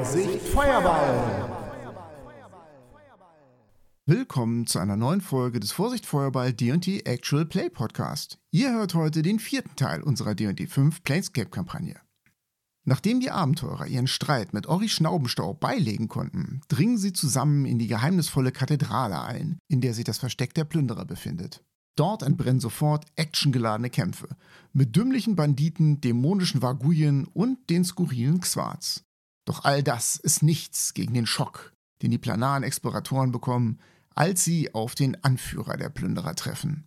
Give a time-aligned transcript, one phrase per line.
[0.00, 1.46] Vorsicht Feuerball!
[4.06, 8.38] Willkommen zu einer neuen Folge des Vorsicht Feuerball D&D Actual Play Podcast.
[8.50, 12.00] Ihr hört heute den vierten Teil unserer D&D 5 Planescape-Kampagne.
[12.86, 17.88] Nachdem die Abenteurer ihren Streit mit Ori Schnaubenstaub beilegen konnten, dringen sie zusammen in die
[17.88, 21.62] geheimnisvolle Kathedrale ein, in der sich das Versteck der Plünderer befindet.
[21.94, 24.28] Dort entbrennen sofort actiongeladene Kämpfe
[24.72, 29.04] mit dümmlichen Banditen, dämonischen Vaguyen und den skurrilen Xwarts.
[29.50, 31.72] Doch all das ist nichts gegen den Schock,
[32.02, 33.80] den die planaren Exploratoren bekommen,
[34.14, 36.86] als sie auf den Anführer der Plünderer treffen.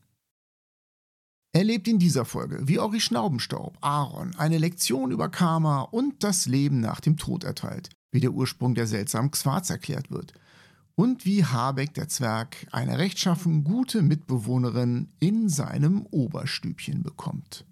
[1.51, 6.79] Erlebt in dieser Folge, wie Ori Schnaubenstaub Aaron eine Lektion über Karma und das Leben
[6.79, 10.31] nach dem Tod erteilt, wie der Ursprung der seltsamen Xwarz erklärt wird
[10.95, 17.65] und wie Habeck der Zwerg eine rechtschaffen gute Mitbewohnerin in seinem Oberstübchen bekommt.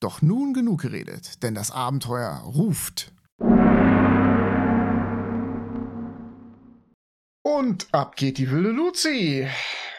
[0.00, 3.12] Doch nun genug geredet, denn das Abenteuer ruft.
[7.56, 9.48] Und ab geht die wilde Luzi.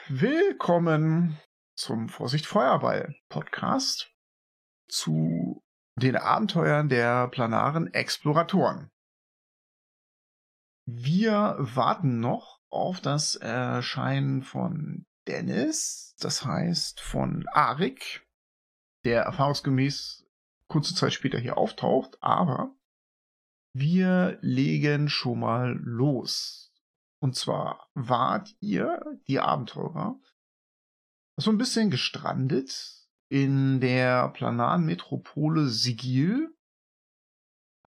[0.08, 1.40] Willkommen
[1.76, 4.14] zum Vorsicht Feuerball Podcast
[4.88, 5.64] zu
[5.96, 8.92] den Abenteuern der planaren Exploratoren.
[10.86, 18.28] Wir warten noch auf das Erscheinen von Dennis, das heißt von Arik,
[19.06, 20.24] der erfahrungsgemäß
[20.68, 22.76] kurze Zeit später hier auftaucht, aber
[23.74, 26.69] wir legen schon mal los.
[27.20, 30.20] Und zwar wart ihr, die Abenteurer,
[31.38, 36.56] so ein bisschen gestrandet in der planaren Metropole Sigil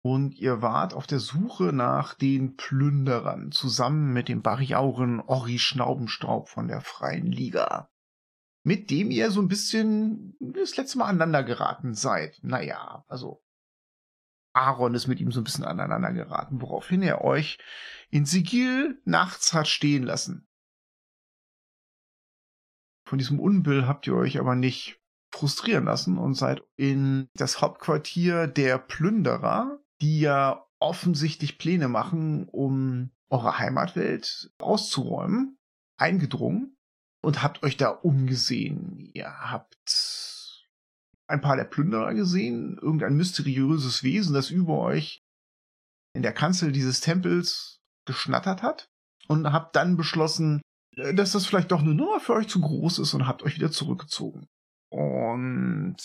[0.02, 6.48] und ihr wart auf der Suche nach den Plünderern zusammen mit dem Bariauren Ori Schnaubenstaub
[6.48, 7.90] von der Freien Liga,
[8.64, 12.38] mit dem ihr so ein bisschen das letzte Mal aneinander geraten seid.
[12.42, 13.43] Naja, also
[14.54, 17.58] Aaron ist mit ihm so ein bisschen aneinander geraten, woraufhin er euch
[18.10, 20.46] in Sigil nachts hat stehen lassen.
[23.06, 25.00] Von diesem Unbill habt ihr euch aber nicht
[25.32, 33.10] frustrieren lassen und seid in das Hauptquartier der Plünderer die ja offensichtlich Pläne machen, um
[33.30, 35.58] eure Heimatwelt auszuräumen,
[35.96, 36.76] eingedrungen
[37.22, 39.10] und habt euch da umgesehen.
[39.14, 39.78] Ihr habt
[41.26, 45.24] ein paar der Plünderer gesehen, irgendein mysteriöses Wesen, das über euch
[46.12, 48.88] in der Kanzel dieses Tempels geschnattert hat
[49.28, 50.60] und habt dann beschlossen,
[50.96, 53.56] äh, dass das vielleicht doch eine Nummer für euch zu groß ist und habt euch
[53.56, 54.46] wieder zurückgezogen.
[54.90, 55.96] Und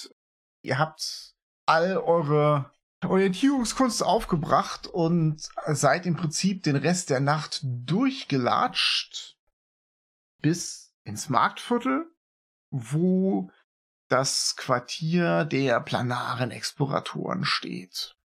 [0.63, 2.71] ihr habt all eure
[3.05, 9.37] Orientierungskunst aufgebracht und seid im Prinzip den Rest der Nacht durchgelatscht
[10.41, 12.11] bis ins Marktviertel,
[12.71, 13.51] wo
[14.09, 18.15] das Quartier der planaren Exploratoren steht.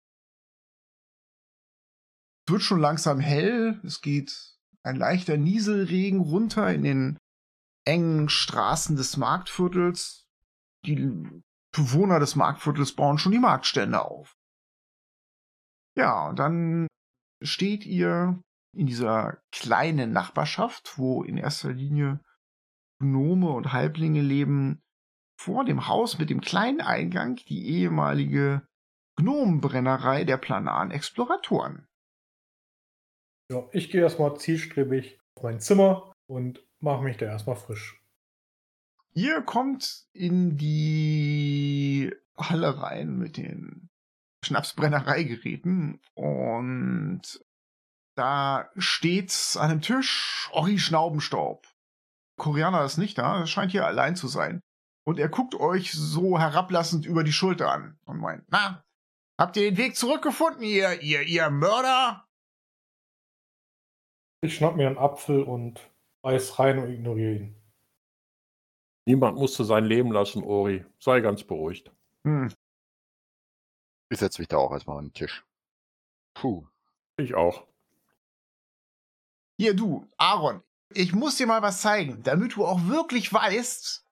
[2.47, 7.19] Es wird schon langsam hell, es geht ein leichter Nieselregen runter in den
[7.87, 10.27] engen Straßen des Marktviertels.
[10.84, 11.43] Die
[11.73, 14.37] Bewohner des Marktviertels bauen schon die Marktstände auf.
[15.97, 16.87] Ja, und dann
[17.43, 18.43] steht ihr
[18.77, 22.21] in dieser kleinen Nachbarschaft, wo in erster Linie
[23.00, 24.83] Gnome und Halblinge leben,
[25.37, 28.67] vor dem Haus mit dem kleinen Eingang die ehemalige
[29.17, 31.87] Gnomenbrennerei der planaren Exploratoren.
[33.50, 38.00] Ja, ich gehe erstmal zielstrebig auf mein Zimmer und mache mich da erstmal frisch.
[39.12, 43.89] Ihr kommt in die Halle rein mit den
[44.44, 47.23] Schnapsbrennereigeräten und
[48.17, 51.67] da steht an einem Tisch Ori Schnaubenstaub.
[52.37, 54.61] Koreaner ist nicht da, er scheint hier allein zu sein.
[55.05, 58.85] Und er guckt euch so herablassend über die Schulter an und meint, na,
[59.39, 62.27] habt ihr den Weg zurückgefunden, ihr, ihr, ihr Mörder?
[64.41, 65.91] Ich schnapp mir einen Apfel und
[66.23, 67.57] beiß rein und ignoriere ihn.
[69.06, 70.85] Niemand musste sein Leben lassen, Ori.
[70.99, 71.91] Sei ganz beruhigt.
[72.25, 72.50] Hm,
[74.15, 75.45] ich setze mich da auch erstmal an den Tisch.
[76.35, 76.67] Puh.
[77.17, 77.67] Ich auch.
[79.59, 84.04] Hier, du, Aaron, ich muss dir mal was zeigen, damit du auch wirklich weißt,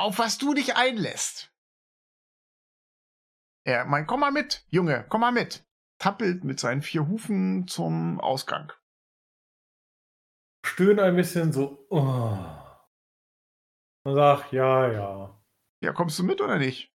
[0.00, 1.52] auf was du dich einlässt.
[3.64, 5.64] Er meint, komm mal mit, Junge, komm mal mit.
[5.98, 8.72] Tappelt mit seinen vier Hufen zum Ausgang.
[10.64, 11.86] Stöhne ein bisschen so.
[11.90, 12.38] Oh.
[14.04, 15.42] Und sag, ja, ja.
[15.82, 16.94] Ja, kommst du mit oder nicht?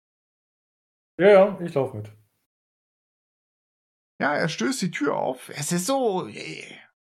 [1.18, 2.12] Ja, ja, ich lauf mit.
[4.20, 5.48] Ja, er stößt die Tür auf.
[5.50, 6.28] Es ist so,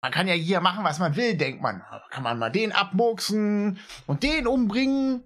[0.01, 1.83] man kann ja hier machen, was man will, denkt man.
[2.09, 5.23] Kann man mal den abmurksen und den umbringen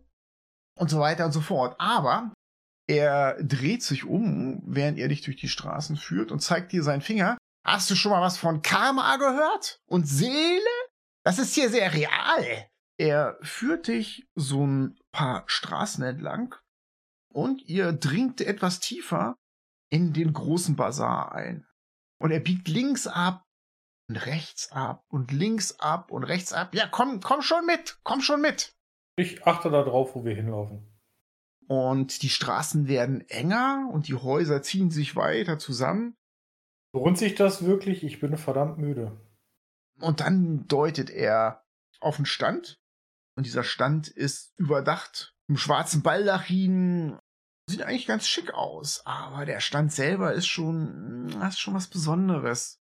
[0.77, 1.75] und so weiter und so fort.
[1.79, 2.33] Aber
[2.87, 7.01] er dreht sich um, während er dich durch die Straßen führt und zeigt dir seinen
[7.01, 7.37] Finger.
[7.65, 9.79] Hast du schon mal was von Karma gehört?
[9.87, 10.61] Und Seele?
[11.23, 12.67] Das ist hier sehr real.
[12.97, 16.55] Er führt dich so ein paar Straßen entlang
[17.33, 19.35] und ihr dringt etwas tiefer
[19.89, 21.67] in den großen Bazar ein.
[22.19, 23.43] Und er biegt links ab
[24.07, 26.75] und rechts ab und links ab und rechts ab.
[26.75, 28.74] Ja, komm, komm schon mit, komm schon mit.
[29.15, 30.85] Ich achte darauf, wo wir hinlaufen.
[31.67, 36.15] Und die Straßen werden enger und die Häuser ziehen sich weiter zusammen.
[36.93, 38.03] Lohnt sich das wirklich?
[38.03, 39.19] Ich bin verdammt müde.
[39.99, 41.65] Und dann deutet er
[41.99, 42.79] auf einen Stand.
[43.35, 47.17] Und dieser Stand ist überdacht im schwarzen Baldachin.
[47.69, 52.79] Sieht eigentlich ganz schick aus, aber der Stand selber ist schon, ist schon was Besonderes.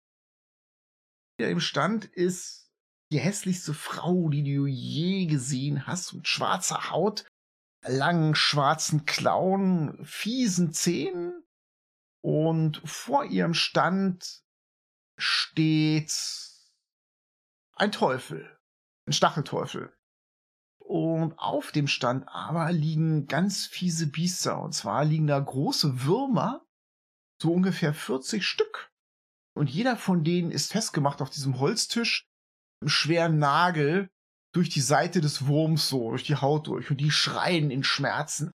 [1.38, 2.62] Hier im Stand ist
[3.12, 7.26] die hässlichste Frau, die du je gesehen hast, mit schwarzer Haut,
[7.82, 11.44] langen schwarzen Klauen, fiesen Zähnen.
[12.23, 14.43] Und vor ihrem Stand
[15.19, 16.12] steht
[17.75, 18.59] ein Teufel,
[19.06, 19.93] ein Stachelteufel.
[20.79, 24.61] Und auf dem Stand aber liegen ganz fiese Biester.
[24.61, 26.65] Und zwar liegen da große Würmer,
[27.41, 28.91] so ungefähr 40 Stück.
[29.55, 32.25] Und jeder von denen ist festgemacht auf diesem Holztisch,
[32.88, 34.08] schweren Nagel,
[34.52, 36.90] durch die Seite des Wurms so, durch die Haut durch.
[36.90, 38.50] Und die schreien in Schmerzen.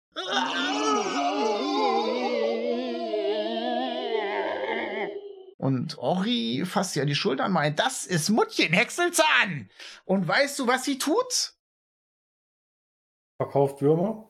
[5.56, 9.70] Und Ori fasst sie an die Schulter und meint, das ist Muttchen Häckselzahn.
[10.04, 11.54] Und weißt du, was sie tut?
[13.38, 14.28] Verkauft Würmer?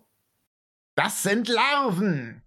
[0.95, 2.43] Das sind Larven.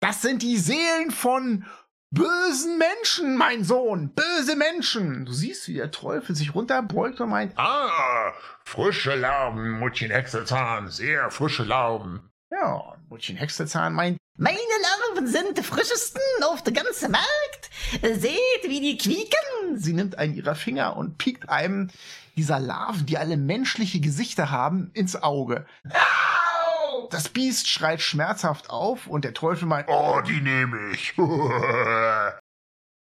[0.00, 1.66] Das sind die Seelen von
[2.10, 4.10] bösen Menschen, mein Sohn.
[4.14, 5.24] Böse Menschen.
[5.26, 8.32] Du siehst, wie der Teufel sich runterbeugt und meint, Ah,
[8.64, 12.30] frische Larven, Muttchen Hexelzahn, sehr frische Larven.
[12.50, 14.58] ja, und Muttchen Häckselzahn meint, Meine
[15.12, 17.70] Larven sind die frischesten auf der ganzen Markt.
[18.02, 19.76] Seht, wie die quieken.
[19.78, 21.90] sie nimmt einen ihrer Finger und piekt einem
[22.36, 25.66] dieser Larven, die alle menschliche Gesichter haben, ins Auge.
[25.88, 26.29] Au!
[27.10, 31.14] Das Biest schreit schmerzhaft auf und der Teufel meint, Oh, die nehme ich.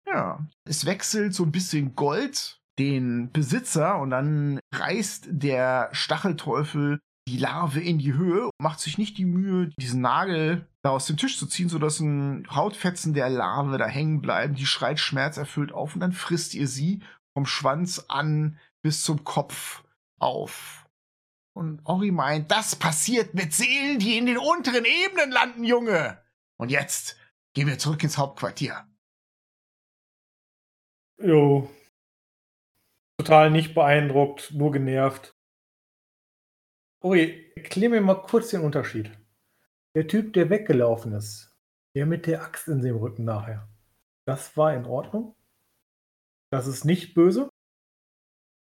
[0.04, 7.38] Ja, es wechselt so ein bisschen Gold den Besitzer und dann reißt der Stachelteufel die
[7.38, 11.38] Larve in die Höhe, macht sich nicht die Mühe, diesen Nagel da aus dem Tisch
[11.38, 14.54] zu ziehen, sodass ein Hautfetzen der Larve da hängen bleiben.
[14.54, 17.00] Die schreit schmerzerfüllt auf und dann frisst ihr sie
[17.34, 19.84] vom Schwanz an bis zum Kopf
[20.18, 20.81] auf.
[21.54, 26.22] Und Ori meint, das passiert mit Seelen, die in den unteren Ebenen landen, Junge.
[26.56, 27.18] Und jetzt
[27.54, 28.86] gehen wir zurück ins Hauptquartier.
[31.18, 31.70] Jo.
[33.18, 35.32] Total nicht beeindruckt, nur genervt.
[37.02, 39.10] Uri, erklär mir mal kurz den Unterschied.
[39.94, 41.54] Der Typ, der weggelaufen ist,
[41.94, 43.68] der mit der Axt in dem Rücken nachher,
[44.24, 45.36] das war in Ordnung?
[46.50, 47.48] Das ist nicht böse?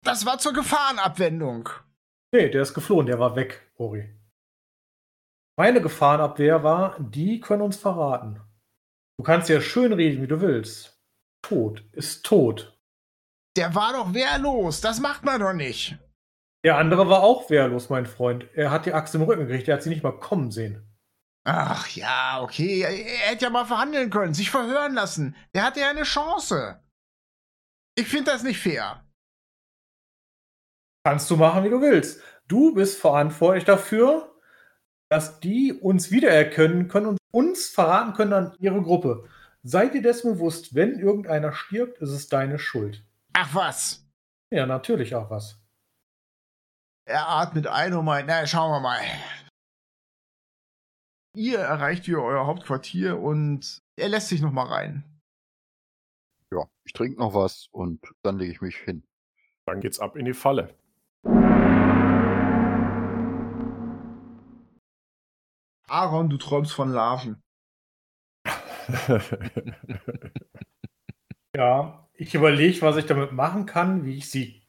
[0.03, 1.69] Das war zur Gefahrenabwendung.
[2.33, 4.09] Nee, der ist geflohen, der war weg, Uri.
[5.59, 8.41] Meine Gefahrenabwehr war, die können uns verraten.
[9.19, 10.99] Du kannst ja schön reden, wie du willst.
[11.43, 12.79] Tod ist tot.
[13.57, 14.81] Der war doch wehrlos.
[14.81, 15.99] Das macht man doch nicht.
[16.65, 18.47] Der andere war auch wehrlos, mein Freund.
[18.55, 20.87] Er hat die Axt im Rücken gekriegt, er hat sie nicht mal kommen sehen.
[21.45, 22.83] Ach ja, okay.
[22.83, 25.37] Er, er hätte ja mal verhandeln können, sich verhören lassen.
[25.55, 26.83] Der hatte ja eine Chance.
[27.97, 29.05] Ich finde das nicht fair.
[31.05, 32.23] Kannst du machen, wie du willst.
[32.47, 34.35] Du bist verantwortlich dafür,
[35.09, 39.29] dass die uns wiedererkennen können und uns verraten können an ihre Gruppe.
[39.63, 43.05] Seid ihr dessen bewusst, wenn irgendeiner stirbt, ist es deine Schuld.
[43.33, 44.07] Ach was.
[44.51, 45.61] Ja, natürlich auch was.
[47.07, 49.01] Er atmet ein und meint, na, schauen wir mal.
[51.37, 55.05] Ihr erreicht wieder euer Hauptquartier und er lässt sich noch mal rein.
[56.53, 59.05] Ja, ich trinke noch was und dann lege ich mich hin.
[59.67, 60.75] Dann geht's ab in die Falle.
[65.91, 67.43] Aaron, du träumst von Larven.
[71.55, 74.63] Ja, ich überlege, was ich damit machen kann, wie ich sie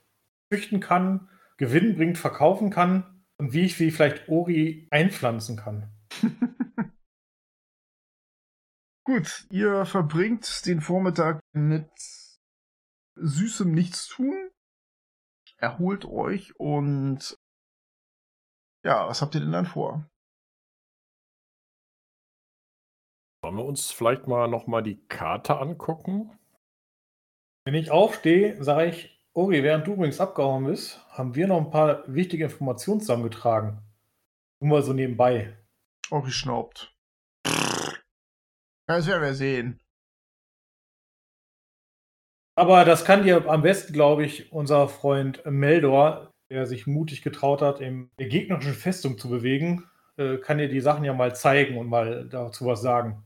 [0.51, 5.93] züchten kann, gewinnbringend verkaufen kann und wie ich sie vielleicht Ori einpflanzen kann.
[9.05, 11.91] Gut, ihr verbringt den Vormittag mit
[13.15, 14.49] süßem Nichtstun,
[15.57, 17.37] erholt euch und
[18.83, 20.10] ja, was habt ihr denn dann vor?
[23.43, 26.37] Wollen wir uns vielleicht mal nochmal die Karte angucken?
[27.65, 31.71] Wenn ich aufstehe, sage ich, Ori, während du übrigens abgehauen bist, haben wir noch ein
[31.71, 33.81] paar wichtige Informationen zusammengetragen.
[34.61, 35.57] Nur mal so nebenbei.
[36.11, 36.95] Ori schnaubt.
[38.87, 39.79] Das werden wir sehen.
[42.55, 47.63] Aber das kann dir am besten, glaube ich, unser Freund Meldor, der sich mutig getraut
[47.63, 51.77] hat, in der gegnerischen Festung zu bewegen, äh, kann dir die Sachen ja mal zeigen
[51.77, 53.23] und mal dazu was sagen.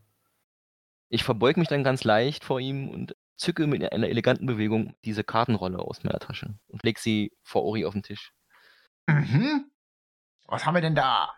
[1.10, 5.24] Ich verbeug mich dann ganz leicht vor ihm und zücke mit einer eleganten Bewegung diese
[5.24, 8.34] Kartenrolle aus meiner Tasche und leg sie vor Ori auf den Tisch.
[9.08, 9.72] Mhm.
[10.48, 11.34] Was haben wir denn da?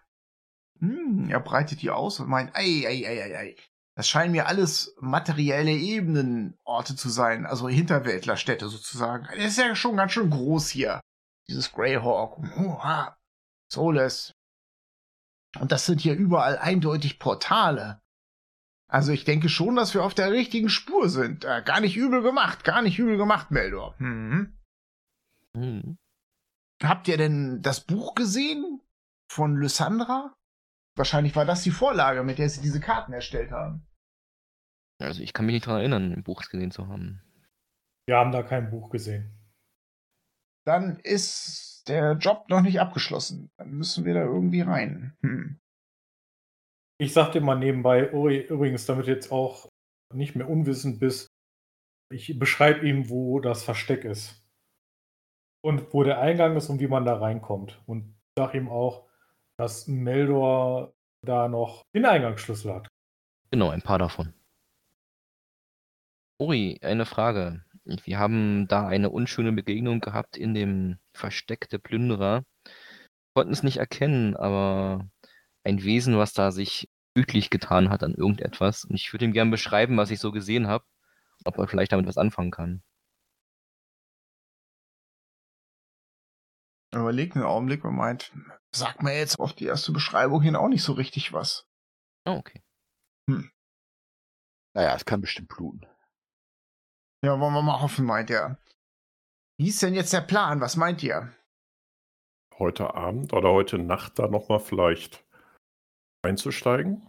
[0.80, 3.56] Hm, er breitet die aus und meint, ei, ei, ei, ei, ei.
[3.96, 9.26] Das scheinen mir alles materielle Ebenenorte zu sein, also Hinterwäldlerstädte sozusagen.
[9.36, 11.02] Das ist ja schon ganz schön groß hier.
[11.48, 13.18] Dieses Greyhawk, Oha,
[13.72, 14.34] Soles.
[15.60, 18.02] Und das sind hier überall eindeutig Portale.
[18.89, 21.44] Also ich denke schon, dass wir auf der richtigen Spur sind.
[21.44, 23.96] Äh, gar nicht übel gemacht, gar nicht übel gemacht, Meldor.
[24.00, 24.58] Mhm.
[25.56, 25.98] Hm.
[26.82, 28.82] Habt ihr denn das Buch gesehen
[29.29, 30.34] von Lysandra?
[30.96, 33.86] Wahrscheinlich war das die Vorlage, mit der sie diese Karten erstellt haben.
[35.00, 37.22] Also ich kann mich nicht daran erinnern, ein Buch gesehen zu haben.
[38.08, 39.34] Wir haben da kein Buch gesehen.
[40.65, 43.51] Dann ist der Job noch nicht abgeschlossen.
[43.58, 45.15] Dann müssen wir da irgendwie rein.
[45.22, 45.60] Hm.
[47.00, 49.70] Ich sag dir mal nebenbei, Uri, übrigens, damit du jetzt auch
[50.13, 51.27] nicht mehr unwissend bist,
[52.12, 54.44] ich beschreibe ihm, wo das Versteck ist.
[55.63, 57.82] Und wo der Eingang ist und wie man da reinkommt.
[57.86, 59.08] Und sag ihm auch,
[59.60, 60.94] dass Meldor
[61.25, 62.88] da noch den Eingangsschlüssel hat.
[63.51, 64.34] Genau, ein paar davon.
[66.39, 67.63] Uri, eine Frage.
[67.84, 72.44] Wir haben da eine unschöne Begegnung gehabt in dem Versteck der Plünderer.
[73.36, 75.10] Konnten es nicht erkennen, aber
[75.68, 78.86] ein Wesen, was da sich gütlich getan hat an irgendetwas.
[78.86, 80.86] Und ich würde ihm gerne beschreiben, was ich so gesehen habe.
[81.46, 82.84] Ob er vielleicht damit was anfangen kann.
[86.92, 88.34] Er überlegt einen Augenblick und meint,
[88.72, 91.68] sag mir jetzt auf die erste Beschreibung hin auch nicht so richtig was.
[92.26, 92.64] Oh, okay.
[94.74, 95.86] Naja, es kann bestimmt bluten.
[97.24, 98.58] Ja, wollen wir mal hoffen, meint er.
[99.60, 100.62] Wie ist denn jetzt der Plan?
[100.62, 101.36] Was meint ihr?
[102.58, 105.26] Heute Abend oder heute Nacht da nochmal vielleicht
[106.22, 107.02] einzusteigen?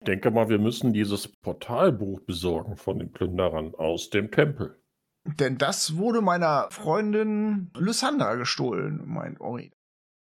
[0.00, 4.80] Ich denke mal, wir müssen dieses Portalbuch besorgen von den Plünderern aus dem Tempel.
[5.24, 9.72] Denn das wurde meiner Freundin Lysandra gestohlen, meint Ori.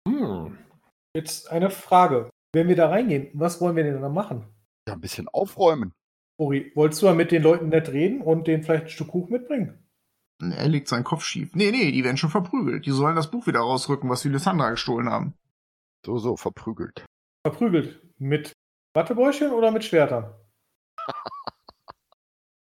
[0.09, 0.59] Hm.
[1.15, 2.31] Jetzt eine Frage.
[2.53, 4.45] Wenn wir da reingehen, was wollen wir denn da machen?
[4.89, 5.93] Ja, ein bisschen aufräumen.
[6.41, 9.33] Uri, wolltest du mal mit den Leuten nett reden und denen vielleicht ein Stück Kuchen
[9.33, 9.79] mitbringen?
[10.41, 11.55] Er legt seinen Kopf schief.
[11.55, 12.87] Nee, nee, die werden schon verprügelt.
[12.87, 15.35] Die sollen das Buch wieder rausrücken, was die Lysandra gestohlen haben.
[16.05, 17.05] So, so, verprügelt.
[17.47, 18.01] Verprügelt.
[18.21, 18.53] Mit
[18.95, 20.35] Wattebäuschen oder mit Schwertern?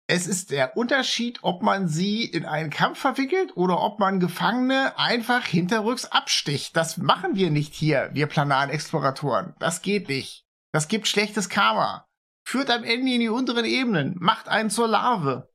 [0.09, 4.97] Es ist der Unterschied, ob man sie in einen Kampf verwickelt oder ob man Gefangene
[4.97, 6.77] einfach hinterrücks absticht.
[6.77, 9.57] Das machen wir nicht hier, wir planaren Exploratoren.
[9.59, 10.47] Das geht nicht.
[10.73, 12.07] Das gibt schlechtes Karma.
[12.47, 14.15] Führt am Ende in die unteren Ebenen.
[14.21, 15.53] Macht einen zur Larve.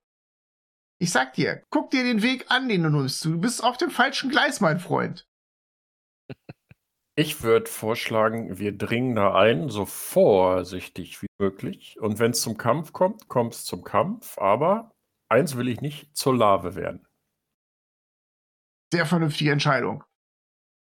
[0.99, 3.23] Ich sag dir, guck dir den Weg an, den du nimmst.
[3.23, 5.30] Du bist auf dem falschen Gleis, mein Freund.
[7.17, 11.99] Ich würde vorschlagen, wir dringen da ein, so vorsichtig wie möglich.
[11.99, 14.37] Und wenn es zum Kampf kommt, kommt es zum Kampf.
[14.37, 14.91] Aber
[15.29, 17.05] eins will ich nicht zur Larve werden.
[18.93, 20.03] Sehr vernünftige Entscheidung.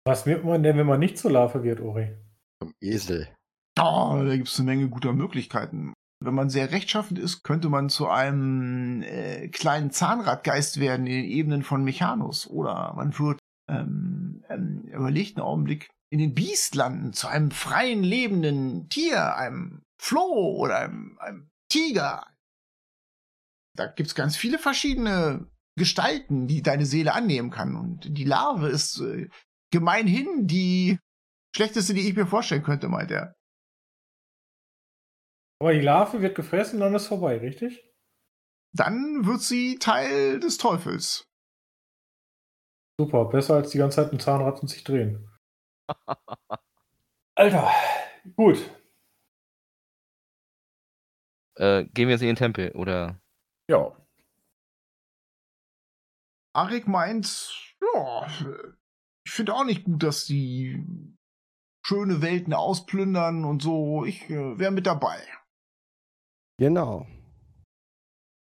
[0.05, 2.15] Was wird man denn, wenn man nicht zur Larve wird, Uri?
[2.61, 3.27] Zum Esel.
[3.79, 5.93] Oh, da gibt es eine Menge guter Möglichkeiten.
[6.23, 11.31] Wenn man sehr rechtschaffend ist, könnte man zu einem äh, kleinen Zahnradgeist werden in den
[11.31, 12.47] Ebenen von Mechanus.
[12.47, 18.89] Oder man wird, ähm, ähm, überlegt einen Augenblick, in den Biestlanden zu einem freien lebenden
[18.89, 22.25] Tier, einem Floh oder einem, einem Tiger.
[23.75, 27.75] Da gibt's ganz viele verschiedene Gestalten, die deine Seele annehmen kann.
[27.75, 29.29] Und die Larve ist äh,
[29.71, 30.99] gemeinhin die
[31.55, 33.35] schlechteste, die ich mir vorstellen könnte, meint er.
[35.61, 37.83] Aber die Larve wird gefressen, dann ist vorbei, richtig?
[38.75, 41.25] Dann wird sie Teil des Teufels.
[42.99, 45.28] Super, besser als die ganze Zeit ein Zahnrad und sich drehen.
[47.35, 47.71] Alter,
[48.35, 48.57] gut.
[51.55, 53.19] Äh, gehen wir jetzt in den Tempel, oder?
[53.69, 53.95] Ja,
[56.53, 58.27] Arik meint, ja,
[59.25, 60.83] ich finde auch nicht gut, dass die
[61.85, 64.03] schöne Welten ausplündern und so.
[64.03, 65.21] Ich äh, wäre mit dabei.
[66.57, 67.07] Genau.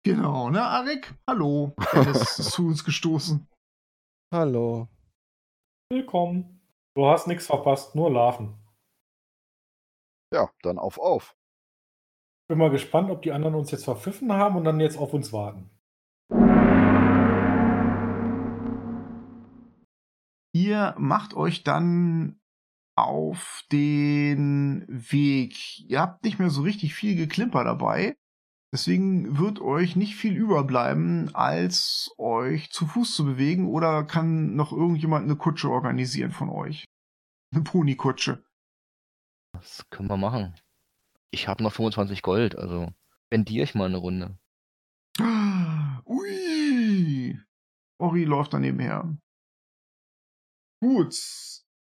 [0.04, 1.14] Genau, ne, Arik?
[1.28, 1.74] Hallo.
[1.92, 3.46] Dennis ist zu uns gestoßen.
[4.32, 4.88] Hallo.
[5.90, 6.57] Willkommen.
[6.98, 8.58] Du hast nichts verpasst, nur Larven.
[10.34, 11.36] Ja, dann auf, auf.
[12.48, 15.32] Bin mal gespannt, ob die anderen uns jetzt verpfiffen haben und dann jetzt auf uns
[15.32, 15.70] warten.
[20.52, 22.40] Ihr macht euch dann
[22.96, 25.78] auf den Weg.
[25.88, 28.16] Ihr habt nicht mehr so richtig viel Geklimper dabei.
[28.70, 34.72] Deswegen wird euch nicht viel überbleiben, als euch zu Fuß zu bewegen oder kann noch
[34.72, 36.84] irgendjemand eine Kutsche organisieren von euch.
[37.50, 38.44] Eine Ponykutsche.
[39.52, 40.54] Das können wir machen.
[41.30, 42.92] Ich habe noch 25 Gold, also
[43.26, 44.38] spendiere ich mal eine Runde.
[46.04, 47.38] Ui!
[47.98, 49.16] Ori läuft daneben her.
[50.80, 51.14] Gut.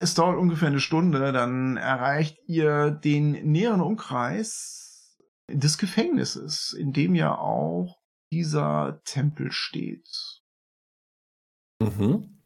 [0.01, 4.88] Es dauert ungefähr eine Stunde, dann erreicht ihr den näheren Umkreis
[5.49, 7.99] des Gefängnisses, in dem ja auch
[8.31, 10.43] dieser Tempel steht.
[11.81, 12.39] Mhm.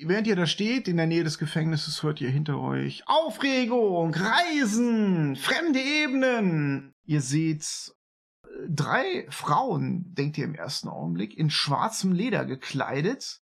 [0.00, 5.36] Während ihr da steht, in der Nähe des Gefängnisses, hört ihr hinter euch Aufregung, Reisen,
[5.36, 6.94] fremde Ebenen.
[7.04, 7.94] Ihr seht
[8.42, 13.40] äh, drei Frauen, denkt ihr im ersten Augenblick, in schwarzem Leder gekleidet,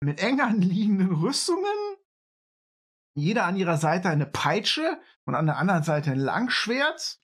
[0.00, 1.64] mit eng anliegenden Rüstungen.
[3.14, 7.18] Jeder an ihrer Seite eine Peitsche und an der anderen Seite ein Langschwert.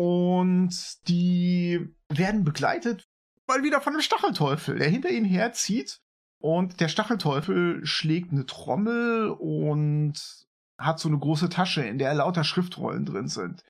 [0.00, 3.06] Und die werden begleitet
[3.46, 6.00] mal wieder von einem Stachelteufel, der hinter ihnen herzieht.
[6.40, 10.14] Und der Stachelteufel schlägt eine Trommel und
[10.78, 13.62] hat so eine große Tasche, in der lauter Schriftrollen drin sind.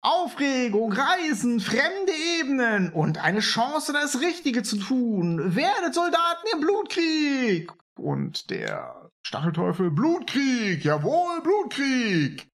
[0.00, 5.54] Aufregung, Reisen, fremde Ebenen und eine Chance, das Richtige zu tun.
[5.54, 7.70] Werdet Soldaten im Blutkrieg.
[7.98, 12.48] Und der Stachelteufel, Blutkrieg, jawohl, Blutkrieg.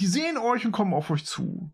[0.00, 1.70] Die sehen euch und kommen auf euch zu.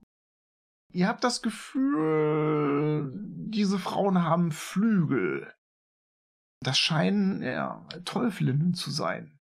[0.92, 5.52] Ihr habt das Gefühl, diese Frauen haben Flügel.
[6.62, 9.38] Das scheinen ja, Teufelinnen zu sein.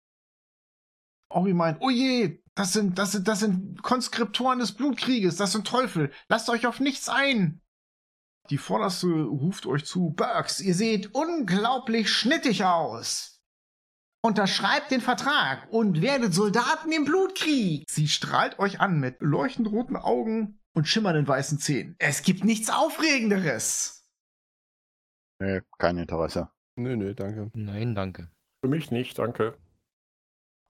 [1.28, 5.66] Ori meint, oh je, das sind, das sind, das sind Konskriptoren des Blutkrieges, das sind
[5.66, 6.12] Teufel.
[6.28, 7.60] Lasst euch auf nichts ein.
[8.48, 13.40] Die Vorderste ruft euch zu, Burks, ihr seht unglaublich schnittig aus.
[14.22, 17.88] Unterschreibt den Vertrag und werdet Soldaten im Blutkrieg.
[17.88, 21.96] Sie strahlt euch an mit leuchtend roten Augen und schimmernden weißen Zähnen.
[21.98, 24.06] Es gibt nichts Aufregenderes.
[25.40, 26.50] Nee, kein Interesse.
[26.76, 27.50] Nö, nö, danke.
[27.54, 28.30] Nein, danke.
[28.62, 29.56] Für mich nicht, danke.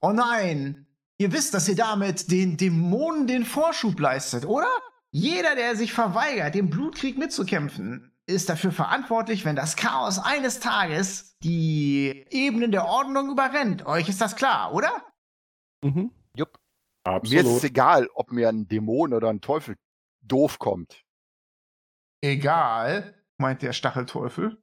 [0.00, 0.86] Oh nein!
[1.18, 4.70] Ihr wisst, dass ihr damit den Dämonen den Vorschub leistet, oder?
[5.10, 11.36] Jeder, der sich verweigert, den Blutkrieg mitzukämpfen, ist dafür verantwortlich, wenn das Chaos eines Tages
[11.42, 13.84] die Ebenen der Ordnung überrennt.
[13.86, 15.04] Euch ist das klar, oder?
[15.82, 16.12] Mhm.
[16.36, 16.58] Jupp.
[17.06, 17.64] Mir ist es Absolut.
[17.64, 19.76] egal, ob mir ein Dämon oder ein Teufel
[20.22, 21.04] doof kommt.
[22.22, 24.62] Egal, meint der Stachelteufel.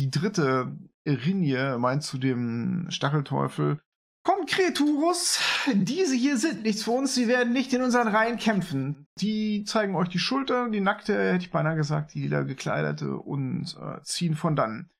[0.00, 3.80] Die dritte Rinje meint zu dem Stachelteufel,
[4.28, 5.40] Kommt, Kreturus,
[5.72, 9.06] diese hier sind nichts für uns, sie werden nicht in unseren Reihen kämpfen.
[9.20, 13.74] Die zeigen euch die Schulter, die nackte, hätte ich beinahe gesagt, die lila gekleidete und
[13.80, 14.90] äh, ziehen von dann.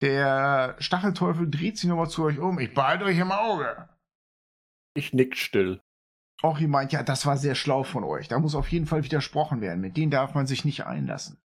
[0.00, 2.58] Der Stachelteufel dreht sich nochmal zu euch um.
[2.58, 3.86] Ich behalte euch im Auge.
[4.94, 5.82] Ich nick still.
[6.42, 8.28] Ori meint, ja, das war sehr schlau von euch.
[8.28, 9.80] Da muss auf jeden Fall widersprochen werden.
[9.80, 11.38] Mit denen darf man sich nicht einlassen.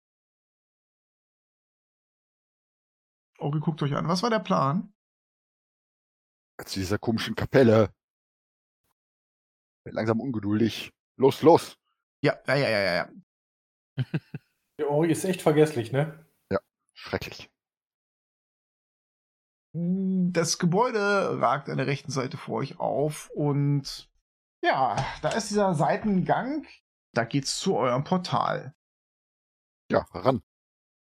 [3.38, 4.08] Ori guckt euch an.
[4.08, 4.92] Was war der Plan?
[6.64, 7.92] Zu dieser komischen Kapelle.
[9.84, 10.92] Wird langsam ungeduldig.
[11.16, 11.76] Los, los.
[12.22, 13.08] Ja, ja, ja, ja, ja, ja.
[14.78, 16.24] Der Ori ist echt vergesslich, ne?
[16.94, 17.50] Schrecklich.
[19.72, 24.08] Das Gebäude ragt an der rechten Seite vor euch auf und
[24.64, 26.66] ja, da ist dieser Seitengang.
[27.12, 28.74] Da geht's zu eurem Portal.
[29.90, 30.42] Ja, ran.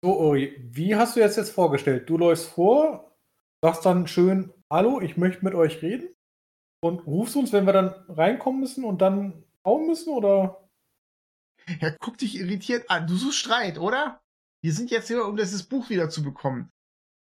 [0.05, 2.09] So, wie hast du jetzt jetzt vorgestellt?
[2.09, 3.17] Du läufst vor,
[3.63, 6.15] sagst dann schön, hallo, ich möchte mit euch reden
[6.81, 10.69] und rufst uns, wenn wir dann reinkommen müssen und dann hauen müssen, oder?
[11.81, 13.07] Er guckt dich irritiert an.
[13.07, 14.23] Du suchst Streit, oder?
[14.63, 16.71] Wir sind jetzt hier, um dieses Buch wieder zu bekommen.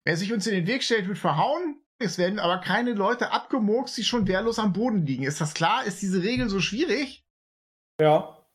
[0.05, 1.84] Wer sich uns in den Weg stellt, wird verhauen.
[2.05, 5.25] Es werden aber keine Leute abgemurkst, die schon wehrlos am Boden liegen.
[5.25, 5.85] Ist das klar?
[5.85, 7.25] Ist diese Regel so schwierig?
[7.99, 8.47] Ja.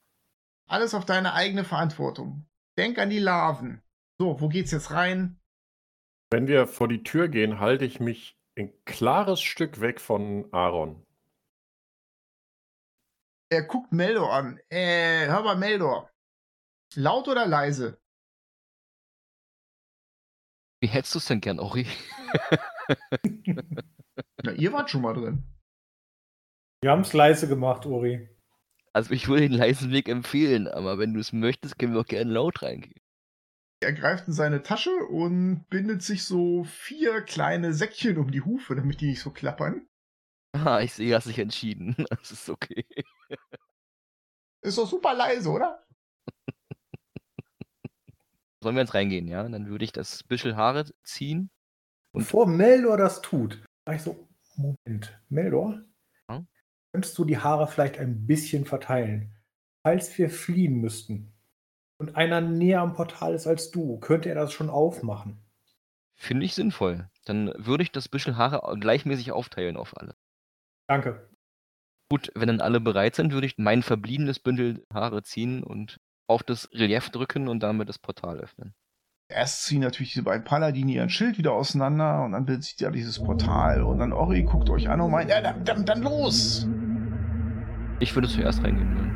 [0.68, 2.46] Alles auf deine eigene Verantwortung.
[2.78, 3.82] Denk an die Larven.
[4.20, 5.40] So, wo geht's jetzt rein?
[6.30, 11.04] Wenn wir vor die Tür gehen, halte ich mich ein klares Stück weg von Aaron.
[13.52, 14.60] Er guckt Meldor an.
[14.70, 16.12] Äh, hör mal, Meldor.
[16.94, 18.00] Laut oder leise?
[20.82, 21.88] Wie hättest du es denn gern, Ori?
[24.44, 25.44] Na, ihr wart schon mal drin.
[26.82, 28.30] Wir haben es leise gemacht, Ori.
[28.94, 32.06] Also ich würde den leisen Weg empfehlen, aber wenn du es möchtest, können wir auch
[32.06, 33.02] gerne laut reingehen.
[33.82, 38.76] Er greift in seine Tasche und bindet sich so vier kleine Säckchen um die Hufe,
[38.76, 39.88] damit die nicht so klappern.
[40.54, 41.96] Ah, ich sehe, hast dich entschieden.
[42.10, 42.86] Das ist okay.
[44.62, 45.86] Ist doch super leise, oder?
[48.62, 49.48] Sollen wir jetzt reingehen, ja?
[49.48, 51.50] Dann würde ich das Büschel Haare ziehen.
[52.12, 55.82] Und- Bevor Meldor das tut, sag ich so, Moment, Meldor,
[56.30, 56.44] Ja?
[56.92, 59.36] könntest du die Haare vielleicht ein bisschen verteilen,
[59.84, 61.34] falls wir fliehen müssten?
[62.02, 65.38] und einer näher am Portal ist als du, könnte er das schon aufmachen.
[66.16, 67.10] Finde ich sinnvoll.
[67.26, 70.16] Dann würde ich das Büschel Haare gleichmäßig aufteilen auf alle.
[70.88, 71.30] Danke.
[72.10, 76.42] Gut, wenn dann alle bereit sind, würde ich mein verbliebenes Bündel Haare ziehen und auf
[76.42, 78.74] das Relief drücken und damit das Portal öffnen.
[79.32, 82.90] Erst ziehen natürlich diese beiden Paladine ihren Schild wieder auseinander und dann bildet sich ja
[82.90, 86.68] dieses Portal und dann Ori guckt euch an und meint, ja, dann, dann, dann los!
[88.00, 89.16] Ich würde zuerst reingehen wollen.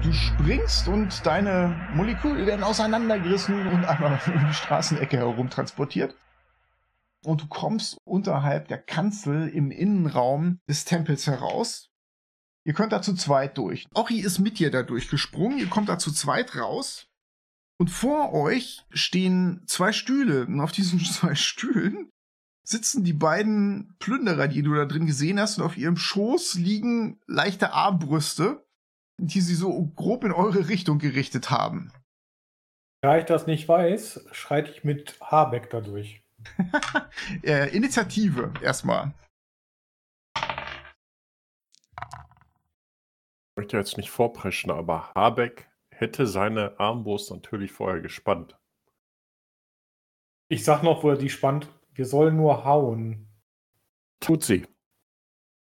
[0.00, 6.14] Du springst und deine Moleküle werden auseinandergerissen und einmal um die Straßenecke herum transportiert.
[7.24, 11.90] Und du kommst unterhalb der Kanzel im Innenraum des Tempels heraus.
[12.62, 13.86] Ihr könnt da zu zweit durch.
[13.92, 15.58] Ori ist mit dir da durchgesprungen.
[15.58, 17.08] Ihr kommt da zu zweit raus.
[17.78, 20.46] Und vor euch stehen zwei Stühle.
[20.46, 22.10] Und auf diesen zwei Stühlen
[22.64, 25.58] sitzen die beiden Plünderer, die du da drin gesehen hast.
[25.58, 28.66] Und auf ihrem Schoß liegen leichte Armbrüste,
[29.18, 31.92] die sie so grob in eure Richtung gerichtet haben.
[33.02, 36.22] Da ich das nicht weiß, schreite ich mit Habeck da durch.
[37.42, 39.12] äh, Initiative erstmal.
[43.56, 48.58] Ich möchte jetzt nicht vorpreschen, aber Habeck hätte seine Armbrust natürlich vorher gespannt.
[50.48, 51.68] Ich sag noch, wo er die spannt.
[51.92, 53.28] Wir sollen nur hauen.
[54.20, 54.66] Tut sie.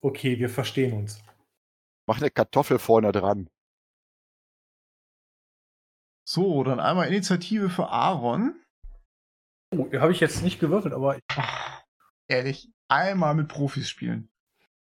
[0.01, 1.23] Okay, wir verstehen uns.
[2.07, 3.49] Mach eine Kartoffel vorne dran.
[6.27, 8.59] So, dann einmal Initiative für Aaron.
[9.71, 11.83] Oh, habe ich jetzt nicht gewürfelt, aber Ach,
[12.29, 14.31] ehrlich, einmal mit Profis spielen.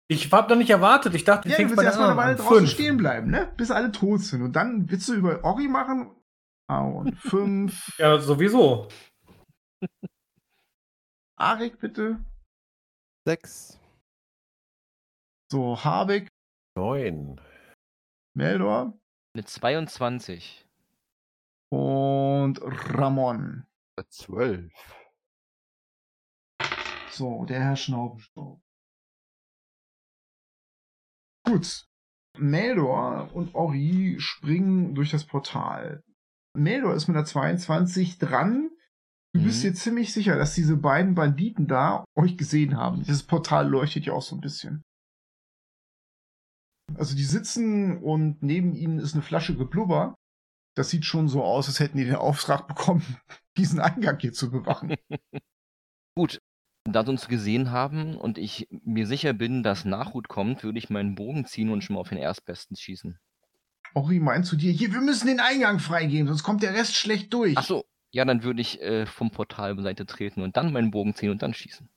[0.07, 1.15] Ich habe doch nicht erwartet.
[1.15, 2.69] Ich dachte, Ja, du willst erstmal eine Weile draußen Fünf.
[2.69, 3.51] stehen bleiben, ne?
[3.57, 4.41] Bis alle tot sind.
[4.43, 6.15] Und dann willst du über Ori machen.
[6.67, 7.97] Aaron, fünf.
[7.97, 8.87] Ja, sowieso.
[11.37, 12.23] Arik, bitte.
[13.27, 13.79] Sechs.
[15.51, 16.27] So, Habeck,
[16.77, 17.39] Neun.
[18.35, 18.97] Meldor
[19.35, 20.65] Eine 22.
[21.71, 23.65] und Ramon.
[24.09, 24.73] Zwölf.
[27.11, 28.59] So, der Herr Schnaubenstaub.
[31.45, 31.85] Gut.
[32.37, 36.03] Meldor und Ori springen durch das Portal.
[36.57, 38.69] Meldor ist mit der 22 dran.
[39.33, 39.69] Du bist Mhm.
[39.69, 43.03] dir ziemlich sicher, dass diese beiden Banditen da euch gesehen haben.
[43.03, 44.81] Dieses Portal leuchtet ja auch so ein bisschen.
[46.97, 50.15] Also die sitzen und neben ihnen ist eine Flasche Geblubber.
[50.77, 53.01] Das sieht schon so aus, als hätten die den Auftrag bekommen,
[53.57, 54.95] diesen Eingang hier zu bewachen.
[56.17, 56.37] Gut,
[56.85, 60.89] da sie uns gesehen haben und ich mir sicher bin, dass Nachhut kommt, würde ich
[60.89, 63.19] meinen Bogen ziehen und schon mal auf den Erstbesten schießen.
[63.95, 67.33] Ori meint zu dir, hier, wir müssen den Eingang freigeben, sonst kommt der Rest schlecht
[67.33, 67.57] durch.
[67.57, 71.15] Ach so, ja, dann würde ich äh, vom Portal beiseite treten und dann meinen Bogen
[71.15, 71.89] ziehen und dann schießen.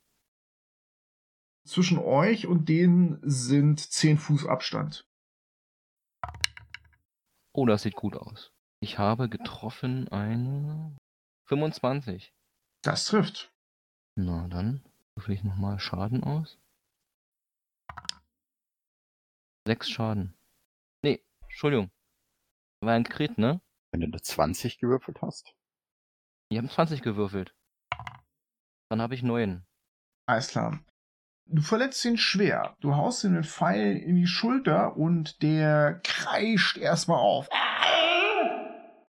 [1.66, 5.06] Zwischen euch und denen sind 10 Fuß Abstand.
[7.52, 8.52] Oh, das sieht gut aus.
[8.80, 10.96] Ich habe getroffen eine
[11.46, 12.32] 25.
[12.82, 13.52] Das trifft.
[14.20, 14.82] Na, dann
[15.14, 16.58] würfel ich nochmal Schaden aus.
[19.64, 20.34] Sechs Schaden.
[21.04, 21.92] Nee, Entschuldigung.
[22.80, 23.60] War ein Crit, ne?
[23.92, 25.54] Wenn du eine 20 gewürfelt hast.
[26.50, 27.54] Ich habe 20 gewürfelt.
[28.90, 29.64] Dann habe ich neun.
[30.26, 30.80] Alles klar.
[31.46, 32.76] Du verletzt ihn schwer.
[32.80, 37.48] Du haust ihm den Pfeil in die Schulter und der kreischt erstmal auf.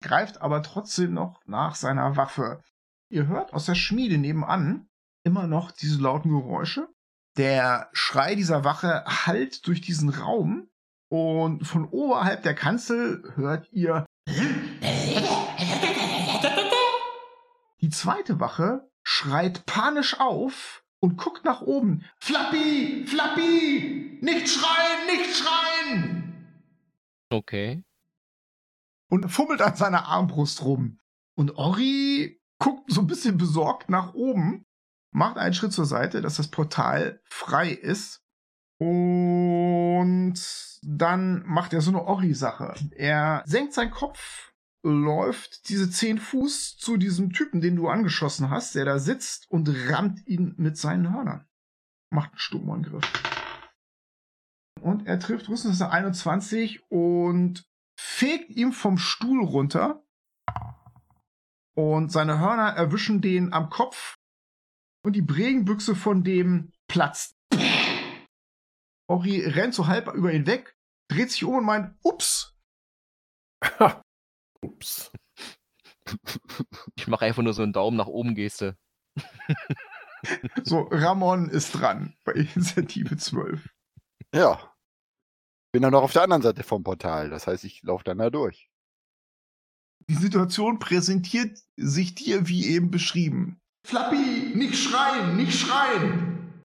[0.02, 2.62] Greift aber trotzdem noch nach seiner Waffe.
[3.08, 4.86] Ihr hört aus der Schmiede nebenan
[5.24, 6.88] immer noch diese lauten Geräusche.
[7.36, 10.68] Der Schrei dieser Wache hallt durch diesen Raum
[11.08, 14.06] und von oberhalb der Kanzel hört ihr
[17.80, 22.04] Die zweite Wache schreit panisch auf und guckt nach oben.
[22.20, 23.04] Flappy!
[23.06, 24.18] Flappy!
[24.20, 25.06] Nicht schreien!
[25.06, 26.20] Nicht schreien!
[27.30, 27.82] Okay.
[29.08, 31.00] Und fummelt an seiner Armbrust rum.
[31.34, 34.66] Und Ori guckt so ein bisschen besorgt nach oben,
[35.10, 38.22] macht einen Schritt zur Seite, dass das Portal frei ist.
[38.78, 40.34] Und
[40.82, 42.74] dann macht er so eine Ori-Sache.
[42.92, 48.74] Er senkt seinen Kopf, läuft diese zehn Fuß zu diesem Typen, den du angeschossen hast,
[48.74, 51.46] der da sitzt und rammt ihn mit seinen Hörnern.
[52.10, 53.04] Macht einen Sturmangriff.
[54.80, 57.68] Und er trifft Rüstungsser 21 und
[57.98, 60.02] fegt ihm vom Stuhl runter.
[61.74, 64.16] Und seine Hörner erwischen den am Kopf.
[65.02, 67.36] Und die Bregenbüchse von dem platzt.
[69.08, 70.76] Ori rennt so halb über ihn weg,
[71.08, 72.56] dreht sich um und meint, ups.
[74.62, 75.10] Ups.
[76.96, 78.76] Ich mache einfach nur so einen Daumen nach oben Geste.
[80.64, 83.68] So, Ramon ist dran bei Initiative 12.
[84.34, 84.74] Ja.
[85.72, 87.30] Bin dann noch auf der anderen Seite vom Portal.
[87.30, 88.70] Das heißt, ich laufe dann da durch.
[90.08, 93.59] Die Situation präsentiert sich dir wie eben beschrieben.
[93.86, 96.62] Flappy, nicht schreien, nicht schreien!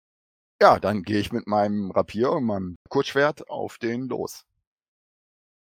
[0.61, 4.45] Ja, dann gehe ich mit meinem Rapier und meinem Kurzschwert auf den los.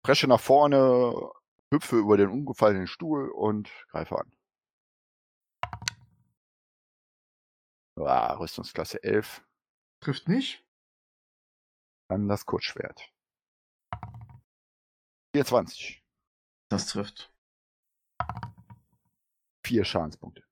[0.02, 1.30] Presche nach vorne,
[1.72, 4.32] hüpfe über den umgefallenen Stuhl und greife an.
[7.96, 9.44] Ah, Rüstungsklasse 11.
[10.00, 10.64] Trifft nicht.
[12.08, 13.12] Dann das Kurzschwert.
[15.34, 16.02] 24.
[16.70, 17.30] Das trifft.
[19.66, 20.47] Vier Schadenspunkte.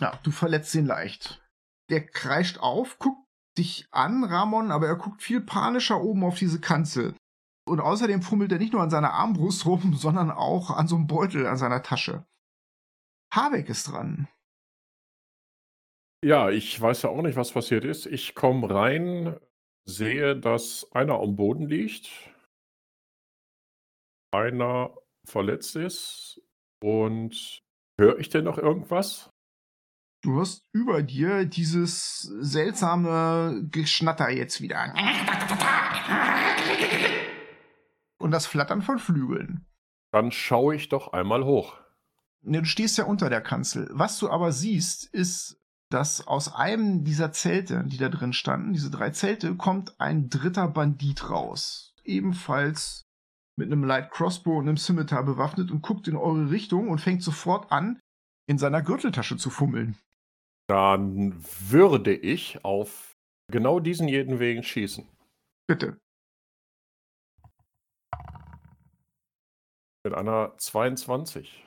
[0.00, 1.42] Ja, du verletzt ihn leicht.
[1.90, 3.26] Der kreischt auf, guckt
[3.58, 7.14] dich an, Ramon, aber er guckt viel panischer oben auf diese Kanzel.
[7.68, 11.06] Und außerdem fummelt er nicht nur an seiner Armbrust rum, sondern auch an so einem
[11.06, 12.24] Beutel an seiner Tasche.
[13.32, 14.28] Habeck ist dran.
[16.24, 18.06] Ja, ich weiß ja auch nicht, was passiert ist.
[18.06, 19.38] Ich komme rein,
[19.86, 22.10] sehe, dass einer am Boden liegt,
[24.32, 24.94] einer
[25.26, 26.42] verletzt ist
[26.82, 27.62] und
[27.98, 29.30] höre ich denn noch irgendwas?
[30.22, 34.92] Du hörst über dir dieses seltsame Geschnatter jetzt wieder.
[38.18, 39.64] Und das Flattern von Flügeln.
[40.12, 41.78] Dann schaue ich doch einmal hoch.
[42.42, 43.88] Ne, du stehst ja unter der Kanzel.
[43.92, 48.90] Was du aber siehst, ist, dass aus einem dieser Zelte, die da drin standen, diese
[48.90, 51.94] drei Zelte, kommt ein dritter Bandit raus.
[52.04, 53.06] Ebenfalls
[53.56, 57.22] mit einem Light Crossbow und einem Scimitar bewaffnet und guckt in eure Richtung und fängt
[57.22, 58.00] sofort an,
[58.46, 59.96] in seiner Gürteltasche zu fummeln.
[60.70, 61.34] Dann
[61.68, 63.16] würde ich auf
[63.50, 65.04] genau diesen jeden Wegen schießen.
[65.66, 66.00] Bitte.
[70.04, 71.66] Mit einer 22.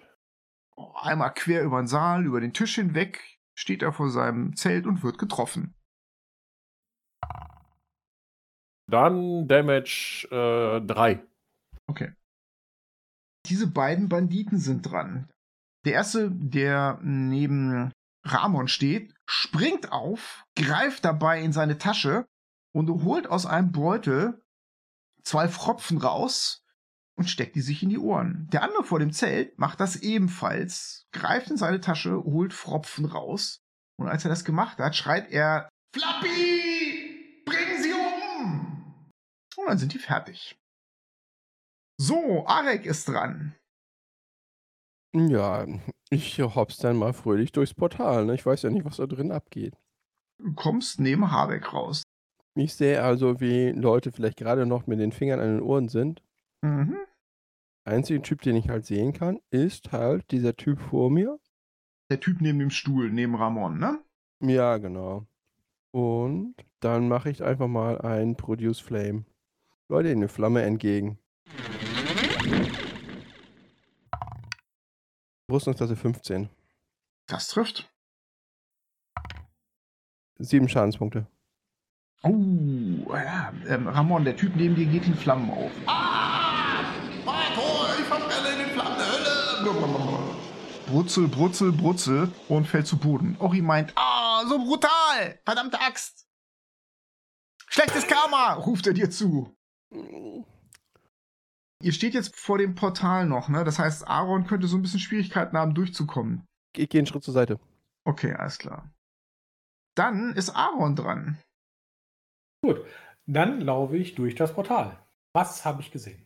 [1.02, 5.04] Einmal quer über den Saal, über den Tisch hinweg, steht er vor seinem Zelt und
[5.04, 5.76] wird getroffen.
[8.90, 11.12] Dann Damage 3.
[11.12, 11.28] Äh,
[11.88, 12.14] okay.
[13.48, 15.30] Diese beiden Banditen sind dran.
[15.84, 17.92] Der erste, der neben
[18.26, 22.26] Ramon steht, springt auf, greift dabei in seine Tasche
[22.74, 24.42] und holt aus einem Beutel
[25.24, 26.64] zwei Pfropfen raus
[27.16, 28.48] und steckt die sich in die Ohren.
[28.52, 33.62] Der andere vor dem Zelt macht das ebenfalls, greift in seine Tasche, holt Pfropfen raus
[33.98, 39.12] und als er das gemacht hat, schreit er Flappy, bring sie um!
[39.58, 40.60] Und dann sind die fertig.
[41.98, 43.56] So, Arek ist dran.
[45.14, 45.68] Ja,
[46.10, 48.26] ich hops dann mal fröhlich durchs Portal.
[48.26, 48.36] Ne?
[48.36, 49.76] Ich weiß ja nicht, was da drin abgeht.
[50.38, 52.04] Du kommst neben Habeck raus.
[52.56, 56.22] Ich sehe also, wie Leute vielleicht gerade noch mit den Fingern an den Ohren sind.
[56.62, 56.98] Mhm.
[57.86, 61.40] Einziger Typ, den ich halt sehen kann, ist halt dieser Typ vor mir.
[62.10, 64.00] Der Typ neben dem Stuhl, neben Ramon, ne?
[64.40, 65.26] Ja, genau.
[65.92, 69.26] Und dann mache ich einfach mal ein Produce Flame.
[69.90, 71.18] Leute, eine Flamme entgegen.
[75.54, 76.50] Rüstungsklasse 15.
[77.28, 77.90] Das trifft.
[80.40, 81.28] Sieben Schadenspunkte.
[82.24, 83.54] Oh, ja.
[83.68, 85.72] Ähm, Ramon, der Typ neben dir geht in Flammen auf.
[85.86, 86.84] Ah!
[87.24, 89.24] Marco, ich verbrenne in den Flammen der Hölle!
[90.88, 93.36] Brutzel, brutzel, brutzel und fällt zu Boden.
[93.40, 95.40] Ori meint, ah, so brutal!
[95.46, 96.28] Verdammte Axt!
[97.68, 99.56] Schlechtes Karma, ruft er dir zu.
[101.84, 103.66] Ihr steht jetzt vor dem Portal noch, ne?
[103.66, 106.46] Das heißt, Aaron könnte so ein bisschen Schwierigkeiten haben, durchzukommen.
[106.76, 107.60] Ich gehe einen Schritt zur Seite.
[108.06, 108.90] Okay, alles klar.
[109.96, 111.38] Dann ist Aaron dran.
[112.64, 112.86] Gut,
[113.26, 114.98] dann laufe ich durch das Portal.
[115.34, 116.26] Was habe ich gesehen?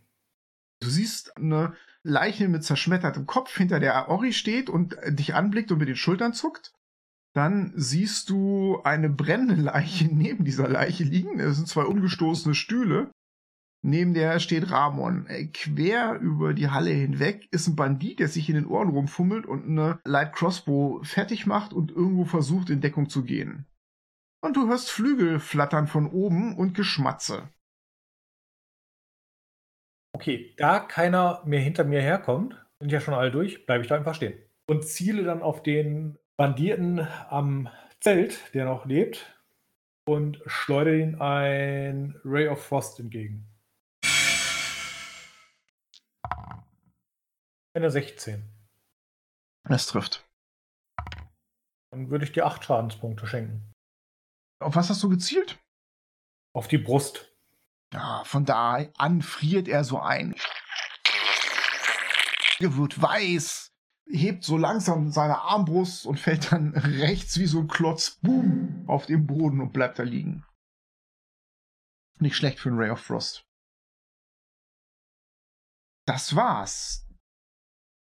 [0.79, 5.79] Du siehst eine Leiche mit zerschmettertem Kopf, hinter der Ori steht und dich anblickt und
[5.79, 6.71] mit den Schultern zuckt.
[7.33, 11.39] Dann siehst du eine brennende Leiche neben dieser Leiche liegen.
[11.39, 13.09] Es sind zwei umgestoßene Stühle.
[13.83, 15.27] Neben der steht Ramon.
[15.27, 19.45] Äh, quer über die Halle hinweg ist ein Bandit, der sich in den Ohren rumfummelt
[19.45, 23.65] und eine Light Crossbow fertig macht und irgendwo versucht, in Deckung zu gehen.
[24.43, 27.49] Und du hörst Flügel flattern von oben und Geschmatze.
[30.15, 33.95] Okay, da keiner mehr hinter mir herkommt, sind ja schon alle durch, bleibe ich da
[33.95, 34.33] einfach stehen.
[34.67, 39.39] Und ziele dann auf den Banditen am Zelt, der noch lebt,
[40.07, 43.46] und schleudere ihn ein Ray of Frost entgegen.
[47.77, 48.43] Eine 16.
[49.69, 50.27] Es trifft.
[51.91, 53.71] Dann würde ich dir 8 Schadenspunkte schenken.
[54.59, 55.59] Auf was hast du gezielt?
[56.55, 57.31] Auf die Brust.
[57.93, 60.33] Ja, von da an friert er so ein.
[62.57, 63.71] Er wird weiß,
[64.07, 69.05] hebt so langsam seine Armbrust und fällt dann rechts wie so ein Klotz, boom, auf
[69.05, 70.47] den Boden und bleibt da liegen.
[72.17, 73.45] Nicht schlecht für einen Ray of Frost.
[76.07, 77.06] das war's.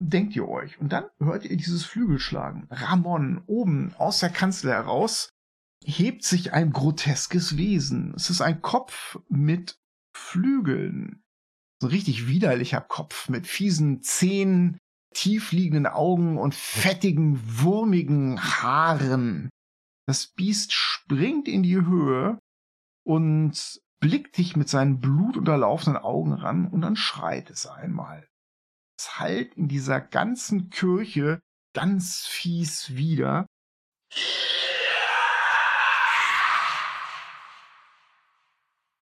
[0.01, 0.79] Denkt ihr euch.
[0.79, 2.67] Und dann hört ihr dieses Flügelschlagen.
[2.69, 5.29] Ramon oben aus der Kanzel heraus
[5.83, 8.13] hebt sich ein groteskes Wesen.
[8.15, 9.77] Es ist ein Kopf mit
[10.15, 11.23] Flügeln.
[11.81, 14.77] So ein richtig widerlicher Kopf mit fiesen Zähnen,
[15.13, 19.49] tiefliegenden Augen und fettigen, wurmigen Haaren.
[20.07, 22.39] Das Biest springt in die Höhe
[23.05, 28.27] und blickt dich mit seinen blutunterlaufenden Augen ran und dann schreit es einmal.
[28.99, 31.41] Es hallt in dieser ganzen Kirche
[31.73, 33.45] ganz fies wieder.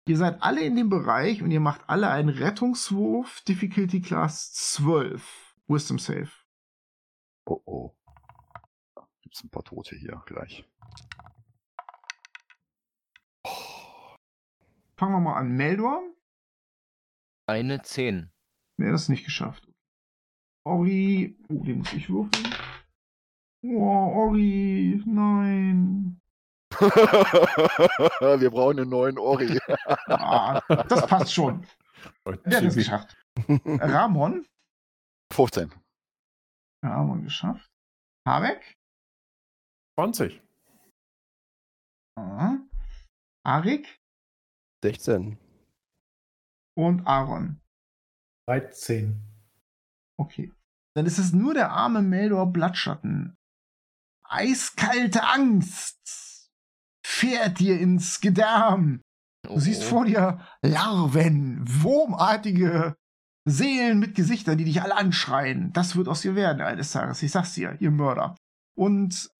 [0.09, 5.55] Ihr seid alle in dem Bereich und ihr macht alle einen Rettungswurf, Difficulty Class 12.
[5.69, 6.33] Wisdom Save.
[7.47, 7.97] Oh oh.
[9.23, 10.69] Gibt's ein paar Tote hier gleich.
[14.97, 15.53] Fangen wir mal an.
[15.53, 16.03] Meldor?
[17.47, 18.33] Eine 10.
[18.77, 19.74] Nee, das ist nicht geschafft.
[20.67, 21.37] Ori.
[21.49, 22.55] Oh, den muss ich würfeln.
[23.65, 25.03] Oh, Ori.
[25.07, 26.21] Nein.
[26.81, 29.59] Wir brauchen einen neuen Ori.
[30.07, 31.67] Ah, das passt schon.
[32.27, 33.17] Der hat es geschafft.
[33.65, 34.47] Ramon?
[35.33, 35.73] 15.
[36.85, 37.71] Ramon geschafft.
[38.27, 38.75] Habeck?
[39.99, 40.43] 20.
[42.17, 42.59] Aha.
[43.47, 44.01] Arik?
[44.83, 45.39] 16.
[46.77, 47.61] Und Aaron.
[48.49, 49.34] 13.
[50.19, 50.53] Okay.
[50.95, 53.35] Dann ist es nur der arme Meldor Blattschatten.
[54.25, 56.51] Eiskalte Angst
[57.05, 59.01] fährt dir ins Gedärm.
[59.45, 59.89] Du siehst Oh.
[59.89, 62.95] vor dir Larven, wurmartige
[63.47, 65.73] Seelen mit Gesichtern, die dich alle anschreien.
[65.73, 67.23] Das wird aus dir werden eines Tages.
[67.23, 68.37] Ich sag's dir, ihr Mörder.
[68.75, 69.31] Und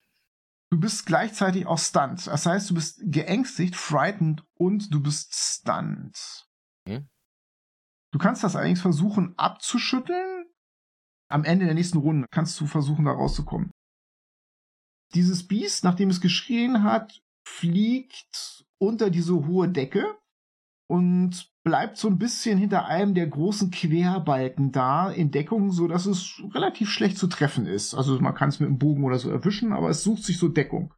[0.71, 2.27] du bist gleichzeitig auch stunned.
[2.27, 6.47] Das heißt, du bist geängstigt, frightened und du bist stunned.
[6.85, 7.07] Okay.
[8.13, 10.45] Du kannst das allerdings versuchen abzuschütteln.
[11.29, 13.71] Am Ende der nächsten Runde kannst du versuchen, da rauszukommen.
[15.13, 20.17] Dieses Biest, nachdem es geschrien hat, fliegt unter diese hohe Decke
[20.87, 26.05] und bleibt so ein bisschen hinter einem der großen Querbalken da in Deckung, so dass
[26.05, 27.95] es relativ schlecht zu treffen ist.
[27.95, 30.47] Also man kann es mit dem Bogen oder so erwischen, aber es sucht sich so
[30.47, 30.93] Deckung.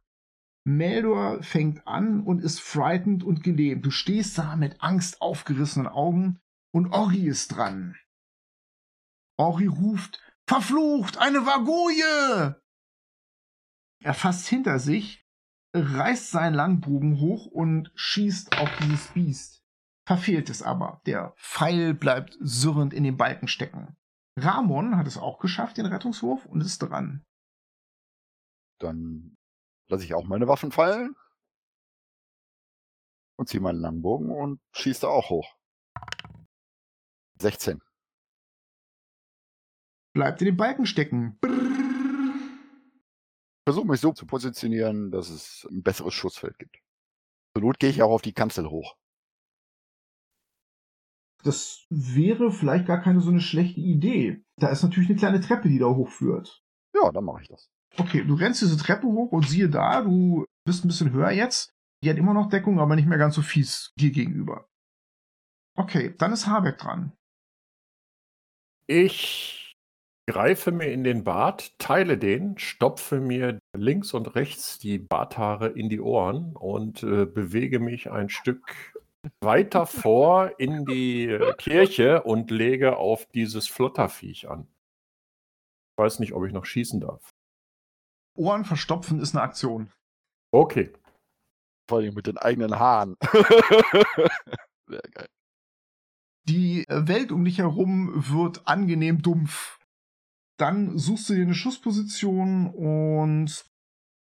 [0.64, 3.86] Meldor fängt an und ist frightened und gelähmt.
[3.86, 6.38] Du stehst da mit Angst aufgerissenen Augen
[6.74, 7.96] und Ori ist dran.
[9.38, 12.60] Ori ruft, verflucht, eine Vagoje!
[14.02, 15.24] Er fasst hinter sich,
[15.74, 19.62] reißt seinen Langbogen hoch und schießt auf dieses Biest.
[20.06, 21.02] Verfehlt es aber.
[21.06, 23.96] Der Pfeil bleibt surrend in den Balken stecken.
[24.36, 27.24] Ramon hat es auch geschafft, den Rettungswurf, und ist dran.
[28.80, 29.36] Dann
[29.88, 31.14] lasse ich auch meine Waffen fallen.
[33.36, 35.54] Und ziehe meinen Langbogen und schieße da auch hoch.
[37.40, 37.80] 16.
[40.18, 41.38] Bleibt in den Balken stecken.
[43.64, 46.80] Versuche mich so zu positionieren, dass es ein besseres Schussfeld gibt.
[47.54, 48.96] Zur Not gehe ich auch auf die Kanzel hoch.
[51.44, 54.42] Das wäre vielleicht gar keine so eine schlechte Idee.
[54.56, 56.64] Da ist natürlich eine kleine Treppe, die da hochführt.
[56.96, 57.70] Ja, dann mache ich das.
[57.96, 61.70] Okay, du rennst diese Treppe hoch und siehe da, du bist ein bisschen höher jetzt.
[62.02, 64.68] Die hat immer noch Deckung, aber nicht mehr ganz so fies dir gegenüber.
[65.76, 67.12] Okay, dann ist Habeck dran.
[68.88, 69.67] Ich
[70.28, 75.88] greife mir in den Bart, teile den, stopfe mir links und rechts die Barthaare in
[75.88, 78.92] die Ohren und äh, bewege mich ein Stück
[79.40, 84.68] weiter vor in die Kirche und lege auf dieses Flotterviech an.
[85.96, 87.30] Ich weiß nicht, ob ich noch schießen darf.
[88.36, 89.90] Ohren verstopfen ist eine Aktion.
[90.52, 90.92] Okay.
[91.88, 93.16] Vor allem mit den eigenen Haaren.
[94.86, 95.26] Sehr geil.
[96.46, 99.77] Die Welt um dich herum wird angenehm dumpf.
[100.58, 103.64] Dann suchst du dir eine Schussposition und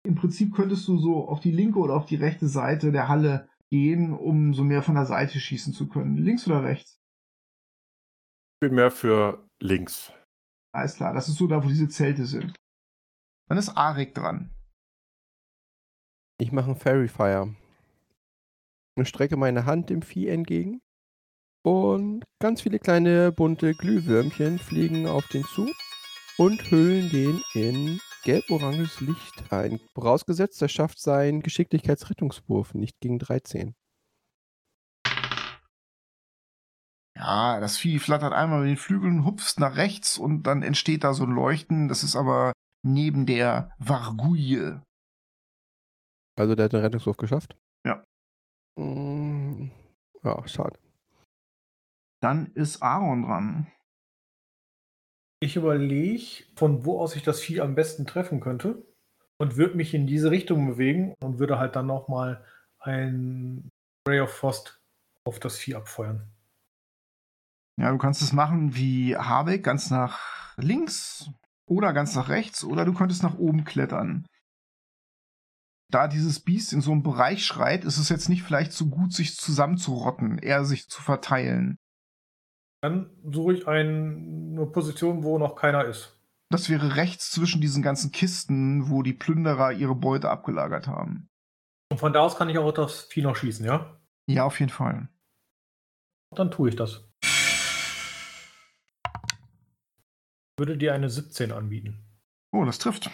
[0.05, 3.49] im Prinzip könntest du so auf die linke oder auf die rechte Seite der Halle
[3.70, 6.16] gehen, um so mehr von der Seite schießen zu können.
[6.16, 7.01] Links oder rechts?
[8.55, 10.12] Ich bin mehr für links.
[10.74, 12.55] Alles klar, das ist so da, wo diese Zelte sind.
[13.49, 14.55] Dann ist Arik dran.
[16.40, 17.55] Ich mache einen Fairy Fire.
[18.97, 20.80] Ich strecke meine Hand dem Vieh entgegen.
[21.64, 25.70] Und ganz viele kleine bunte Glühwürmchen fliegen auf den zu
[26.39, 29.80] und hüllen den in gelb-oranges Licht ein.
[29.95, 33.74] Vorausgesetzt, er schafft seinen Geschicklichkeitsrettungswurf nicht gegen 13.
[37.16, 41.12] Ja, das Vieh flattert einmal mit den Flügeln, hupft nach rechts und dann entsteht da
[41.12, 41.89] so ein Leuchten.
[41.89, 42.53] Das ist aber
[42.85, 44.83] neben der Vargouille.
[46.39, 47.57] Also der hat den Rettungswurf geschafft?
[47.87, 48.03] Ja.
[48.78, 49.70] Mm,
[50.24, 50.78] Ja, schade.
[52.22, 53.72] Dann ist Aaron dran.
[55.43, 58.86] Ich überlege, von wo aus ich das Vieh am besten treffen könnte
[59.38, 62.45] und würde mich in diese Richtung bewegen und würde halt dann nochmal
[62.78, 63.68] ein
[64.07, 64.80] Ray of Frost
[65.24, 66.30] auf das Vieh abfeuern.
[67.76, 71.28] Ja, du kannst es machen wie Habeck, ganz nach links
[71.66, 74.24] oder ganz nach rechts oder du könntest nach oben klettern.
[75.90, 79.12] Da dieses Biest in so einem Bereich schreit, ist es jetzt nicht vielleicht so gut,
[79.12, 81.78] sich zusammenzurotten, eher sich zu verteilen.
[82.83, 86.18] Dann suche ich ein, eine Position, wo noch keiner ist.
[86.51, 91.28] Das wäre rechts zwischen diesen ganzen Kisten, wo die Plünderer ihre Beute abgelagert haben.
[91.91, 94.01] Und von da aus kann ich auch das Vieh noch schießen, ja?
[94.26, 95.09] Ja, auf jeden Fall.
[96.35, 97.09] Dann tue ich das.
[100.59, 102.05] Würde dir eine 17 anbieten.
[102.53, 103.11] Oh, das trifft.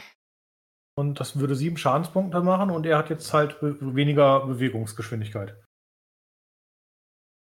[0.97, 5.57] Und das würde sieben Schadenspunkte machen und er hat jetzt halt weniger Bewegungsgeschwindigkeit.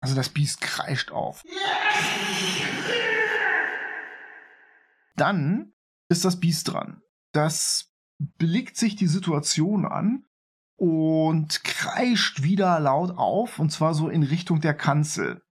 [0.01, 1.45] Also das Biest kreischt auf.
[5.17, 5.75] Dann
[6.09, 7.03] ist das Biest dran.
[7.33, 10.27] Das blickt sich die Situation an
[10.77, 15.43] und kreischt wieder laut auf, und zwar so in Richtung der Kanzel.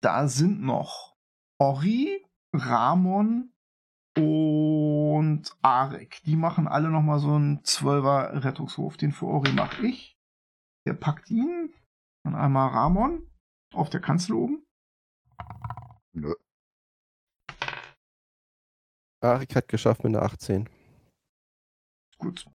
[0.00, 1.16] Da sind noch
[1.58, 3.52] Ori, Ramon
[4.18, 6.20] und Arek.
[6.24, 8.96] Die machen alle noch mal so einen Zwölfer Rettungswurf.
[8.96, 10.18] Den für Ori mache ich.
[10.86, 11.72] Der packt ihn.
[12.24, 13.30] Dann einmal Ramon
[13.72, 14.66] auf der Kanzel oben.
[16.12, 16.34] Nö.
[19.20, 20.68] Arik hat geschafft mit einer 18.
[22.18, 22.50] Gut.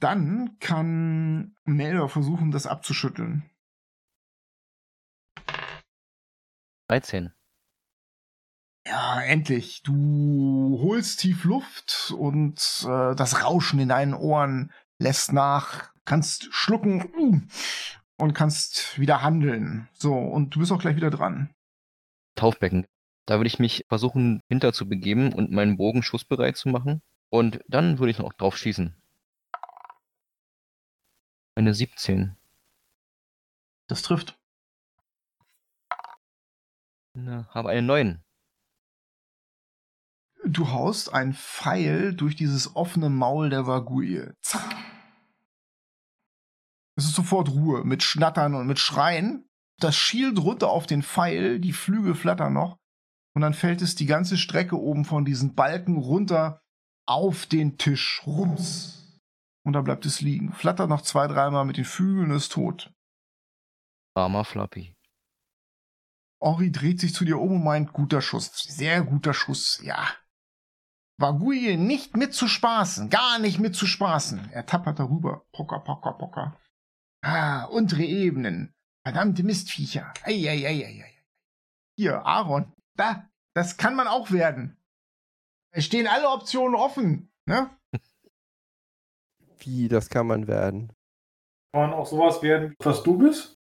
[0.00, 3.50] Dann kann Melder versuchen, das abzuschütteln.
[6.88, 7.32] 13.
[8.88, 9.82] Ja, endlich.
[9.82, 15.92] Du holst tief Luft und äh, das Rauschen in deinen Ohren lässt nach.
[16.06, 17.50] Kannst schlucken
[18.16, 19.90] und kannst wieder handeln.
[19.92, 21.54] So, und du bist auch gleich wieder dran.
[22.34, 22.86] Taufbecken.
[23.26, 27.02] Da würde ich mich versuchen, hinter zu begeben und meinen Bogen schussbereit zu machen.
[27.28, 28.96] Und dann würde ich noch drauf schießen.
[31.56, 32.36] Eine 17.
[33.86, 34.38] Das trifft.
[37.12, 38.24] Na, habe eine 9.
[40.50, 44.30] Du haust ein Pfeil durch dieses offene Maul der Vaguie.
[44.40, 44.76] Zack.
[46.96, 49.46] Es ist sofort Ruhe, mit Schnattern und mit Schreien.
[49.78, 52.78] Das schielt runter auf den Pfeil, die Flügel flattern noch.
[53.34, 56.60] Und dann fällt es die ganze Strecke oben von diesen Balken runter
[57.06, 58.22] auf den Tisch.
[58.26, 59.20] Rums.
[59.64, 60.52] Und da bleibt es liegen.
[60.52, 62.90] Flattert noch zwei, dreimal mit den Flügeln ist tot.
[64.14, 64.96] Armer Flappy.
[66.40, 68.50] Ori dreht sich zu dir um und meint, guter Schuss.
[68.54, 70.08] Sehr guter Schuss, ja.
[71.18, 74.50] Vaguie nicht mit zu spaßen, gar nicht mit zu spaßen.
[74.52, 75.44] Er tappert darüber.
[75.52, 76.56] Pocker, pocker, pocker.
[77.22, 78.72] Ah, untere Ebenen.
[79.04, 80.12] Verdammte Mistviecher.
[80.22, 81.12] Eieieiei.
[81.96, 82.72] Hier, Aaron.
[82.94, 84.76] Da, das kann man auch werden.
[85.72, 87.70] Es stehen alle Optionen offen, ne?
[89.58, 90.92] Wie, das kann man werden.
[91.72, 93.57] Kann man auch sowas werden, was du bist?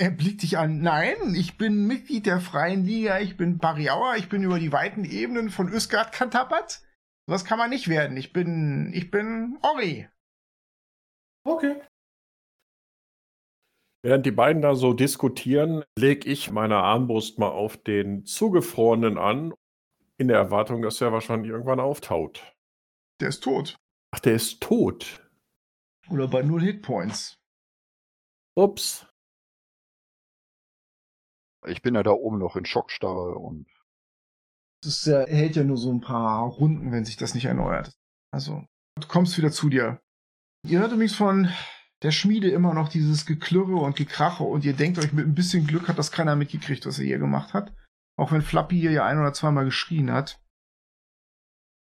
[0.00, 0.80] Er blickt dich an.
[0.80, 5.04] Nein, ich bin Mitglied der Freien Liga, ich bin Bariauer, ich bin über die weiten
[5.04, 6.80] Ebenen von Ösgard kantappert.
[7.26, 8.16] Was kann man nicht werden?
[8.16, 10.08] Ich bin, ich bin Ori.
[11.44, 11.82] Okay.
[14.02, 19.52] Während die beiden da so diskutieren, lege ich meine Armbrust mal auf den Zugefrorenen an,
[20.16, 22.56] in der Erwartung, dass er wahrscheinlich irgendwann auftaut.
[23.20, 23.76] Der ist tot.
[24.12, 25.28] Ach, der ist tot.
[26.08, 27.36] Oder bei null Hitpoints.
[28.56, 29.06] Ups.
[31.66, 33.66] Ich bin ja da oben noch in Schockstarre und
[34.82, 37.92] Das ist ja, hält ja nur so ein paar Runden, wenn sich das nicht erneuert.
[38.32, 38.64] Also,
[38.98, 40.00] du kommst wieder zu dir.
[40.66, 41.48] Ihr hört übrigens von
[42.02, 45.66] der Schmiede immer noch dieses Geklirre und Gekrache und ihr denkt euch, mit ein bisschen
[45.66, 47.74] Glück hat das keiner mitgekriegt, was er hier gemacht hat.
[48.16, 50.40] Auch wenn Flappy hier ja ein oder zweimal geschrien hat.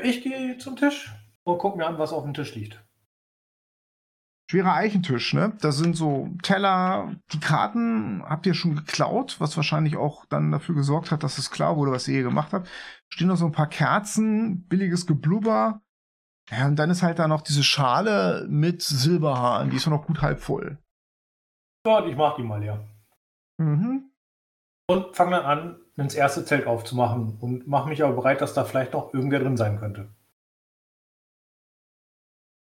[0.04, 1.12] Ich gehe zum Tisch
[1.44, 2.84] und gucke mir an, was auf dem Tisch liegt.
[4.52, 5.54] Schwerer Eichentisch, ne?
[5.62, 10.76] Da sind so Teller, die Karten habt ihr schon geklaut, was wahrscheinlich auch dann dafür
[10.76, 12.68] gesorgt hat, dass es klar wurde, was ihr hier gemacht habt.
[13.08, 15.80] Stehen noch so ein paar Kerzen, billiges Geblubber.
[16.50, 20.22] Ja, und dann ist halt da noch diese Schale mit Silberhaaren, die ist noch gut
[20.22, 20.78] halb voll.
[21.88, 22.86] Ja, ich mach die mal leer.
[23.58, 24.12] Mhm.
[24.90, 28.66] Und fange dann an, ins erste Zelt aufzumachen und mache mich aber bereit, dass da
[28.66, 30.14] vielleicht noch irgendwer drin sein könnte.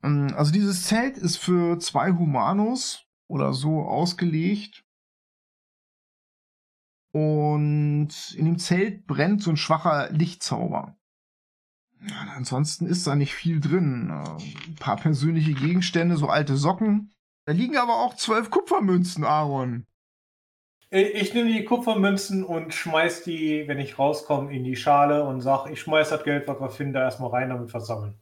[0.03, 4.83] Ähm, Also dieses Zelt ist für zwei Humanos oder so ausgelegt.
[7.13, 10.97] Und in dem Zelt brennt so ein schwacher Lichtzauber.
[12.35, 14.09] Ansonsten ist da nicht viel drin.
[14.09, 17.13] Äh, Ein paar persönliche Gegenstände, so alte Socken.
[17.45, 19.85] Da liegen aber auch zwölf Kupfermünzen, Aaron.
[20.89, 25.41] Ich, ich nehme die Kupfermünzen und schmeiß die, wenn ich rauskomme, in die Schale und
[25.41, 28.19] sage, ich schmeiß das Geld, was wir finden, da erstmal rein, damit wir sammeln.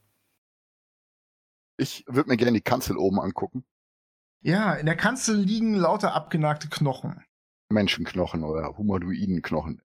[1.77, 3.65] Ich würde mir gerne die Kanzel oben angucken.
[4.41, 7.23] Ja, in der Kanzel liegen lauter abgenagte Knochen.
[7.69, 9.81] Menschenknochen oder Humanoidenknochen.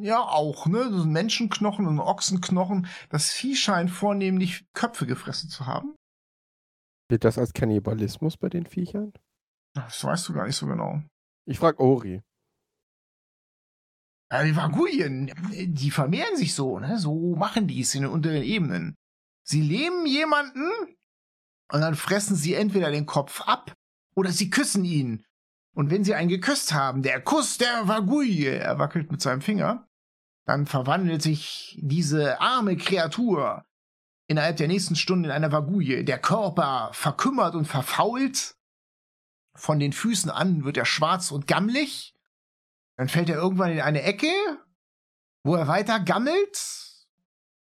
[0.00, 0.90] Ja, auch, ne?
[0.90, 2.86] Das sind Menschenknochen und Ochsenknochen.
[3.10, 5.94] Das Vieh scheint vornehmlich Köpfe gefressen zu haben.
[7.08, 9.12] Gilt das als Kannibalismus bei den Viechern?
[9.74, 11.02] Das weißt du gar nicht so genau.
[11.46, 12.20] Ich frag Ori.
[14.30, 15.32] Ja, die Vaguyen,
[15.74, 16.98] die vermehren sich so, ne?
[16.98, 18.94] So machen die es in den unteren Ebenen.
[19.42, 20.70] Sie lähmen jemanden
[21.70, 23.74] und dann fressen sie entweder den Kopf ab
[24.14, 25.24] oder sie küssen ihn.
[25.74, 29.88] Und wenn sie einen geküsst haben, der Kuss der Vaguye, er wackelt mit seinem Finger,
[30.44, 33.64] dann verwandelt sich diese arme Kreatur
[34.26, 36.04] innerhalb der nächsten Stunden in einer Vaguye.
[36.04, 38.56] Der Körper verkümmert und verfault.
[39.54, 42.14] Von den Füßen an wird er schwarz und gammelig.
[42.96, 44.32] Dann fällt er irgendwann in eine Ecke,
[45.44, 46.96] wo er weiter gammelt.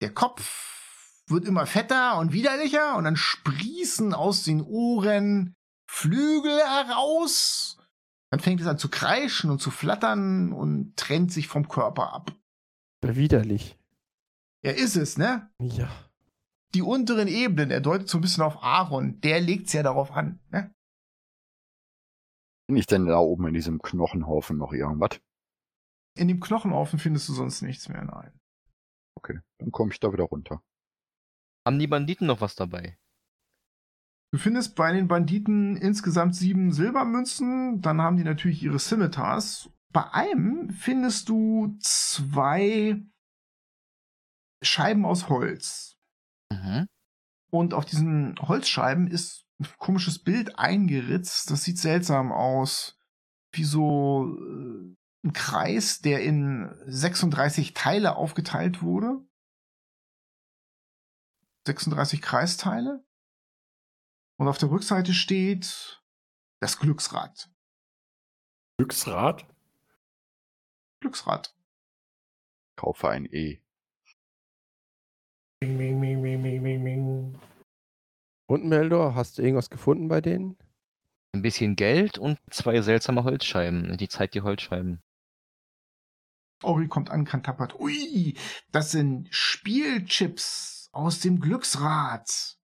[0.02, 0.77] Der Kopf
[1.30, 5.54] wird immer fetter und widerlicher und dann sprießen aus den Ohren
[5.90, 7.78] Flügel heraus.
[8.32, 12.36] Dann fängt es an zu kreischen und zu flattern und trennt sich vom Körper ab.
[13.02, 13.78] Widerlich.
[14.64, 15.50] Er ist es, ne?
[15.62, 15.90] Ja.
[16.74, 20.40] Die unteren Ebenen, er deutet so ein bisschen auf Aaron, der legt's ja darauf an,
[20.50, 20.74] ne?
[22.68, 25.22] Bin ich denn da oben in diesem Knochenhaufen noch irgendwas?
[26.18, 28.38] In dem Knochenhaufen findest du sonst nichts mehr, nein.
[29.16, 30.62] Okay, dann komme ich da wieder runter.
[31.68, 32.98] Haben die Banditen noch was dabei?
[34.32, 39.70] Du findest bei den Banditen insgesamt sieben Silbermünzen, dann haben die natürlich ihre Scimitars.
[39.92, 43.02] Bei einem findest du zwei
[44.64, 45.98] Scheiben aus Holz.
[46.54, 46.88] Mhm.
[47.52, 51.52] Und auf diesen Holzscheiben ist ein komisches Bild eingeritzt.
[51.52, 52.98] Das sieht seltsam aus.
[53.52, 54.96] Wie so äh,
[55.26, 59.27] ein Kreis, der in 36 Teile aufgeteilt wurde.
[61.68, 63.06] 36 Kreisteile.
[64.40, 66.02] Und auf der Rückseite steht
[66.62, 67.50] das Glücksrad.
[68.78, 69.46] Glücksrad?
[71.02, 71.56] Glücksrad.
[72.76, 73.62] Kaufe ein E.
[75.64, 77.42] Ming, ming, ming, ming, ming, ming, ming.
[78.48, 80.58] Und Meldor, hast du irgendwas gefunden bei denen?
[81.34, 83.98] Ein bisschen Geld und zwei seltsame Holzscheiben.
[83.98, 85.02] Die zeigt die Holzscheiben.
[86.64, 87.80] Ori kommt an, kann tappert.
[87.80, 88.38] Ui,
[88.72, 92.58] das sind Spielchips aus dem Glücksrad.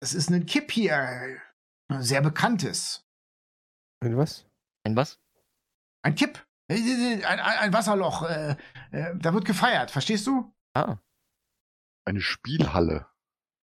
[0.00, 1.40] Das ist ein Kipp hier.
[1.88, 3.04] Ein Sehr bekanntes.
[4.00, 4.46] Ein was?
[4.84, 5.20] Ein was?
[6.02, 6.46] Ein Kipp.
[6.68, 8.22] Ein, ein, ein Wasserloch.
[8.22, 8.56] Äh,
[8.92, 10.54] äh, da wird gefeiert, verstehst du?
[10.74, 10.96] Ah,
[12.06, 13.06] Eine Spielhalle.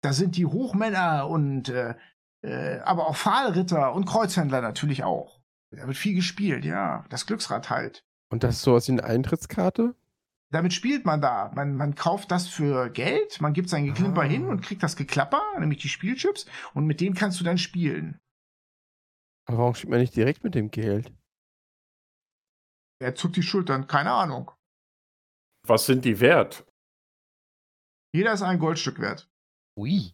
[0.01, 1.95] Da sind die Hochmänner und äh,
[2.43, 5.41] äh, aber auch Pfahlritter und Kreuzhändler natürlich auch.
[5.71, 7.05] Da wird viel gespielt, ja.
[7.09, 8.03] Das Glücksrad halt.
[8.29, 9.95] Und das ist sowas wie eine Eintrittskarte?
[10.51, 11.51] Damit spielt man da.
[11.55, 14.25] Man, man kauft das für Geld, man gibt sein Geklimper Ah.
[14.25, 18.19] hin und kriegt das Geklapper, nämlich die Spielchips, und mit denen kannst du dann spielen.
[19.47, 21.13] Aber warum spielt man nicht direkt mit dem Geld?
[23.01, 24.51] Er zuckt die Schultern, keine Ahnung.
[25.65, 26.65] Was sind die wert?
[28.13, 29.29] Jeder ist ein Goldstück wert.
[29.77, 30.11] ui.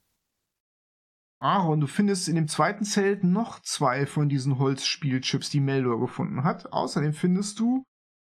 [1.40, 6.44] Aaron, du findest in dem zweiten Zelt noch zwei von diesen Holzspielchips, die Meldor gefunden
[6.44, 6.72] hat.
[6.72, 7.84] Außerdem findest du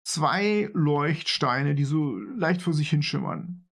[0.04, 3.68] zwei Leuchtsteine, die so leicht vor sich hinschimmern.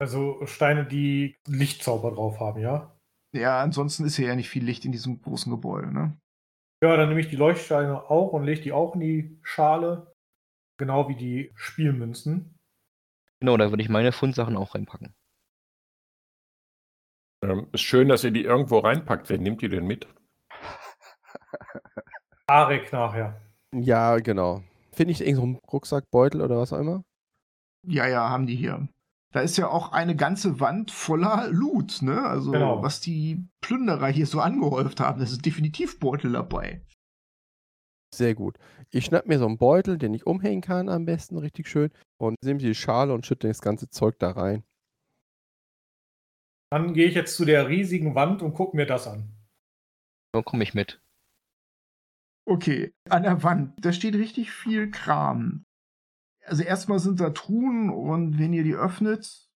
[0.00, 2.96] Also Steine, die Lichtzauber drauf haben, ja?
[3.32, 6.18] Ja, ansonsten ist hier ja nicht viel Licht in diesem großen Gebäude, ne?
[6.82, 10.14] Ja, dann nehme ich die Leuchtsteine auch und lege die auch in die Schale.
[10.78, 12.56] Genau wie die Spielmünzen.
[13.40, 15.14] Genau, da würde ich meine Fundsachen auch reinpacken.
[17.42, 19.28] Ähm, ist schön, dass ihr die irgendwo reinpackt.
[19.28, 20.08] Wer nimmt die denn mit?
[22.46, 23.47] Arek nachher.
[23.74, 24.62] Ja, genau.
[24.92, 27.04] Finde ich irgendeinen so einen Rucksackbeutel oder was auch immer?
[27.86, 28.88] Ja, ja, haben die hier.
[29.32, 32.22] Da ist ja auch eine ganze Wand voller Loot, ne?
[32.22, 32.82] Also, Genau.
[32.82, 36.82] was die Plünderer hier so angehäuft haben, das ist definitiv Beutel dabei.
[38.14, 38.58] Sehr gut.
[38.90, 41.90] Ich schnapp mir so einen Beutel, den ich umhängen kann am besten, richtig schön.
[42.16, 44.64] Und nehme die Schale und schütte das ganze Zeug da rein.
[46.70, 49.30] Dann gehe ich jetzt zu der riesigen Wand und gucke mir das an.
[50.32, 51.00] Dann komme ich mit.
[52.48, 55.66] Okay, an der Wand, da steht richtig viel Kram.
[56.46, 59.50] Also erstmal sind da Truhen und wenn ihr die öffnet,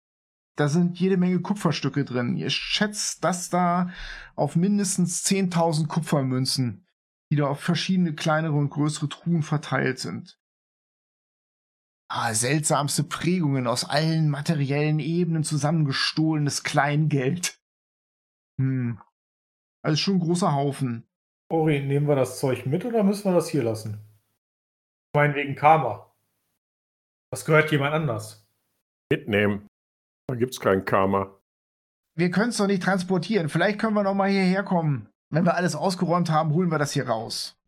[0.57, 2.35] da sind jede Menge Kupferstücke drin.
[2.35, 3.91] Ihr schätzt das da
[4.35, 6.85] auf mindestens 10.000 Kupfermünzen,
[7.31, 10.37] die da auf verschiedene kleinere und größere Truhen verteilt sind.
[12.09, 17.57] Ah, seltsamste Prägungen aus allen materiellen Ebenen zusammengestohlenes Kleingeld.
[18.59, 18.99] Hm.
[19.81, 21.07] Also schon ein großer Haufen.
[21.51, 23.99] Ori, nehmen wir das Zeug mit oder müssen wir das hier lassen?
[25.09, 26.09] Ich meine, wegen Karma.
[27.29, 28.47] Das gehört jemand anders.
[29.11, 29.67] Mitnehmen.
[30.27, 31.37] Da gibt's kein Karma.
[32.15, 33.49] Wir können es doch nicht transportieren.
[33.49, 35.09] Vielleicht können wir noch mal hierher kommen.
[35.29, 37.59] Wenn wir alles ausgeräumt haben, holen wir das hier raus.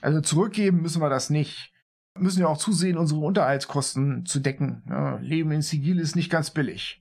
[0.00, 1.72] Also zurückgeben müssen wir das nicht.
[2.14, 4.82] Wir müssen ja auch zusehen, unsere Unterhaltskosten zu decken.
[4.88, 7.00] Ja, Leben in Sigil ist nicht ganz billig.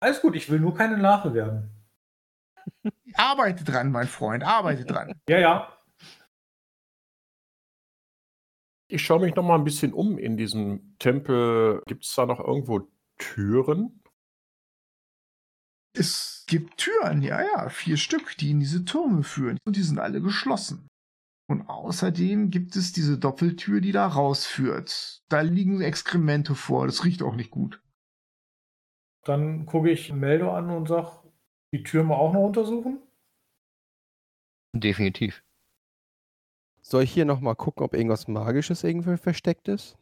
[0.00, 1.79] Alles gut, ich will nur keine Larve werden.
[3.14, 5.20] Arbeite dran, mein Freund, arbeite dran.
[5.28, 5.76] Ja, ja.
[8.88, 11.82] Ich schaue mich noch mal ein bisschen um in diesem Tempel.
[11.86, 12.88] Gibt's da noch irgendwo
[13.18, 14.02] Türen?
[15.92, 19.58] Es gibt Türen, ja, ja, vier Stück, die in diese Türme führen.
[19.64, 20.88] Und die sind alle geschlossen.
[21.48, 25.20] Und außerdem gibt es diese Doppeltür, die da rausführt.
[25.28, 27.82] Da liegen Exkremente vor, das riecht auch nicht gut.
[29.24, 31.19] Dann gucke ich Meldo an und sage,
[31.72, 32.98] die Tür mal auch noch untersuchen.
[34.72, 35.42] Definitiv.
[36.82, 39.96] Soll ich hier nochmal gucken, ob irgendwas Magisches irgendwo versteckt ist?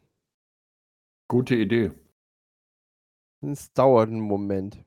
[1.27, 1.91] Gute Idee.
[3.41, 4.83] Es dauert einen Moment.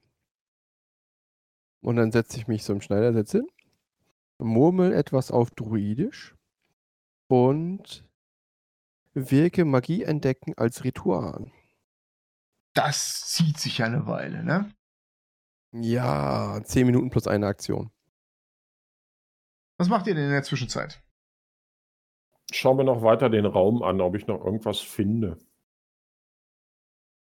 [1.81, 3.49] Und dann setze ich mich so im Schneidersitz hin,
[4.39, 6.35] murmel etwas auf Druidisch
[7.29, 8.05] und
[9.15, 11.53] wirke Magie entdecken als Ritual an.
[12.75, 14.73] Das zieht sich ja eine Weile, ne?
[15.73, 17.91] Ja, 10 Minuten plus eine Aktion.
[19.79, 21.03] Was macht ihr denn in der Zwischenzeit?
[22.53, 25.39] Schauen wir noch weiter den Raum an, ob ich noch irgendwas finde.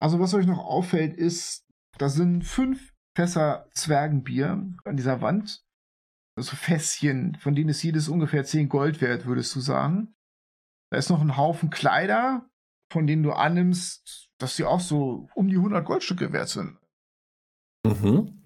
[0.00, 1.66] Also, was euch noch auffällt, ist,
[1.98, 5.62] da sind fünf Fässer Zwergenbier an dieser Wand.
[6.36, 10.14] Also Fässchen, von denen ist jedes ungefähr 10 Gold wert, würdest du sagen.
[10.90, 12.48] Da ist noch ein Haufen Kleider,
[12.90, 16.79] von denen du annimmst, dass sie auch so um die 100 Goldstücke wert sind.
[17.86, 18.44] Mhm.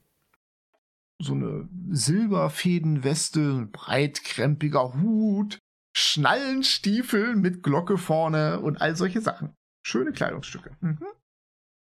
[1.20, 5.58] So eine Silberfädenweste, ein breitkrempiger Hut,
[5.96, 9.54] Schnallenstiefel mit Glocke vorne und all solche Sachen.
[9.86, 10.76] Schöne Kleidungsstücke.
[10.80, 11.06] Mhm.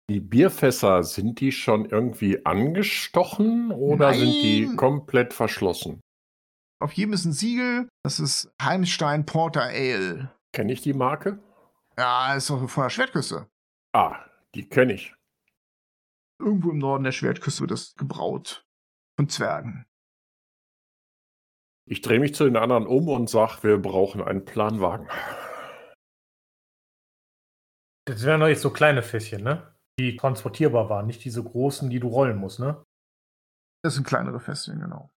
[0.09, 4.77] Die Bierfässer, sind die schon irgendwie angestochen oder sind die Nein.
[4.77, 5.99] komplett verschlossen?
[6.79, 7.87] Auf jedem ist ein Siegel.
[8.03, 10.31] Das ist Heimstein Porter Ale.
[10.53, 11.39] Kenne ich die Marke?
[11.97, 13.47] Ja, ist doch von der Schwertküste.
[13.93, 15.15] Ah, die kenne ich.
[16.39, 18.65] Irgendwo im Norden der Schwertküste wird das gebraut.
[19.17, 19.85] Von Zwergen.
[21.87, 25.07] Ich drehe mich zu den anderen um und sage, wir brauchen einen Planwagen.
[28.07, 29.75] Das wären doch jetzt so kleine Fässchen, ne?
[29.99, 32.83] Die transportierbar waren, nicht diese großen, die du rollen musst, ne?
[33.83, 35.11] Das sind kleinere Fässchen, genau.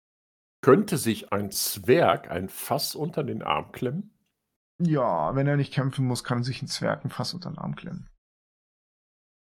[0.63, 4.15] Könnte sich ein Zwerg ein Fass unter den Arm klemmen?
[4.81, 7.75] Ja, wenn er nicht kämpfen muss, kann sich ein Zwerg ein Fass unter den Arm
[7.75, 8.09] klemmen.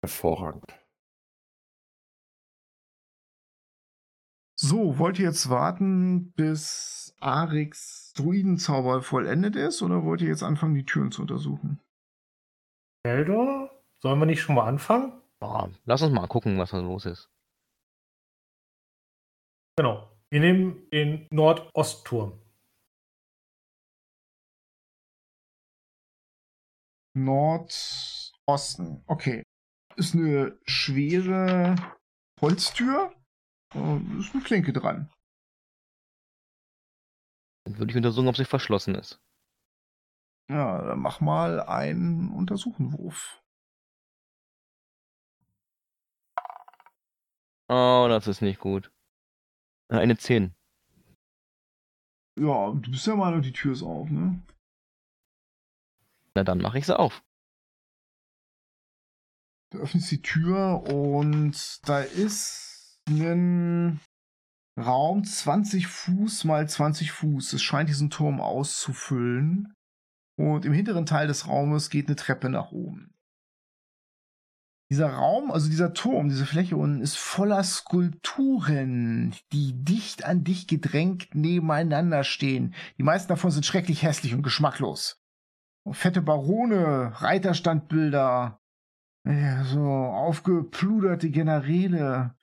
[0.05, 0.82] Hervorragend.
[4.65, 10.77] So, wollt ihr jetzt warten, bis Arix Druidenzauber vollendet ist, oder wollt ihr jetzt anfangen,
[10.77, 11.81] die Türen zu untersuchen?
[13.05, 13.71] Eldor?
[14.01, 15.21] Sollen wir nicht schon mal anfangen?
[15.43, 17.29] Ja, lass uns mal gucken, was da los ist.
[19.77, 20.09] Genau.
[20.31, 22.41] Wir nehmen den Nordostturm.
[27.15, 29.03] Nordosten.
[29.09, 29.43] Okay.
[29.97, 31.75] Ist eine schwere
[32.41, 33.13] Holztür.
[33.75, 35.11] Oh, Ist eine Klinke dran.
[37.65, 39.21] Dann würde ich untersuchen, ob sie verschlossen ist.
[40.51, 43.43] Ja, dann mach mal einen Untersuchenwurf.
[47.69, 48.93] Oh, das ist nicht gut.
[49.89, 50.55] Eine 10.
[52.39, 54.43] Ja, du bist ja mal die Tür ist auf, ne?
[56.35, 57.23] Na, dann mache ich sie auf.
[59.71, 62.72] Du öffnest die Tür und da ist
[63.09, 64.01] ein
[64.79, 67.53] Raum 20 Fuß mal 20 Fuß.
[67.53, 69.75] Es scheint diesen Turm auszufüllen.
[70.39, 73.15] Und im hinteren Teil des Raumes geht eine Treppe nach oben.
[74.91, 80.69] Dieser Raum, also dieser Turm, diese Fläche unten, ist voller Skulpturen, die dicht an dicht
[80.69, 82.75] gedrängt nebeneinander stehen.
[82.99, 85.19] Die meisten davon sind schrecklich hässlich und geschmacklos.
[85.91, 88.61] Fette Barone, Reiterstandbilder,
[89.25, 92.35] ja, so aufgepluderte Generäle.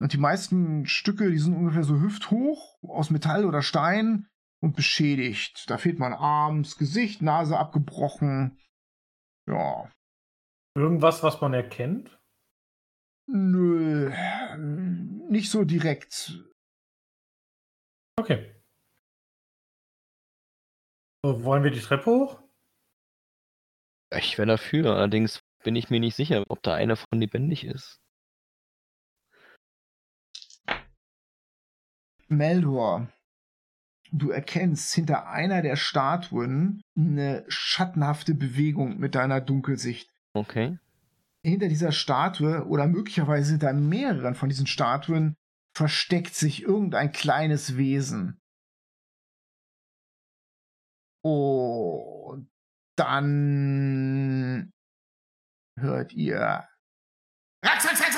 [0.00, 4.28] Und die meisten Stücke, die sind ungefähr so hüfthoch, aus Metall oder Stein
[4.60, 5.68] und beschädigt.
[5.68, 8.58] Da fehlt mal ein Arm, das Gesicht, Nase abgebrochen.
[9.48, 9.90] Ja,
[10.76, 12.14] Irgendwas, was man erkennt?
[13.30, 14.10] nö,
[15.28, 16.44] nicht so direkt.
[18.18, 18.54] Okay.
[21.24, 22.42] So, wollen wir die Treppe hoch?
[24.16, 28.00] Ich wäre dafür, allerdings bin ich mir nicht sicher, ob da einer von lebendig ist.
[32.28, 33.08] Meldor,
[34.10, 40.10] Du erkennst hinter einer der Statuen eine schattenhafte Bewegung mit deiner Dunkelsicht.
[40.32, 40.78] Okay.
[41.44, 45.34] Hinter dieser Statue oder möglicherweise hinter mehreren von diesen Statuen
[45.76, 48.40] versteckt sich irgendein kleines Wesen.
[51.22, 52.48] Und
[52.96, 54.70] dann
[55.78, 56.66] hört ihr
[57.64, 58.17] Rax, rax, rax!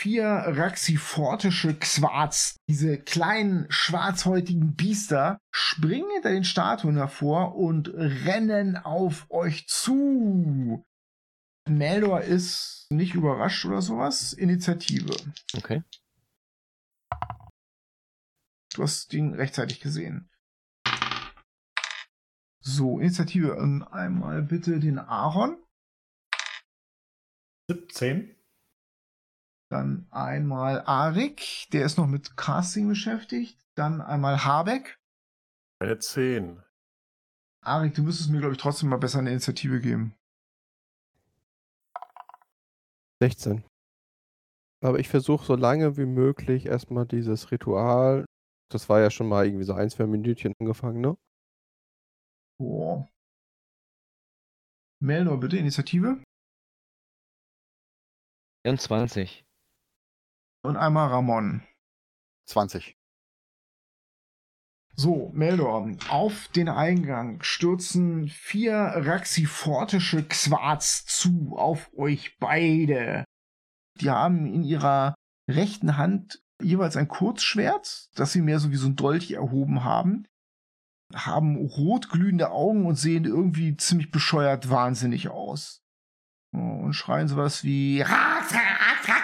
[0.00, 2.56] Vier raxifortische Quarz.
[2.66, 10.86] Diese kleinen schwarzhäutigen Biester springen hinter den Statuen hervor und rennen auf euch zu.
[11.68, 14.32] Meldor ist nicht überrascht oder sowas.
[14.32, 15.14] Initiative.
[15.54, 15.82] Okay.
[18.74, 20.30] Du hast ihn rechtzeitig gesehen.
[22.62, 23.54] So, Initiative.
[23.58, 25.62] Ähm, Einmal bitte den Aaron.
[27.68, 28.39] 17.
[29.70, 33.56] Dann einmal Arik, der ist noch mit Casting beschäftigt.
[33.76, 34.98] Dann einmal Habeck.
[35.80, 36.60] Eine 10.
[37.62, 40.16] Arik, du müsstest mir, glaube ich, trotzdem mal besser eine Initiative geben.
[43.22, 43.64] 16.
[44.82, 48.24] Aber ich versuche so lange wie möglich erstmal dieses Ritual.
[48.72, 51.16] Das war ja schon mal irgendwie so ein, zwei Minütchen angefangen, ne?
[52.58, 53.08] Boah.
[55.00, 56.22] Melnor, bitte, Initiative.
[58.66, 59.44] 24.
[60.62, 61.62] Und einmal Ramon.
[62.46, 62.96] 20.
[64.96, 73.24] So, Meldor, auf den Eingang stürzen vier raxifortische Quarz zu auf euch beide.
[74.00, 75.14] Die haben in ihrer
[75.48, 80.26] rechten Hand jeweils ein Kurzschwert, das sie mehr so wie so ein Dolch erhoben haben,
[81.14, 85.82] haben rotglühende Augen und sehen irgendwie ziemlich bescheuert wahnsinnig aus.
[86.52, 89.19] Und schreien sowas wie Rax, Rax, Rax,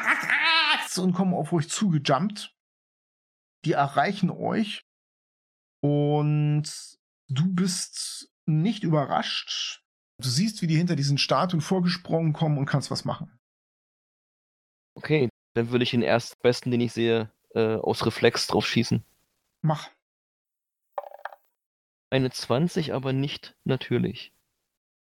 [0.96, 2.54] Rax und kommen auf euch zugejumpt.
[3.64, 4.84] Die erreichen euch
[5.80, 6.64] und
[7.28, 9.82] du bist nicht überrascht.
[10.18, 13.38] Du siehst, wie die hinter diesen Statuen vorgesprungen kommen und kannst was machen.
[14.94, 19.04] Okay, dann würde ich den erstbesten, den ich sehe, äh, aus Reflex drauf schießen.
[19.62, 19.90] Mach.
[22.10, 24.32] Eine 20, aber nicht natürlich.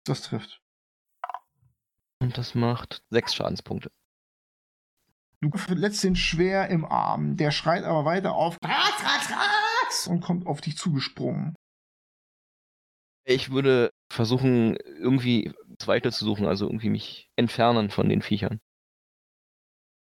[0.06, 0.62] Das trifft.
[2.20, 3.92] Und das macht sechs Schadenspunkte.
[5.42, 7.38] Du verletzt den schwer im Arm.
[7.38, 10.08] Der schreit aber weiter auf Rax, rax, rax!
[10.08, 11.56] und kommt auf dich zugesprungen.
[13.26, 15.54] Ich würde versuchen, irgendwie
[15.86, 18.60] weiter zu suchen, also irgendwie mich entfernen von den Viechern.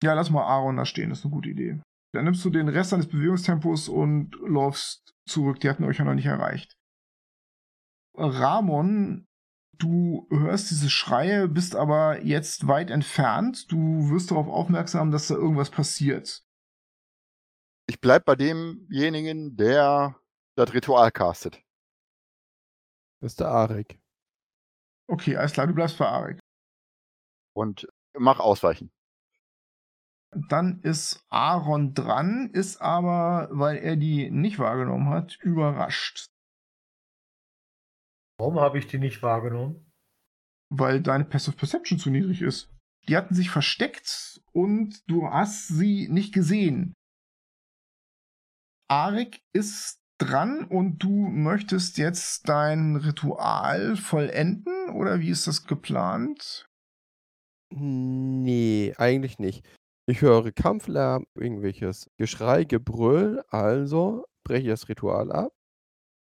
[0.03, 1.81] Ja, lass mal Aaron da stehen, das ist eine gute Idee.
[2.13, 5.61] Dann nimmst du den Rest deines Bewegungstempos und läufst zurück.
[5.61, 6.75] Die hatten euch ja noch nicht erreicht.
[8.17, 9.27] Ramon,
[9.81, 13.71] du hörst diese Schreie, bist aber jetzt weit entfernt.
[13.73, 16.45] Du wirst darauf aufmerksam, dass da irgendwas passiert.
[17.89, 20.17] Ich bleib bei demjenigen, der
[20.57, 21.61] das Ritual castet.
[23.21, 23.99] Das ist der Arik.
[25.09, 26.39] Okay, alles klar, du bleibst bei Arik.
[27.53, 28.93] Und mach ausweichen.
[30.49, 36.31] Dann ist Aaron dran, ist aber, weil er die nicht wahrgenommen hat, überrascht.
[38.41, 39.93] Warum habe ich die nicht wahrgenommen?
[40.71, 42.75] Weil deine Passive Perception zu niedrig ist.
[43.07, 46.95] Die hatten sich versteckt und du hast sie nicht gesehen.
[48.89, 56.67] Arik ist dran und du möchtest jetzt dein Ritual vollenden oder wie ist das geplant?
[57.69, 59.69] Nee, eigentlich nicht.
[60.07, 65.53] Ich höre Kampflärm, irgendwelches Geschrei, Gebrüll, also breche ich das Ritual ab.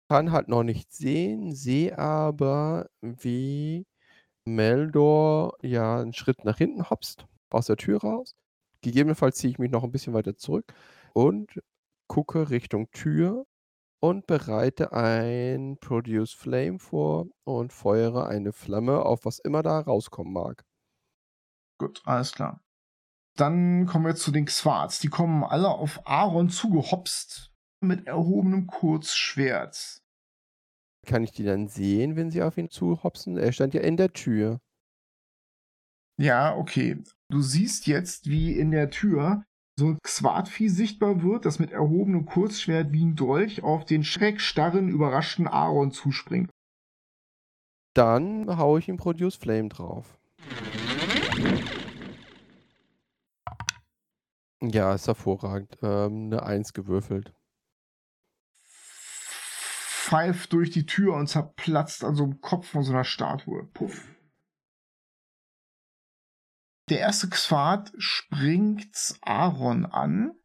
[0.10, 3.88] Kann halt noch nicht sehen, sehe aber, wie
[4.45, 8.36] Meldor ja einen Schritt nach hinten hopst, aus der Tür raus.
[8.82, 10.74] Gegebenenfalls ziehe ich mich noch ein bisschen weiter zurück
[11.14, 11.60] und
[12.08, 13.45] gucke Richtung Tür
[13.99, 20.34] und bereite ein Produce Flame vor und feuere eine Flamme auf was immer da rauskommen
[20.34, 20.64] mag.
[21.80, 22.62] Gut, alles klar.
[23.38, 24.99] Dann kommen wir zu den Quarz.
[24.99, 27.55] Die kommen alle auf Aaron zugehopst
[27.86, 30.02] mit erhobenem Kurzschwert.
[31.06, 33.38] Kann ich die dann sehen, wenn sie auf ihn zuhopsen?
[33.38, 34.60] Er stand ja in der Tür.
[36.18, 37.04] Ja, okay.
[37.30, 39.46] Du siehst jetzt, wie in der Tür
[39.78, 44.88] so ein Quadvieh sichtbar wird, das mit erhobenem Kurzschwert wie ein Dolch auf den schreckstarren,
[44.88, 46.50] überraschten Aaron zuspringt.
[47.94, 50.18] Dann haue ich ihm Produce Flame drauf.
[54.62, 55.78] Ja, ist hervorragend.
[55.82, 57.35] Ähm, eine 1 gewürfelt.
[60.06, 63.66] Pfeift durch die Tür und zerplatzt an so einem Kopf von so einer Statue.
[63.74, 64.08] Puff.
[66.89, 70.39] Der erste Quad springt Aaron an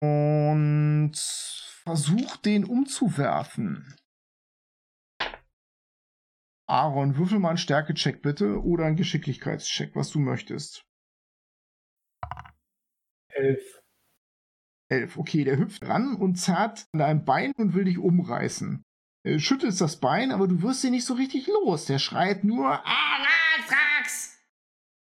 [0.00, 3.94] und Versuch, den umzuwerfen.
[6.66, 10.86] Aaron, würfel mal einen Stärkecheck bitte oder einen Geschicklichkeitscheck, was du möchtest.
[13.28, 13.81] Elf.
[14.92, 15.16] Elf.
[15.16, 18.82] Okay, der hüpft ran und zerrt an deinem Bein und will dich umreißen.
[19.24, 21.86] Er schüttelst das Bein, aber du wirst ihn nicht so richtig los.
[21.86, 24.38] Der schreit nur Ah, Rax, Rax!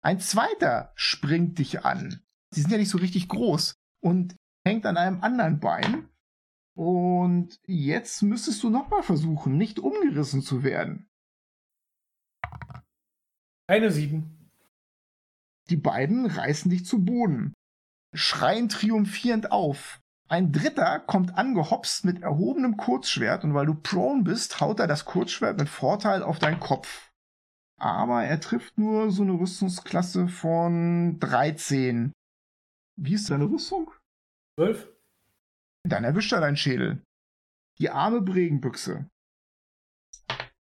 [0.02, 2.22] Ein zweiter springt dich an.
[2.54, 4.34] Die sind ja nicht so richtig groß und
[4.66, 6.08] hängt an einem anderen Bein.
[6.76, 11.08] Und jetzt müsstest du nochmal versuchen, nicht umgerissen zu werden.
[13.68, 14.50] Eine sieben.
[15.70, 17.52] Die beiden reißen dich zu Boden,
[18.12, 20.00] schreien triumphierend auf.
[20.28, 25.04] Ein dritter kommt angehopst mit erhobenem Kurzschwert und weil du prone bist, haut er das
[25.04, 27.12] Kurzschwert mit Vorteil auf deinen Kopf.
[27.78, 32.12] Aber er trifft nur so eine Rüstungsklasse von 13.
[32.96, 33.92] Wie ist deine Rüstung?
[34.58, 34.88] Zwölf.
[35.84, 37.02] Dann erwischt er deinen Schädel.
[37.78, 39.06] Die arme Bregenbüchse.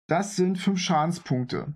[0.06, 1.74] Das sind fünf Schadenspunkte.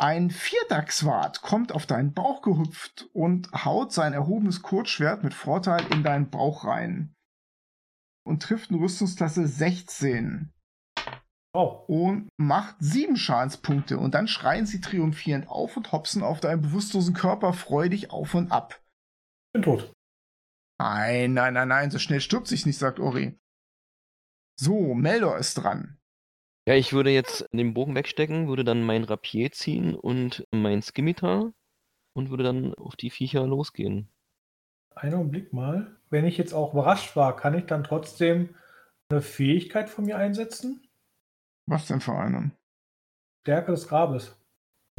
[0.00, 5.84] Ein vierter Quad kommt auf deinen Bauch gehüpft und haut sein erhobenes Kurzschwert mit Vorteil
[5.92, 7.16] in deinen Bauch rein.
[8.24, 10.52] Und trifft eine Rüstungsklasse 16.
[11.52, 11.82] Oh.
[11.88, 13.98] Und macht sieben Schadenspunkte.
[13.98, 18.52] Und dann schreien sie triumphierend auf und hopsen auf deinen bewusstlosen Körper freudig auf und
[18.52, 18.80] ab.
[19.52, 19.92] Bin tot.
[20.80, 23.36] Nein, nein, nein, nein, so schnell stirbt sich nicht, sagt Ori.
[24.60, 25.97] So, Meldor ist dran.
[26.68, 31.54] Ja, ich würde jetzt den Bogen wegstecken, würde dann mein Rapier ziehen und mein Skimitar
[32.12, 34.12] und würde dann auf die Viecher losgehen.
[34.94, 35.96] Einen Augenblick mal.
[36.10, 38.54] Wenn ich jetzt auch überrascht war, kann ich dann trotzdem
[39.08, 40.86] eine Fähigkeit von mir einsetzen?
[41.64, 42.54] Was denn für einen?
[43.46, 44.38] Stärke des Grabes.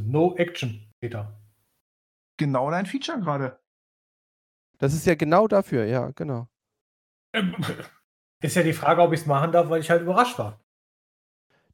[0.01, 1.39] No Action, Peter.
[2.37, 3.59] Genau dein Feature gerade.
[4.79, 6.47] Das ist ja genau dafür, ja, genau.
[7.35, 7.55] Ähm,
[8.41, 10.59] Ist ja die Frage, ob ich es machen darf, weil ich halt überrascht war.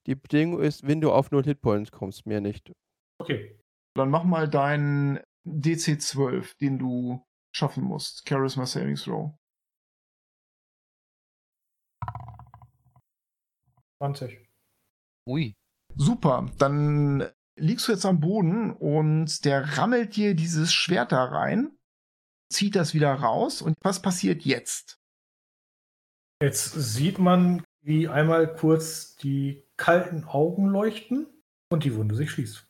[0.08, 2.72] Die Bedingung ist, wenn du auf 0 Hitpoints kommst, mehr nicht.
[3.20, 3.60] Okay.
[3.96, 7.24] Dann mach mal deinen DC 12, den du
[7.56, 8.28] schaffen musst.
[8.28, 9.36] Charisma Saving Throw.
[14.02, 14.46] 20.
[15.28, 15.54] Ui.
[15.96, 21.78] Super, dann liegst du jetzt am Boden und der rammelt dir dieses Schwert da rein,
[22.52, 24.98] zieht das wieder raus und was passiert jetzt?
[26.44, 31.28] Jetzt sieht man, wie einmal kurz die kalten Augen leuchten
[31.70, 32.68] und die Wunde sich schließt.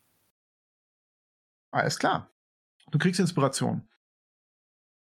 [1.71, 2.29] Alles klar.
[2.91, 3.87] Du kriegst Inspiration.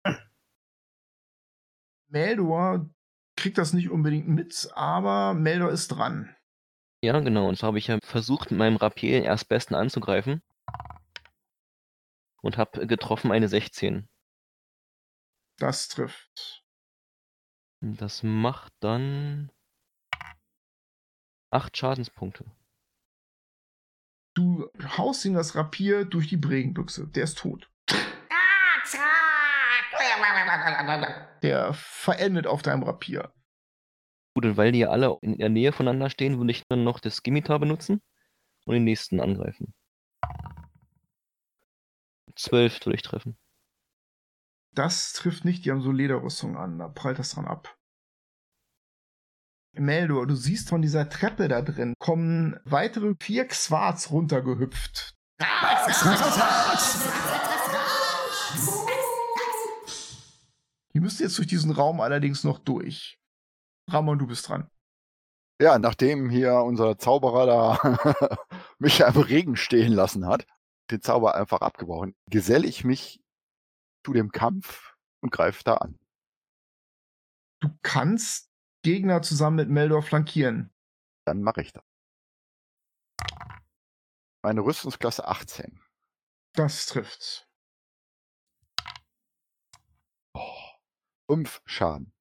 [2.07, 2.89] Meldor
[3.36, 6.36] kriegt das nicht unbedingt mit, aber Meldor ist dran.
[7.03, 7.47] Ja, genau.
[7.47, 10.41] Und so habe ich ja versucht, mit meinem Rapier den Erstbesten anzugreifen.
[12.41, 14.10] Und habe getroffen eine 16.
[15.60, 16.64] Das trifft.
[17.82, 19.51] Das macht dann
[21.52, 22.45] 8 Schadenspunkte.
[24.36, 27.08] Du haust ihm das Rapier durch die Bregenbüchse.
[27.08, 27.70] Der ist tot.
[31.41, 33.34] Der verendet auf deinem Rapier.
[34.36, 37.00] Gut, und weil die ja alle in der Nähe voneinander stehen, würde ich dann noch
[37.00, 38.02] das Skimitar benutzen
[38.66, 39.74] und den nächsten angreifen.
[42.36, 43.38] 12 würde ich treffen.
[44.72, 47.78] Das trifft nicht, die haben so Lederrüstung an, da prallt das dran ab.
[49.74, 55.15] Meldor, du siehst von dieser Treppe da drin kommen weitere vier Quarz runtergehüpft.
[60.93, 63.20] Die müsst jetzt durch diesen Raum allerdings noch durch.
[63.89, 64.70] Ramon, du bist dran.
[65.61, 68.47] Ja, nachdem hier unser Zauberer da
[68.80, 70.45] mich im Regen stehen lassen hat,
[70.89, 73.22] den Zauber einfach abgebrochen, geselle ich mich
[74.05, 75.97] zu dem Kampf und greife da an.
[77.61, 78.49] Du kannst
[78.84, 80.73] Gegner zusammen mit Meldor flankieren.
[81.25, 81.84] Dann mache ich das.
[84.41, 85.82] Meine Rüstungsklasse 18.
[86.53, 87.47] Das trifft.
[90.34, 90.55] Oh,
[91.30, 92.13] fünf Schaden.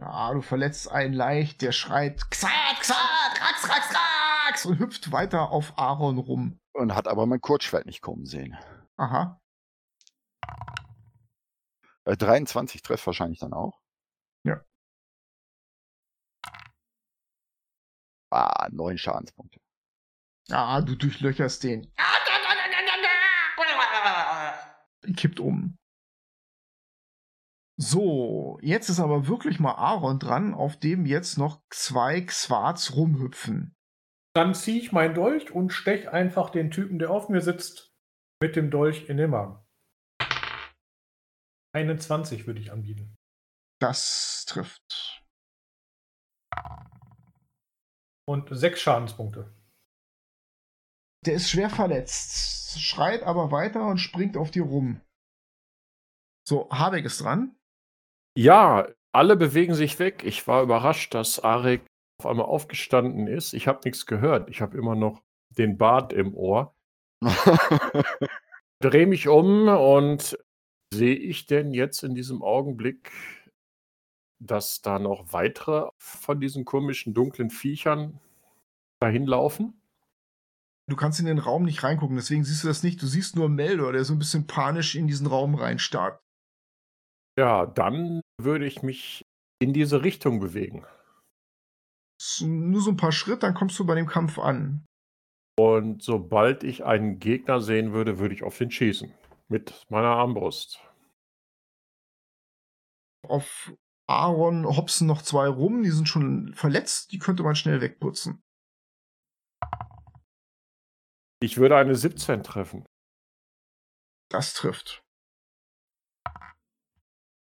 [0.00, 2.96] Ja, du verletzt einen leicht, der schreit Xat, Xat,
[3.40, 6.60] Rax, Rax, Rax und hüpft weiter auf Aaron rum.
[6.72, 8.58] Und hat aber mein Kurzschwert nicht kommen sehen.
[8.96, 9.40] Aha.
[12.04, 13.80] Äh, 23 trifft wahrscheinlich dann auch.
[14.44, 14.64] Ja.
[18.34, 19.60] Ah, neun Schadenspunkte.
[20.48, 21.92] Ja, du durchlöcherst den.
[25.16, 25.78] Kippt um.
[27.76, 33.76] So, jetzt ist aber wirklich mal Aaron dran, auf dem jetzt noch zwei Quarz rumhüpfen.
[34.34, 37.92] Dann ziehe ich meinen Dolch und stech einfach den Typen, der auf mir sitzt,
[38.42, 39.64] mit dem Dolch in den Magen.
[41.72, 43.16] 21 würde ich anbieten.
[43.80, 45.13] Das trifft.
[48.26, 49.52] Und sechs Schadenspunkte.
[51.26, 55.00] Der ist schwer verletzt, schreit aber weiter und springt auf dir rum.
[56.46, 57.56] So, Habeck ist dran.
[58.36, 60.22] Ja, alle bewegen sich weg.
[60.24, 61.86] Ich war überrascht, dass Arik
[62.18, 63.54] auf einmal aufgestanden ist.
[63.54, 64.50] Ich habe nichts gehört.
[64.50, 66.74] Ich habe immer noch den Bart im Ohr.
[68.80, 70.38] Drehe mich um und
[70.92, 73.10] sehe ich denn jetzt in diesem Augenblick,
[74.46, 78.20] dass da noch weitere von diesen komischen dunklen Viechern
[79.00, 79.80] dahin laufen?
[80.86, 83.00] Du kannst in den Raum nicht reingucken, deswegen siehst du das nicht.
[83.00, 86.20] Du siehst nur Meldor, der so ein bisschen panisch in diesen Raum reinstarrt.
[87.38, 89.24] Ja, dann würde ich mich
[89.60, 90.84] in diese Richtung bewegen.
[92.40, 94.84] Nur so ein paar Schritte, dann kommst du bei dem Kampf an.
[95.58, 99.12] Und sobald ich einen Gegner sehen würde, würde ich auf den schießen.
[99.48, 100.80] Mit meiner Armbrust.
[103.26, 103.72] Auf
[104.06, 108.42] Aaron hopsen noch zwei rum, die sind schon verletzt, die könnte man schnell wegputzen.
[111.40, 112.84] Ich würde eine 17 treffen.
[114.30, 115.04] Das trifft.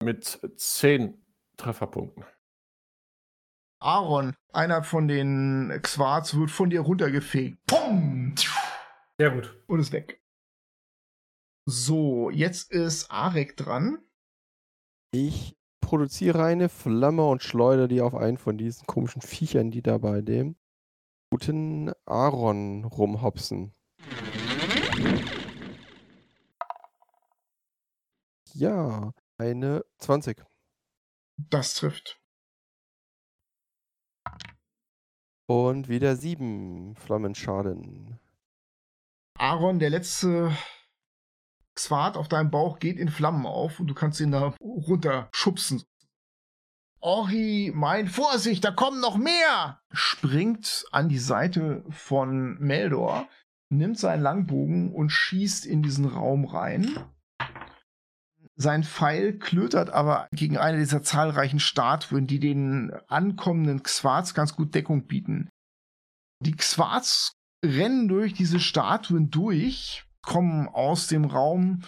[0.02, 1.22] Mit 10
[1.56, 2.24] Trefferpunkten.
[3.82, 7.58] Aaron, einer von den Quarz, wird von dir runtergefegt.
[7.66, 8.34] Pum!
[9.18, 9.62] Sehr gut.
[9.66, 10.22] Und ist weg.
[11.66, 14.02] So, jetzt ist Arek dran.
[15.12, 19.98] Ich produziere eine Flamme und schleudere die auf einen von diesen komischen Viechern, die da
[19.98, 20.56] bei dem
[21.30, 23.74] guten Aaron rumhopsen.
[28.52, 30.44] Ja, eine 20.
[31.36, 32.20] Das trifft.
[35.46, 38.20] Und wieder 7 Flammenschaden.
[39.38, 40.52] Aaron, der letzte
[41.80, 45.82] Xwart auf deinem Bauch geht in Flammen auf und du kannst ihn da runterschubsen.
[47.00, 49.80] Ori, mein Vorsicht, da kommen noch mehr!
[49.90, 53.26] Springt an die Seite von Meldor,
[53.70, 56.98] nimmt seinen Langbogen und schießt in diesen Raum rein.
[58.56, 64.74] Sein Pfeil klötert aber gegen eine dieser zahlreichen Statuen, die den ankommenden Xwarz ganz gut
[64.74, 65.48] Deckung bieten.
[66.44, 67.32] Die Xwarz
[67.64, 71.82] rennen durch diese Statuen durch, kommen aus dem Raum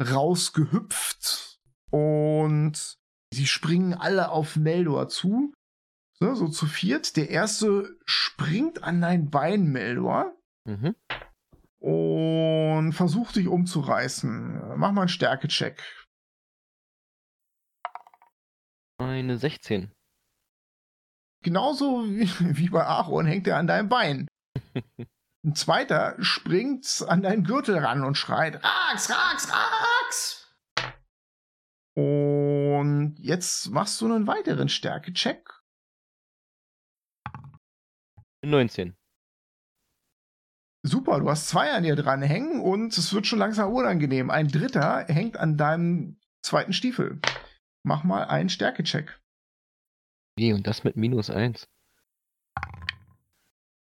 [0.00, 1.58] rausgehüpft
[1.90, 2.98] und
[3.32, 5.52] sie springen alle auf Meldor zu.
[6.18, 7.16] So, so zu viert.
[7.16, 10.34] Der erste springt an dein Bein, Meldor.
[10.64, 10.94] Mhm.
[11.78, 14.78] Und versucht dich umzureißen.
[14.78, 15.82] Mach mal einen Stärke-Check.
[18.98, 19.92] Eine 16.
[21.42, 24.26] Genauso wie, wie bei Aaron hängt er an deinem Bein.
[25.46, 30.56] Ein zweiter springt an deinen Gürtel ran und schreit: Rax, Rax, Rax!
[31.94, 35.48] Und jetzt machst du einen weiteren Stärke-Check.
[38.44, 38.96] 19.
[40.82, 44.30] Super, du hast zwei an dir dran hängen und es wird schon langsam unangenehm.
[44.30, 47.20] Ein dritter hängt an deinem zweiten Stiefel.
[47.84, 49.20] Mach mal einen Stärke-Check.
[50.38, 51.68] Und das mit minus 1.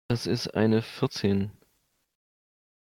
[0.09, 1.51] Das ist eine 14.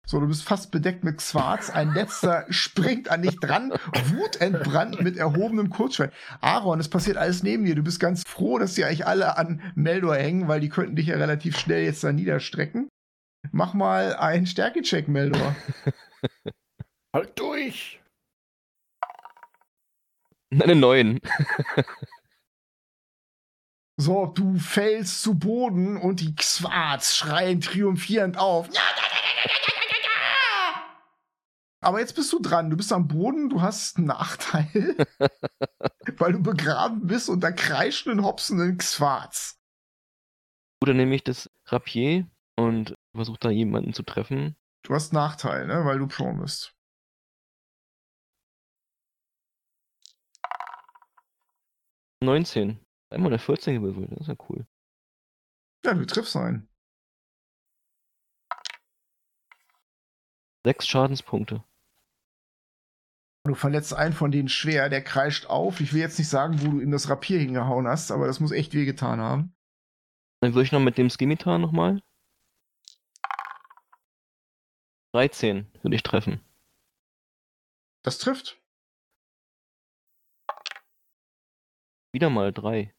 [0.07, 1.71] So, du bist fast bedeckt mit Schwarz.
[1.71, 6.15] Ein letzter springt an dich dran, wutentbrannt mit erhobenem Kurzschwert.
[6.41, 7.75] Aaron, es passiert alles neben dir.
[7.75, 11.07] Du bist ganz froh, dass die eigentlich alle an Meldor hängen, weil die könnten dich
[11.07, 12.89] ja relativ schnell jetzt da niederstrecken.
[13.53, 15.57] Mach mal einen Stärkecheck, Meldor.
[17.15, 18.01] Halt durch!
[20.53, 21.21] Eine 9.
[24.01, 28.71] So, du fällst zu Boden und die Xwarz schreien triumphierend auf.
[31.83, 32.71] Aber jetzt bist du dran.
[32.71, 34.97] Du bist am Boden, du hast einen Nachteil,
[36.17, 39.61] weil du begraben bist unter kreischenden, hopsenden Xwarz.
[40.83, 42.27] Oder nehme ich das Rapier
[42.57, 44.57] und versuche da jemanden zu treffen.
[44.83, 46.75] Du hast Nachteil, ne, weil du prone bist.
[52.23, 52.81] Neunzehn.
[53.11, 54.67] Einmal eine 14 gewürfelt, das ist ja cool.
[55.85, 56.69] Ja, du triffst einen.
[60.65, 61.65] Sechs Schadenspunkte.
[63.45, 65.81] Du verletzt einen von denen schwer, der kreischt auf.
[65.81, 68.53] Ich will jetzt nicht sagen, wo du ihm das Rapier hingehauen hast, aber das muss
[68.53, 69.55] echt wehgetan haben.
[70.41, 72.03] Dann würde ich noch mit dem Skimitar nochmal.
[75.13, 76.41] 13 würde ich treffen.
[78.03, 78.61] Das trifft.
[82.13, 82.95] Wieder mal 3.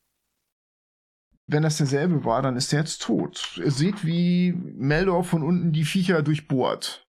[1.52, 3.58] Wenn das derselbe war, dann ist er jetzt tot.
[3.58, 7.06] Ihr seht, wie Meldor von unten die Viecher durchbohrt.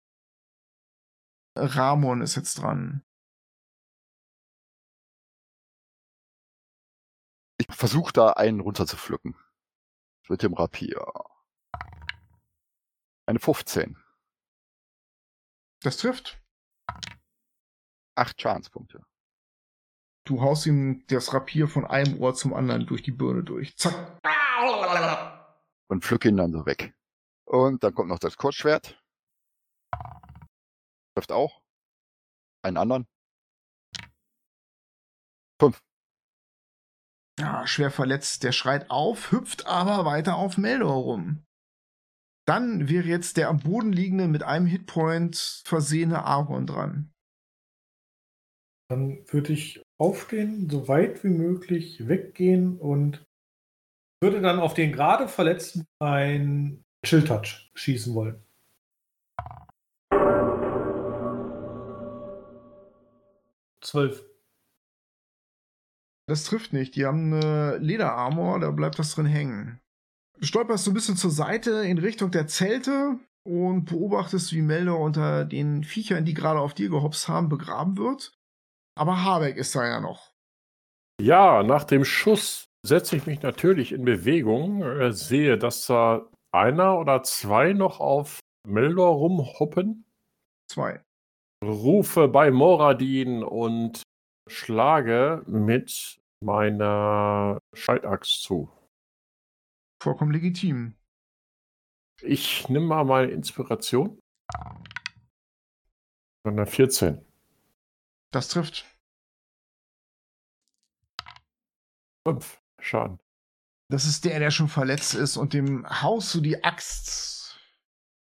[1.55, 3.05] Ramon ist jetzt dran.
[7.59, 9.37] Ich versuche da einen runterzupflücken.
[10.31, 11.05] Mit dem Rapier.
[13.27, 14.03] Eine 15.
[15.83, 16.41] Das trifft.
[18.15, 19.05] Acht Schadenspunkte.
[20.31, 23.77] Du haust ihm das Rapier von einem Ohr zum anderen durch die Birne durch.
[23.77, 24.21] Zack.
[25.89, 26.95] Und pflück ihn dann so weg.
[27.47, 29.03] Und dann kommt noch das Kurzschwert.
[31.17, 31.61] Trifft auch.
[32.63, 33.09] Einen anderen.
[35.61, 35.83] Fünf.
[37.41, 38.45] Ja, schwer verletzt.
[38.45, 41.45] Der schreit auf, hüpft aber weiter auf Meldor rum.
[42.47, 47.13] Dann wäre jetzt der am Boden liegende, mit einem Hitpoint versehene Aaron dran.
[48.89, 53.23] Dann würde ich aufstehen, so weit wie möglich weggehen und
[54.23, 58.43] würde dann auf den gerade Verletzten ein Chill-Touch schießen wollen.
[63.83, 64.25] Zwölf.
[66.29, 66.97] Das trifft nicht.
[66.97, 69.81] Die haben eine Lederarmor, da bleibt das drin hängen.
[70.39, 75.01] Du stolperst so ein bisschen zur Seite in Richtung der Zelte und beobachtest, wie Meldor
[75.01, 78.40] unter den Viechern, die gerade auf dir gehopst haben, begraben wird.
[78.99, 80.33] Aber Habeck ist da ja noch.
[81.21, 86.99] Ja, nach dem Schuss setze ich mich natürlich in Bewegung, äh, sehe, dass da einer
[86.99, 90.05] oder zwei noch auf Meldor rumhoppen,
[90.71, 91.03] Zwei.
[91.65, 94.03] rufe bei Moradin und
[94.49, 98.71] schlage mit meiner Scheitaxt zu.
[100.03, 100.95] Vollkommen legitim.
[102.23, 104.19] Ich nehme mal meine Inspiration.
[106.47, 107.25] Von der 14.
[108.33, 108.87] Das trifft.
[112.27, 113.19] 5 Schaden.
[113.91, 117.59] Das ist der, der schon verletzt ist und dem haust du die Axt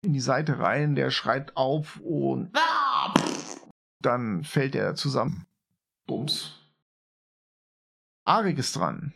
[0.02, 0.96] in die Seite rein.
[0.96, 3.14] Der schreit auf und Ah,
[4.02, 5.46] dann fällt er zusammen.
[6.08, 6.56] Bums.
[8.26, 9.14] Arik ist dran.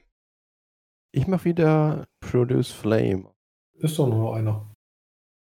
[1.13, 3.33] Ich mache wieder Produce Flame.
[3.75, 4.69] Ist doch nur einer.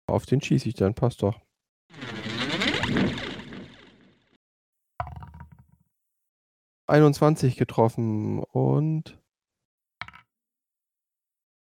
[0.07, 1.41] Auf den schieße ich dann, passt doch.
[6.87, 9.19] Einundzwanzig getroffen und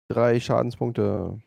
[0.10, 1.42] drei Schadenspunkte.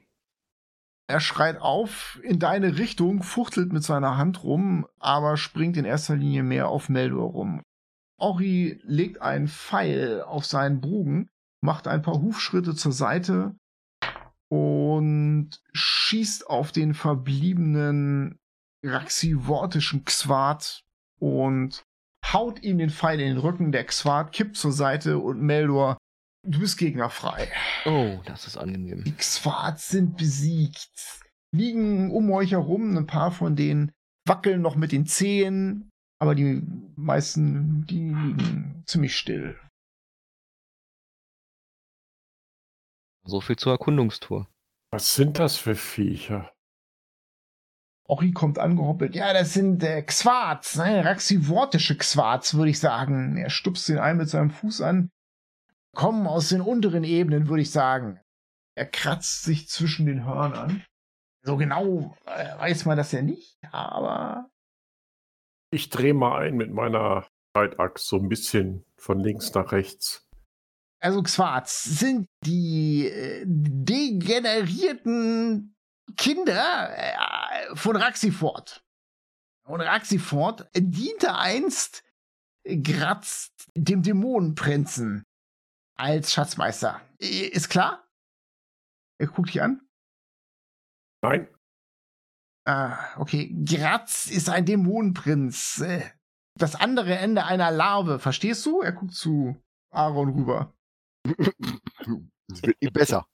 [1.09, 6.17] Er schreit auf in deine Richtung, fuchtelt mit seiner Hand rum, aber springt in erster
[6.17, 7.63] Linie mehr auf Meldor rum.
[8.19, 11.29] Ori legt einen Pfeil auf seinen Bogen,
[11.61, 13.57] macht ein paar Hufschritte zur Seite
[14.49, 18.39] und schießt auf den verbliebenen
[18.85, 20.85] raxivortischen Xwat
[21.19, 21.85] und
[22.25, 23.73] haut ihm den Pfeil in den Rücken.
[23.73, 25.97] Der Xwat kippt zur Seite und Meldor,
[26.47, 27.51] du bist gegnerfrei.
[27.85, 29.05] Oh, das ist angenehm.
[29.05, 31.21] Die Xwats sind besiegt.
[31.55, 33.93] Liegen um euch herum, ein paar von denen
[34.27, 36.63] wackeln noch mit den Zehen, aber die
[36.97, 39.59] meisten, die liegen ziemlich still.
[43.25, 44.49] So viel zur Erkundungstour.
[44.91, 46.53] Was sind das für Viecher?
[48.09, 49.15] Ori kommt angehoppelt.
[49.15, 51.05] Ja, das sind äh, Xwats, ne?
[51.05, 53.37] raxivortische Xwats, würde ich sagen.
[53.37, 55.11] Er stupst den einen mit seinem Fuß an.
[55.95, 58.19] Kommen aus den unteren Ebenen, würde ich sagen.
[58.75, 60.83] Er kratzt sich zwischen den Hörnern.
[61.43, 64.51] So genau äh, weiß man das ja nicht, aber
[65.71, 70.29] Ich drehe mal ein mit meiner Scheitaxt so ein bisschen von links nach rechts.
[71.01, 75.77] Also Xwats sind die äh, degenerierten
[76.17, 78.83] Kinder äh, von Raxiford.
[79.65, 82.03] Und Raxiford diente einst
[82.65, 85.25] Graz, dem Dämonenprinzen,
[85.97, 87.01] als Schatzmeister.
[87.19, 88.07] Ist klar?
[89.21, 89.87] Er guckt dich an.
[91.23, 91.49] Nein,
[92.65, 93.53] Ah, okay.
[93.65, 95.81] Graz ist ein Dämonenprinz.
[95.81, 96.09] Äh,
[96.59, 98.19] Das andere Ende einer Larve.
[98.21, 98.83] Verstehst du?
[98.83, 99.57] Er guckt zu
[99.93, 100.73] Aaron rüber.
[101.25, 103.27] Es wird nie besser.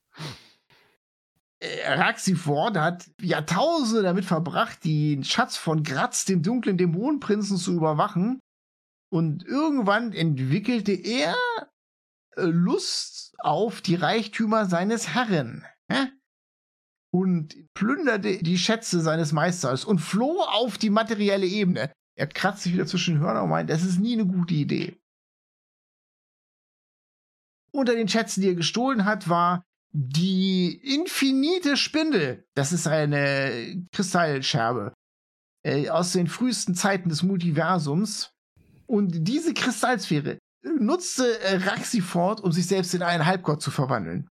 [1.60, 8.40] Äh, Raxiford hat Jahrtausende damit verbracht, den Schatz von Graz, dem dunklen Dämonenprinzen, zu überwachen.
[9.10, 11.34] Und irgendwann entwickelte er
[12.36, 15.64] äh, Lust auf die Reichtümer seines Herren.
[17.10, 21.90] Und plünderte die Schätze seines Meisters und floh auf die materielle Ebene.
[22.16, 25.00] Er kratzt sich wieder zwischen den Hörnern und meint, das ist nie eine gute Idee.
[27.72, 32.46] Unter den Schätzen, die er gestohlen hat, war die infinite Spindel.
[32.54, 34.92] Das ist eine Kristallscherbe
[35.64, 38.30] äh, aus den frühesten Zeiten des Multiversums.
[38.86, 44.28] Und diese Kristallsphäre nutzte äh, Raxiford, um sich selbst in einen Halbgott zu verwandeln.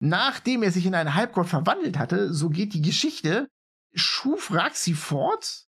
[0.00, 3.48] Nachdem er sich in einen Halbgott verwandelt hatte, so geht die Geschichte,
[3.94, 5.66] schuf Raxiford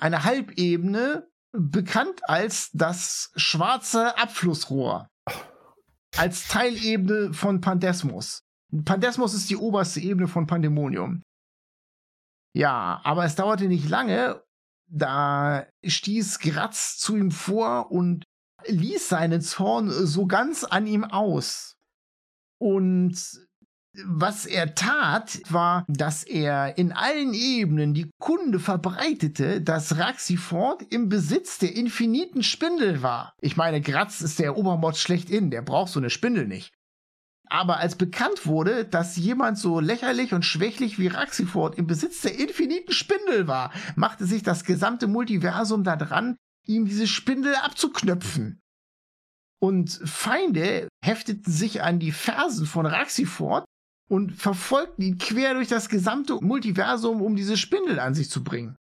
[0.00, 5.08] eine Halbebene, bekannt als das schwarze Abflussrohr
[6.16, 8.42] als Teilebene von Pandesmos.
[8.84, 11.22] Pandesmos ist die oberste Ebene von Pandemonium.
[12.54, 14.42] Ja, aber es dauerte nicht lange.
[14.90, 18.24] Da stieß Gratz zu ihm vor und
[18.66, 21.76] ließ seinen Zorn so ganz an ihm aus.
[22.58, 23.47] Und
[24.04, 31.08] was er tat, war, dass er in allen Ebenen die Kunde verbreitete, dass Raxiford im
[31.08, 33.34] Besitz der infiniten Spindel war.
[33.40, 36.72] Ich meine, Gratz ist der Obermord schlechthin, der braucht so eine Spindel nicht.
[37.50, 42.38] Aber als bekannt wurde, dass jemand so lächerlich und schwächlich wie Raxiford im Besitz der
[42.38, 48.60] infiniten Spindel war, machte sich das gesamte Multiversum daran, ihm diese Spindel abzuknöpfen.
[49.60, 53.64] Und Feinde hefteten sich an die Fersen von Raxiford
[54.08, 58.76] und verfolgten ihn quer durch das gesamte Multiversum, um diese Spindel an sich zu bringen.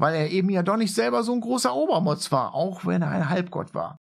[0.00, 3.10] Weil er eben ja doch nicht selber so ein großer Obermotz war, auch wenn er
[3.10, 3.96] ein Halbgott war.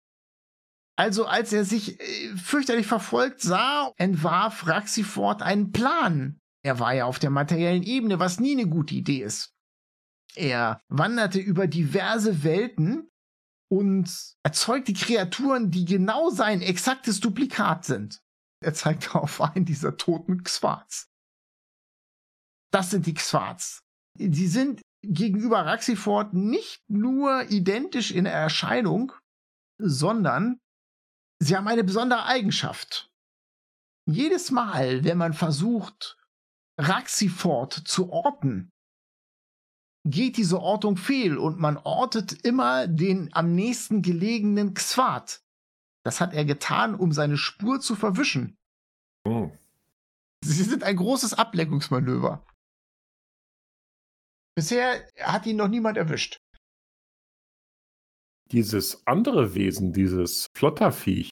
[0.98, 6.38] Also als er sich äh, fürchterlich verfolgt sah, entwarf Raxiford einen Plan.
[6.64, 9.52] Er war ja auf der materiellen Ebene, was nie eine gute Idee ist.
[10.34, 13.08] Er wanderte über diverse Welten
[13.70, 18.20] und erzeugte Kreaturen, die genau sein exaktes Duplikat sind.
[18.62, 21.10] Er zeigt auf einen dieser toten Xwarts.
[22.72, 23.82] Das sind die Xwarts.
[24.18, 29.12] Sie sind gegenüber Raxiford nicht nur identisch in Erscheinung,
[29.78, 30.58] sondern
[31.38, 33.10] Sie haben eine besondere Eigenschaft.
[34.08, 36.16] Jedes Mal, wenn man versucht,
[36.80, 38.70] Raxiford zu orten,
[40.06, 45.42] geht diese Ortung fehl und man ortet immer den am nächsten gelegenen Xwat.
[46.06, 48.56] Das hat er getan, um seine Spur zu verwischen.
[49.24, 49.50] Oh.
[50.44, 52.46] Sie sind ein großes Ablenkungsmanöver.
[54.54, 56.38] Bisher hat ihn noch niemand erwischt.
[58.52, 61.30] Dieses andere Wesen, dieses Flotterviech,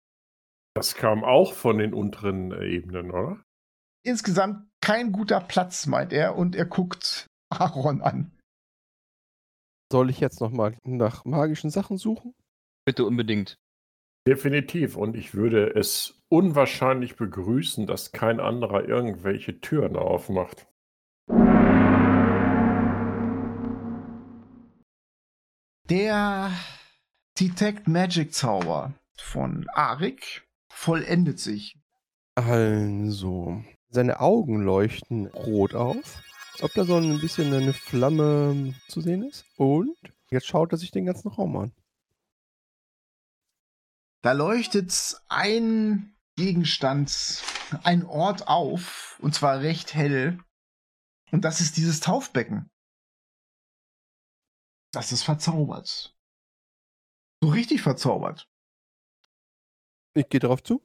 [0.74, 3.40] das kam auch von den unteren Ebenen, oder?
[4.04, 8.36] Insgesamt kein guter Platz, meint er, und er guckt Aaron an.
[9.92, 12.34] Soll ich jetzt nochmal nach magischen Sachen suchen?
[12.84, 13.54] Bitte unbedingt.
[14.26, 14.96] Definitiv.
[14.96, 20.66] Und ich würde es unwahrscheinlich begrüßen, dass kein anderer irgendwelche Türen aufmacht.
[25.90, 26.50] Der
[27.38, 31.76] Detect Magic Zauber von Arik vollendet sich.
[32.36, 36.22] Also, seine Augen leuchten rot auf,
[36.52, 39.44] als ob da so ein bisschen eine Flamme zu sehen ist.
[39.56, 39.96] Und
[40.30, 41.72] jetzt schaut er sich den ganzen Raum an.
[44.24, 47.44] Da leuchtet ein Gegenstand,
[47.82, 50.38] ein Ort auf, und zwar recht hell.
[51.30, 52.70] Und das ist dieses Taufbecken.
[54.92, 56.16] Das ist verzaubert.
[57.42, 58.48] So richtig verzaubert.
[60.14, 60.82] Ich gehe drauf zu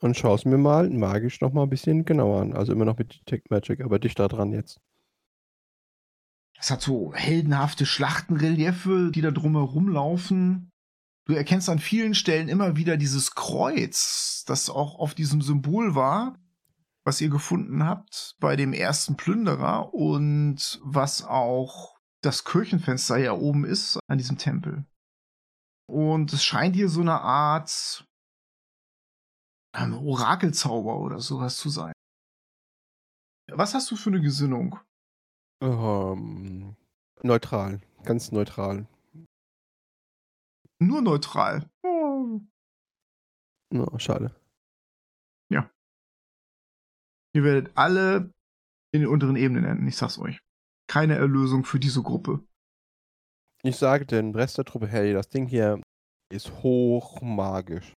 [0.00, 2.52] und schaue es mir mal magisch noch mal ein bisschen genauer an.
[2.52, 4.80] Also immer noch mit Detect Magic, aber dichter dran jetzt.
[6.58, 10.72] Es hat so heldenhafte Schlachtenreliefe, die da drumherum laufen.
[11.26, 16.38] Du erkennst an vielen Stellen immer wieder dieses Kreuz, das auch auf diesem Symbol war,
[17.04, 23.64] was ihr gefunden habt bei dem ersten Plünderer und was auch das Kirchenfenster ja oben
[23.64, 24.84] ist an diesem Tempel.
[25.86, 28.06] Und es scheint hier so eine Art
[29.74, 31.92] ähm, Orakelzauber oder sowas zu sein.
[33.50, 34.78] Was hast du für eine Gesinnung?
[35.62, 36.76] Ähm,
[37.22, 38.86] neutral, ganz neutral.
[40.80, 41.70] Nur neutral.
[41.82, 42.40] Oh.
[43.72, 44.34] No, schade.
[45.50, 45.70] Ja.
[47.34, 48.32] Ihr werdet alle
[48.92, 50.38] in den unteren Ebenen enden, ich sag's euch.
[50.88, 52.46] Keine Erlösung für diese Gruppe.
[53.62, 55.82] Ich sage den Rest der Truppe, hey, das Ding hier
[56.30, 57.92] ist hochmagisch.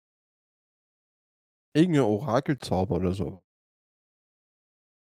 [1.74, 3.40] Irgendein Orakelzauber oder so.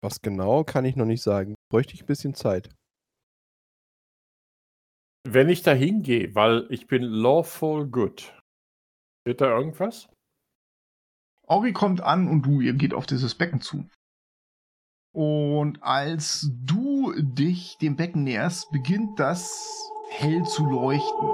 [0.03, 1.55] Was genau, kann ich noch nicht sagen.
[1.71, 2.69] Bräuchte ich ein bisschen Zeit.
[5.31, 8.35] Wenn ich da hingehe, weil ich bin lawful good,
[9.27, 10.09] wird da irgendwas?
[11.43, 13.87] Ori kommt an und du, ihr geht auf dieses Becken zu.
[15.13, 21.29] Und als du dich dem Becken näherst, beginnt das hell zu leuchten.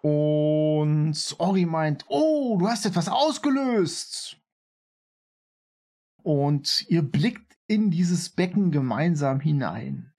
[0.00, 4.38] Und Ori meint, oh, du hast etwas ausgelöst.
[6.22, 10.09] Und ihr blickt in dieses Becken gemeinsam hinein.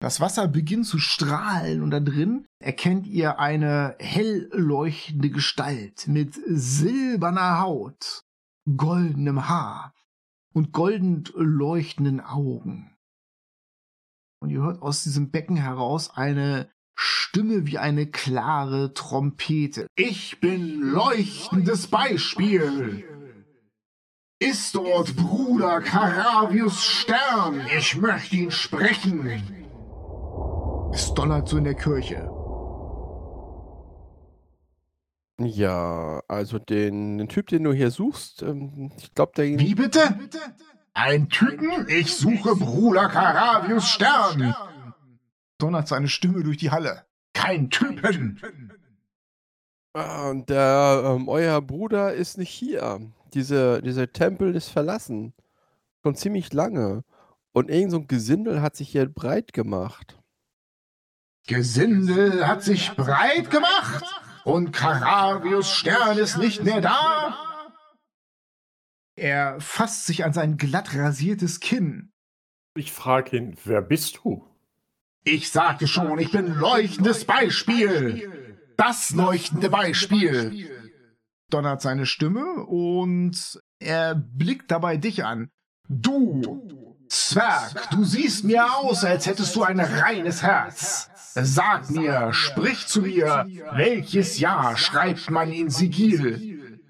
[0.00, 6.38] Das Wasser beginnt zu strahlen und da drin erkennt ihr eine hell leuchtende Gestalt mit
[6.46, 8.22] silberner Haut,
[8.76, 9.92] goldenem Haar
[10.54, 12.96] und golden leuchtenden Augen.
[14.40, 19.88] Und ihr hört aus diesem Becken heraus eine Stimme wie eine klare Trompete.
[19.96, 23.04] Ich bin leuchtendes Beispiel.
[24.40, 27.66] Ist dort Bruder Caravius Stern?
[27.76, 29.57] Ich möchte ihn sprechen.
[30.92, 32.30] Es donnert so in der Kirche.
[35.40, 39.46] Ja, also den, den Typ, den du hier suchst, ähm, ich glaube, der...
[39.46, 40.00] Wie bitte?
[40.94, 41.86] Ein Typen?
[41.88, 44.52] Ich suche Bruder Caravius Stern.
[45.58, 47.04] Donnert seine Stimme durch die Halle.
[47.34, 48.40] Kein Typen.
[49.92, 53.00] Ah, und der, ähm, euer Bruder ist nicht hier.
[53.34, 55.34] Diese, dieser Tempel ist verlassen.
[56.02, 57.04] Schon ziemlich lange.
[57.52, 60.18] Und irgend so ein Gesindel hat sich hier breit gemacht.
[61.48, 64.04] Gesindel hat sich breit gemacht
[64.44, 67.72] und Caravius Stern ist nicht mehr da.
[69.16, 72.12] Er fasst sich an sein glatt rasiertes Kinn.
[72.76, 74.46] Ich frage ihn, wer bist du?
[75.24, 78.56] Ich sagte schon, ich bin leuchtendes Beispiel.
[78.76, 80.70] Das leuchtende Beispiel.
[81.48, 85.50] Donnert seine Stimme und er blickt dabei dich an.
[85.88, 91.10] Du, Zwerg, du siehst mir aus, als hättest du ein reines Herz.
[91.42, 96.80] Sag mir, sprich zu mir, welches Jahr schreibt man in Sigil?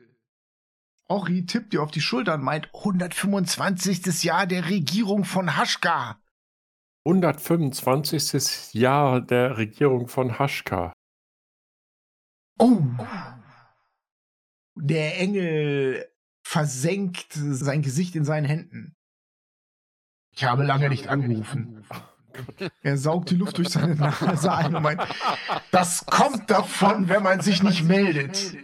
[1.09, 4.25] Ori tippt dir auf die Schulter und meint 125.
[4.25, 6.21] Jahr der Regierung von Haschka.
[7.05, 8.75] 125.
[8.75, 10.93] Jahr der Regierung von Haschka.
[12.59, 12.83] Oh!
[14.75, 16.07] Der Engel
[16.43, 18.95] versenkt sein Gesicht in seinen Händen.
[20.33, 21.85] Ich habe lange nicht angerufen.
[22.83, 25.03] Er saugt die Luft durch seine Nase ein und meint,
[25.71, 28.57] das kommt davon, wenn man sich nicht meldet.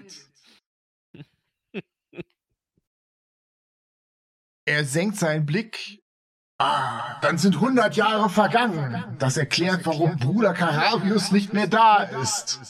[4.66, 6.02] Er senkt seinen Blick.
[6.58, 9.16] Ah, dann sind 100 Jahre vergangen.
[9.18, 12.60] Das erklärt, warum Bruder Caravius nicht mehr da ist.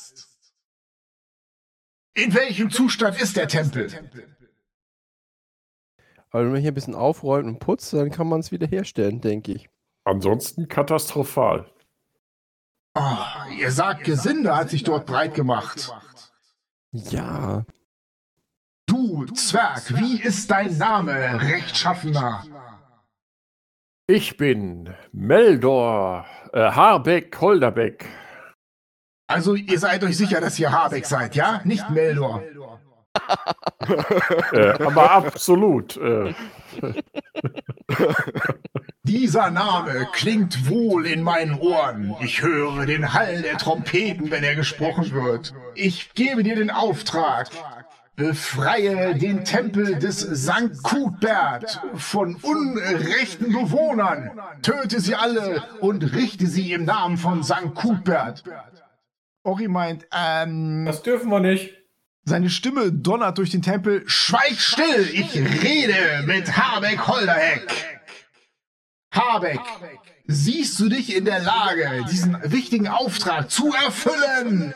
[2.15, 3.93] In welchem Zustand ist der Tempel?
[6.31, 9.21] Aber wenn man hier ein bisschen aufräumt und putzt, dann kann man es wieder herstellen,
[9.21, 9.69] denke ich.
[10.05, 11.67] Ansonsten katastrophal.
[12.97, 13.17] Oh,
[13.59, 15.93] ihr sagt, Gesinde hat sich dort breit gemacht.
[16.93, 17.65] Ja.
[18.87, 22.45] Du, Zwerg, wie ist dein Name, Rechtschaffener?
[24.07, 28.07] Ich bin Meldor äh, Harbeck Holderbeck.
[29.27, 31.63] Also, ihr seid euch sicher, dass ihr Habeck seid, ja?
[31.65, 32.43] Nicht Meldor.
[34.53, 35.97] äh, aber absolut.
[35.97, 36.35] Äh.
[39.07, 42.17] Dieser Name klingt wohl in meinen Ohren.
[42.23, 45.53] Ich höre den Hall der Trompeten, wenn er gesprochen wird.
[45.75, 47.51] Ich gebe dir den Auftrag.
[48.17, 50.83] Befreie den Tempel des St.
[50.83, 54.31] Cuthbert von unrechten Bewohnern.
[54.63, 57.75] Töte sie alle und richte sie im Namen von St.
[57.75, 58.43] Cuthbert.
[59.43, 60.87] Ori meint, ähm.
[60.87, 61.75] Das dürfen wir nicht.
[62.25, 64.03] Seine Stimme donnert durch den Tempel.
[64.07, 65.11] Schweig still!
[65.13, 67.94] Ich rede mit Habeck Holderheck!
[69.15, 69.61] Habeck,
[70.27, 74.75] siehst du dich in der Lage, diesen wichtigen Auftrag zu erfüllen?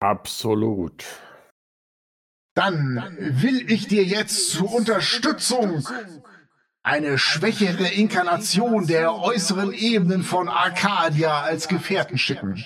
[0.00, 1.04] Absolut.
[2.54, 5.88] Dann will ich dir jetzt zur Unterstützung
[6.82, 12.62] eine schwächere Inkarnation der äußeren Ebenen von Arcadia als Gefährten schicken.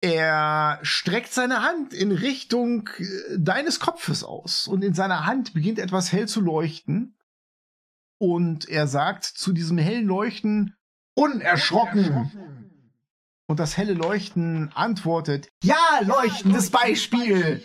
[0.00, 5.78] Er streckt seine Hand in Richtung äh, deines Kopfes aus und in seiner Hand beginnt
[5.78, 7.13] etwas hell zu leuchten.
[8.24, 10.74] Und er sagt zu diesem hellen Leuchten,
[11.14, 12.32] unerschrocken.
[13.46, 17.60] Und das helle Leuchten antwortet, ja, leuchtendes Beispiel.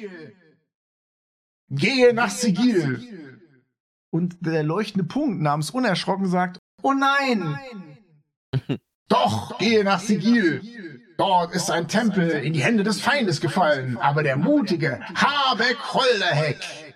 [1.70, 3.40] Gehe nach Sigil.
[4.10, 7.58] Und der leuchtende Punkt namens Unerschrocken sagt, oh nein.
[9.08, 11.00] Doch, gehe nach Sigil.
[11.18, 16.89] Dort ist ein Tempel in die Hände des Feindes gefallen, aber der mutige Habeck Holderheck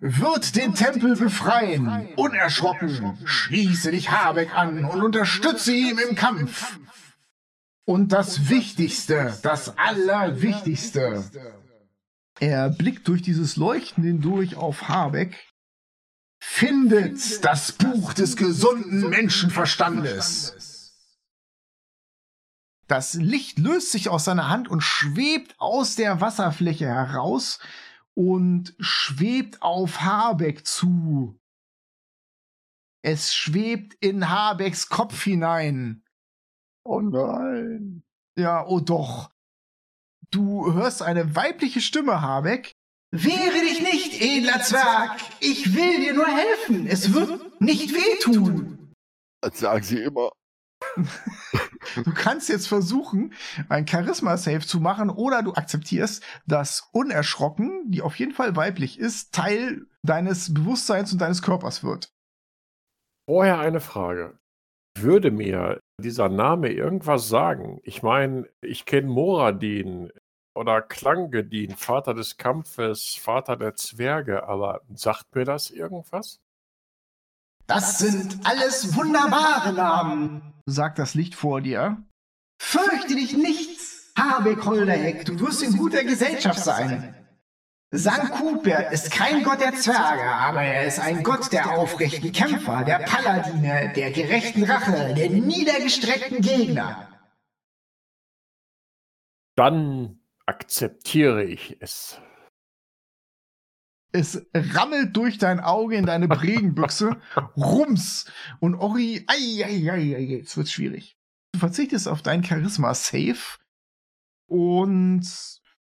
[0.00, 2.08] wird den Tempel befreien.
[2.16, 6.78] Unerschrocken schließe dich Habeck an und unterstütze ihn im Kampf.
[7.84, 11.24] Und das Wichtigste, das Allerwichtigste.
[12.38, 15.36] Er blickt durch dieses Leuchten hindurch auf Habeck.
[16.40, 20.94] Findet das Buch des gesunden Menschenverstandes.
[22.86, 27.58] Das Licht löst sich aus seiner Hand und schwebt aus der Wasserfläche heraus
[28.18, 31.38] und schwebt auf Habeck zu.
[33.00, 36.02] Es schwebt in Habecks Kopf hinein.
[36.84, 38.02] Oh nein.
[38.36, 39.30] Ja, oh doch.
[40.32, 42.74] Du hörst eine weibliche Stimme, Habeck.
[43.12, 45.16] Wehre dich nicht, edler Zwerg.
[45.38, 46.88] Ich will dir nur helfen.
[46.88, 48.94] Es wird nicht wehtun.
[49.40, 50.32] Das sagen sie immer.
[52.04, 53.32] Du kannst jetzt versuchen,
[53.68, 59.32] ein Charisma-Save zu machen oder du akzeptierst, dass unerschrocken, die auf jeden Fall weiblich ist,
[59.34, 62.12] Teil deines Bewusstseins und deines Körpers wird.
[63.28, 64.38] Vorher eine Frage.
[64.98, 67.80] Würde mir dieser Name irgendwas sagen?
[67.84, 70.10] Ich meine, ich kenne Moradin
[70.54, 76.40] oder Klangedin, Vater des Kampfes, Vater der Zwerge, aber sagt mir das irgendwas?
[77.68, 82.02] Das sind alles wunderbare Namen, sagt das Licht vor dir.
[82.58, 87.14] Fürchte dich nichts, Habeck Holderheck, du wirst in guter Gesellschaft sein.
[87.90, 92.84] Sankt Kuper ist kein Gott der Zwerge, aber er ist ein Gott der aufrechten Kämpfer,
[92.84, 97.08] der Paladine, der gerechten Rache, der niedergestreckten Gegner.
[99.56, 102.18] Dann akzeptiere ich es.
[104.12, 107.16] Es rammelt durch dein Auge in deine Bregenbüchse.
[107.56, 108.26] Rums.
[108.60, 111.18] Und Ori, ei, ei, ei, ei, jetzt wird's schwierig.
[111.52, 113.38] Du verzichtest auf dein Charisma-Save
[114.46, 115.26] und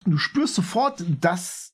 [0.05, 1.73] du spürst sofort, dass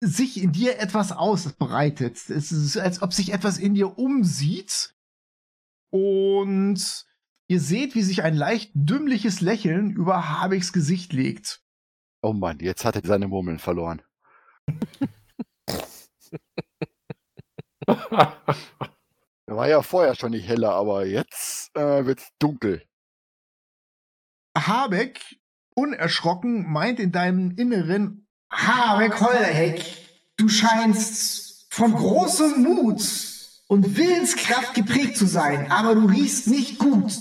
[0.00, 2.30] sich in dir etwas ausbreitet.
[2.30, 4.94] Es ist, als ob sich etwas in dir umsieht.
[5.90, 7.04] Und
[7.48, 11.62] ihr seht, wie sich ein leicht dümmliches Lächeln über Habecks Gesicht legt.
[12.22, 14.02] Oh Mann, jetzt hat er seine Murmeln verloren.
[19.50, 22.86] Er war ja vorher schon nicht heller, aber jetzt äh, wird's dunkel.
[24.56, 25.40] Habeck,
[25.74, 29.84] unerschrocken, meint in deinem Inneren, Habeck Hollerheck,
[30.36, 33.02] du scheinst von großem Mut
[33.66, 37.12] und Willenskraft geprägt zu sein, aber du riechst nicht gut.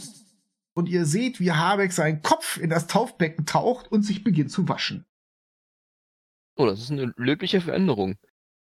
[0.74, 4.70] Und ihr seht, wie Habeck seinen Kopf in das Taufbecken taucht und sich beginnt zu
[4.70, 5.06] waschen.
[6.56, 8.18] Oh, das ist eine löbliche Veränderung.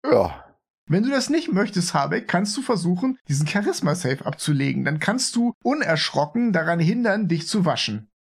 [0.04, 0.56] Ja,
[0.86, 4.84] Wenn du das nicht möchtest, Habeck, kannst du versuchen, diesen Charisma-Save abzulegen.
[4.84, 8.10] Dann kannst du unerschrocken daran hindern, dich zu waschen.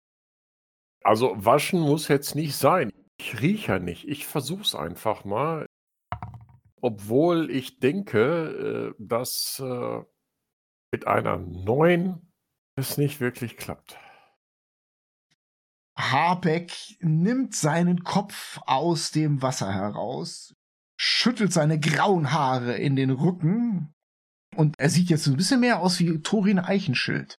[1.02, 2.92] Also waschen muss jetzt nicht sein.
[3.18, 4.06] Ich rieche ja nicht.
[4.06, 5.66] Ich versuch's einfach mal.
[6.80, 10.02] Obwohl ich denke, äh, dass äh,
[10.92, 12.32] mit einer neuen
[12.76, 13.98] es nicht wirklich klappt.
[15.98, 20.54] Habeck nimmt seinen Kopf aus dem Wasser heraus,
[21.02, 23.94] schüttelt seine grauen Haare in den Rücken
[24.54, 27.36] und er sieht jetzt ein bisschen mehr aus wie Thorin Eichenschild.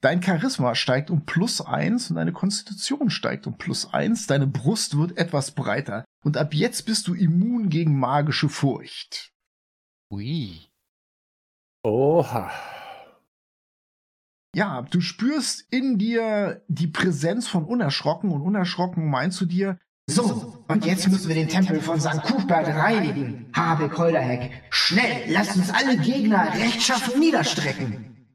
[0.00, 4.26] Dein Charisma steigt um plus eins und deine Konstitution steigt um plus eins.
[4.26, 9.34] Deine Brust wird etwas breiter und ab jetzt bist du immun gegen magische Furcht.
[10.10, 10.70] Ui.
[11.84, 12.50] Oha.
[14.54, 19.78] Ja, du spürst in dir die Präsenz von Unerschrocken und Unerschrocken meinst du dir,
[20.08, 22.22] So, und jetzt müssen wir den Tempel von St.
[22.22, 23.50] Kuchberg reinigen.
[23.54, 28.28] Habeck Holderheck, schnell, lasst uns alle Gegner rechtschaffen niederstrecken.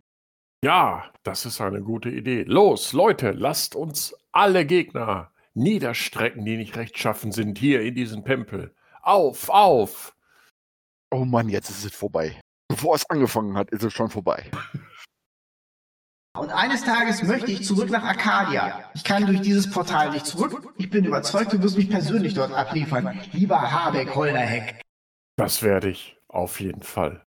[0.64, 2.44] Ja, das ist eine gute Idee.
[2.44, 8.76] Los, Leute, lasst uns alle Gegner niederstrecken, die nicht rechtschaffen sind, hier in diesem Tempel.
[9.02, 10.14] Auf, auf!
[11.12, 12.40] oh Mann, jetzt ist es vorbei.
[12.68, 14.50] Bevor es angefangen hat, ist es schon vorbei.
[16.38, 18.90] Und eines Tages möchte ich zurück nach Arcadia.
[18.94, 20.74] Ich kann durch dieses Portal nicht zurück.
[20.78, 23.20] Ich bin überzeugt, du wirst mich persönlich dort abliefern.
[23.34, 24.82] Lieber Habeck Holderheck.
[25.36, 27.26] Das werde ich auf jeden Fall.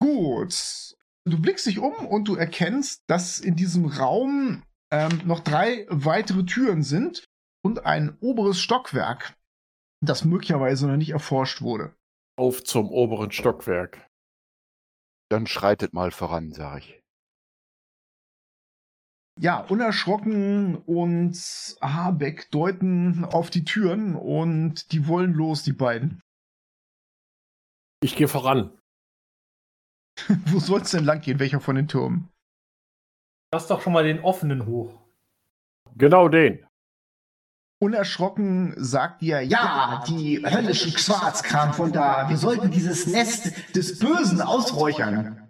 [0.00, 0.94] Gut.
[1.24, 6.44] Du blickst dich um und du erkennst, dass in diesem Raum ähm, noch drei weitere
[6.44, 7.24] Türen sind
[7.64, 9.36] und ein oberes Stockwerk,
[10.04, 11.94] das möglicherweise noch nicht erforscht wurde.
[12.36, 14.08] Auf zum oberen Stockwerk.
[15.28, 17.02] Dann schreitet mal voran, sag ich.
[19.38, 21.36] Ja, unerschrocken und
[21.82, 26.22] Habeck deuten auf die Türen und die wollen los, die beiden.
[28.00, 28.70] Ich gehe voran.
[30.46, 31.38] Wo soll's denn lang gehen?
[31.38, 32.30] Welcher von den Türmen?
[33.52, 34.98] Lass doch schon mal den offenen hoch.
[35.96, 36.66] Genau den.
[37.78, 42.28] Unerschrocken sagt dir, Ja, die höllischen Quarz kam von da.
[42.30, 45.45] Wir sollten dieses Nest des Bösen ausräuchern.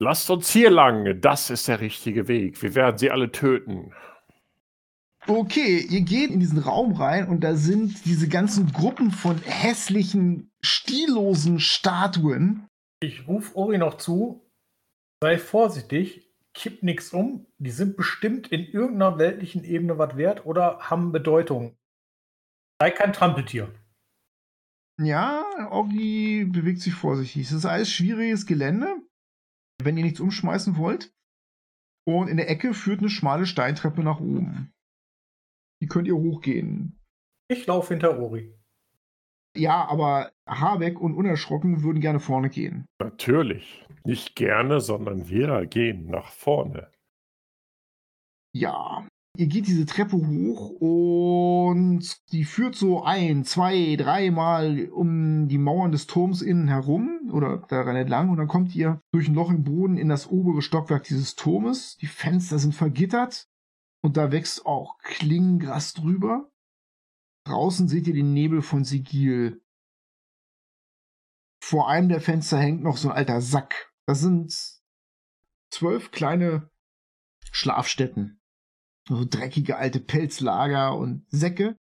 [0.00, 1.20] Lasst uns hier lang.
[1.20, 2.62] Das ist der richtige Weg.
[2.62, 3.92] Wir werden sie alle töten.
[5.26, 10.50] Okay, ihr geht in diesen Raum rein und da sind diese ganzen Gruppen von hässlichen,
[10.62, 12.66] stillosen Statuen.
[13.00, 14.48] Ich rufe Ori noch zu.
[15.20, 17.46] Sei vorsichtig, kipp nichts um.
[17.58, 21.76] Die sind bestimmt in irgendeiner weltlichen Ebene was wert oder haben Bedeutung.
[22.80, 23.74] Sei kein Trampeltier.
[25.00, 27.46] Ja, Oggi bewegt sich vorsichtig.
[27.46, 28.96] Es ist alles schwieriges Gelände,
[29.82, 31.12] wenn ihr nichts umschmeißen wollt.
[32.06, 34.72] Und in der Ecke führt eine schmale Steintreppe nach oben.
[35.82, 36.98] Die könnt ihr hochgehen.
[37.48, 38.54] Ich laufe hinter Ori.
[39.56, 42.86] Ja, aber Habeck und Unerschrocken würden gerne vorne gehen.
[43.00, 43.84] Natürlich.
[44.04, 46.90] Nicht gerne, sondern wir gehen nach vorne.
[48.54, 49.06] Ja,
[49.38, 55.92] ihr geht diese Treppe hoch und die führt so ein, zwei, dreimal um die Mauern
[55.92, 59.62] des Turms innen herum oder daran entlang und dann kommt ihr durch ein Loch im
[59.62, 61.96] Boden in das obere Stockwerk dieses Turmes.
[61.98, 63.48] Die Fenster sind vergittert
[64.02, 66.50] und da wächst auch Klingengras drüber.
[67.44, 69.62] Draußen seht ihr den Nebel von Sigil.
[71.62, 73.92] Vor einem der Fenster hängt noch so ein alter Sack.
[74.04, 74.52] Das sind
[75.70, 76.72] zwölf kleine
[77.52, 78.37] Schlafstätten.
[79.08, 81.76] So dreckige alte Pelzlager und Säcke.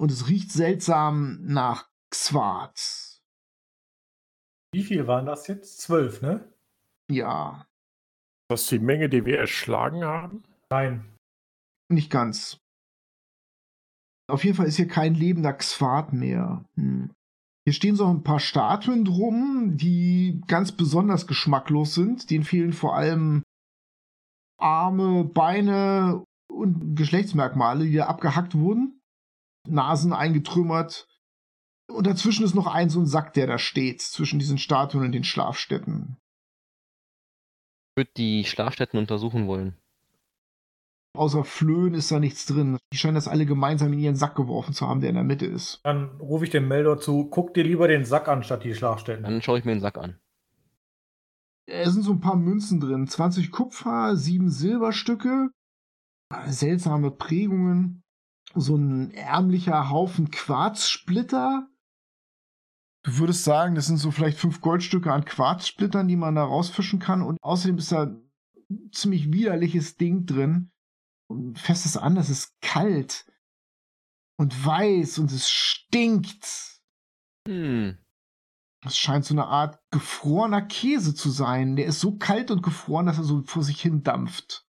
[0.00, 3.20] Und es riecht seltsam nach Xwart.
[4.74, 5.82] Wie viel waren das jetzt?
[5.82, 6.50] Zwölf, ne?
[7.10, 7.66] Ja,
[8.48, 10.42] Das ist die Menge, die wir erschlagen haben?
[10.70, 11.04] Nein.
[11.90, 12.58] nicht ganz.
[14.30, 16.64] Auf jeden Fall ist hier kein lebender Xwart mehr.
[16.76, 17.10] Hm.
[17.66, 22.30] Hier stehen so ein paar Statuen drum, die ganz besonders geschmacklos sind.
[22.30, 23.42] Denen fehlen vor allem
[24.62, 29.00] Arme, Beine und Geschlechtsmerkmale, die da abgehackt wurden.
[29.68, 31.08] Nasen eingetrümmert.
[31.90, 35.12] Und dazwischen ist noch ein so ein Sack, der da steht, zwischen diesen Statuen und
[35.12, 36.16] den Schlafstätten.
[37.90, 39.76] Ich würde die Schlafstätten untersuchen wollen.
[41.14, 42.78] Außer Flöhen ist da nichts drin.
[42.90, 45.44] Die scheinen das alle gemeinsam in ihren Sack geworfen zu haben, der in der Mitte
[45.44, 45.80] ist.
[45.84, 49.24] Dann rufe ich dem Melder zu, guck dir lieber den Sack an, statt die Schlafstätten.
[49.24, 50.18] Dann schaue ich mir den Sack an.
[51.72, 53.08] Es sind so ein paar Münzen drin.
[53.08, 55.50] 20 Kupfer, 7 Silberstücke,
[56.46, 58.02] seltsame Prägungen,
[58.54, 61.66] so ein ärmlicher Haufen Quarzsplitter.
[63.04, 66.98] Du würdest sagen, das sind so vielleicht 5 Goldstücke an Quarzsplittern, die man da rausfischen
[66.98, 67.22] kann.
[67.22, 70.70] Und außerdem ist da ein ziemlich widerliches Ding drin.
[71.26, 73.24] Und fest es an, es ist kalt
[74.38, 76.80] und weiß und es stinkt.
[77.48, 77.96] Hm.
[78.82, 81.76] Das scheint so eine Art gefrorener Käse zu sein.
[81.76, 84.66] Der ist so kalt und gefroren, dass er so vor sich hin dampft.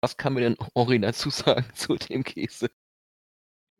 [0.00, 2.70] Was kann mir denn Ori dazu sagen zu dem Käse?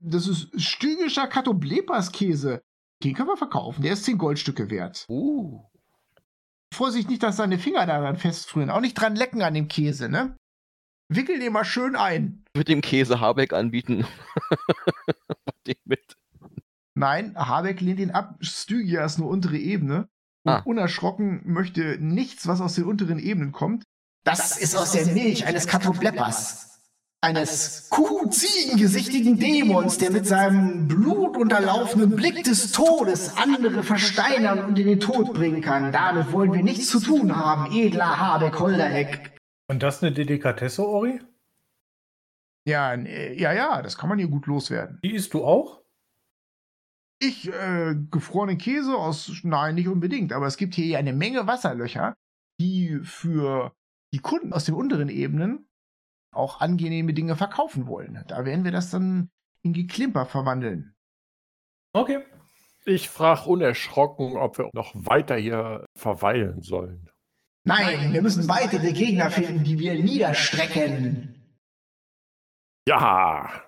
[0.01, 2.63] Das ist stygischer Katoblepas Käse.
[3.05, 3.83] Den können wir verkaufen.
[3.83, 5.07] Der ist 10 Goldstücke wert.
[5.09, 5.65] Uh.
[6.75, 8.71] Vorsicht nicht, dass deine Finger daran festfrieren.
[8.71, 10.37] Auch nicht dran lecken an dem Käse, ne?
[11.09, 12.45] Wickel den mal schön ein.
[12.55, 14.07] Ich würde dem Käse Habeck anbieten.
[15.67, 16.17] Den mit.
[16.95, 18.37] Nein, Habeck lehnt ihn ab.
[18.41, 20.09] Stygia ist nur untere Ebene.
[20.45, 20.63] Und Ah.
[20.65, 23.85] unerschrocken möchte nichts, was aus den unteren Ebenen kommt.
[24.25, 26.69] Das ist aus der Milch eines Katobleppers.
[27.25, 34.99] Eines kuh-ziegengesichtigen Dämons, der mit seinem blutunterlaufenden Blick des Todes andere versteinern und in den
[34.99, 35.93] Tod bringen kann.
[35.93, 39.37] Damit wollen wir nichts zu tun haben, edler Habeck Holdereck.
[39.69, 41.21] Und das eine Delikatesse, Ori?
[42.67, 44.99] Ja, äh, ja, ja, das kann man hier gut loswerden.
[45.05, 45.82] Die isst du auch?
[47.25, 52.17] Ich, äh, gefrorenen Käse aus, nein, nicht unbedingt, aber es gibt hier eine Menge Wasserlöcher,
[52.61, 53.73] die für
[54.13, 55.69] die Kunden aus den unteren Ebenen
[56.35, 58.25] auch angenehme Dinge verkaufen wollen.
[58.27, 59.31] Da werden wir das dann
[59.63, 60.97] in Geklimper verwandeln.
[61.93, 62.25] Okay.
[62.85, 67.09] Ich frage unerschrocken, ob wir noch weiter hier verweilen sollen.
[67.65, 71.57] Nein, wir müssen weitere Gegner finden, die wir niederstrecken.
[72.89, 73.63] Ja,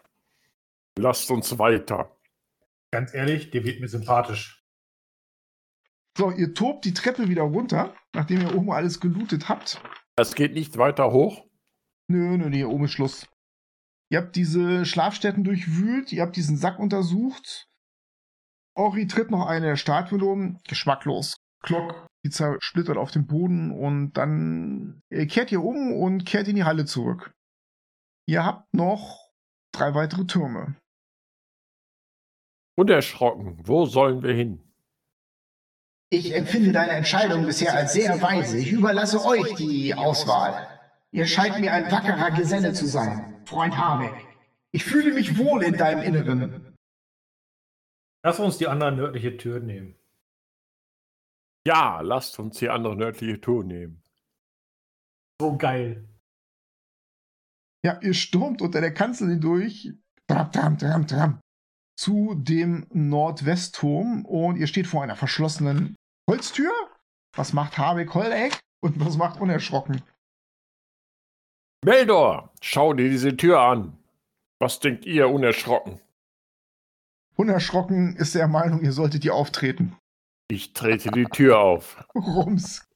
[0.98, 2.13] lasst uns weiter.
[2.94, 4.64] Ganz ehrlich, der wird mir sympathisch.
[6.16, 9.82] So, ihr tobt die Treppe wieder runter, nachdem ihr oben alles gelootet habt.
[10.14, 11.44] Es geht nicht weiter hoch.
[12.06, 13.26] Nö, nö, hier oben ist Schluss.
[14.12, 17.66] Ihr habt diese Schlafstätten durchwühlt, ihr habt diesen Sack untersucht.
[18.76, 21.34] Ori tritt noch eine der Statuen um, geschmacklos.
[21.64, 26.62] Glock, die zersplittert auf dem Boden und dann kehrt ihr um und kehrt in die
[26.62, 27.32] Halle zurück.
[28.28, 29.32] Ihr habt noch
[29.72, 30.76] drei weitere Türme.
[32.76, 34.60] Unerschrocken, wo sollen wir hin?
[36.10, 38.58] Ich empfinde deine Entscheidung bisher als sehr weise.
[38.58, 40.68] Ich überlasse euch die Auswahl.
[41.10, 44.14] Ihr scheint mir ein wackerer Geselle zu sein, Freund Habeck.
[44.72, 46.76] Ich fühle mich wohl in deinem Inneren.
[48.24, 49.96] Lass uns die andere nördliche Tür nehmen.
[51.66, 54.02] Ja, lasst uns die andere nördliche Tour nehmen.
[55.40, 56.08] So geil.
[57.84, 59.92] Ja, ihr stürmt unter der Kanzel hindurch.
[60.26, 61.40] Tram, tram, tram, tram.
[61.96, 65.94] Zu dem Nordwestturm und ihr steht vor einer verschlossenen
[66.28, 66.72] Holztür.
[67.36, 70.02] Was macht Habeck Holleck und was macht Unerschrocken?
[71.84, 73.96] Meldor, schau dir diese Tür an.
[74.58, 76.00] Was denkt ihr unerschrocken?
[77.36, 79.96] Unerschrocken ist der Meinung, ihr solltet hier auftreten.
[80.48, 82.04] Ich trete die Tür auf.
[82.14, 82.86] Rums.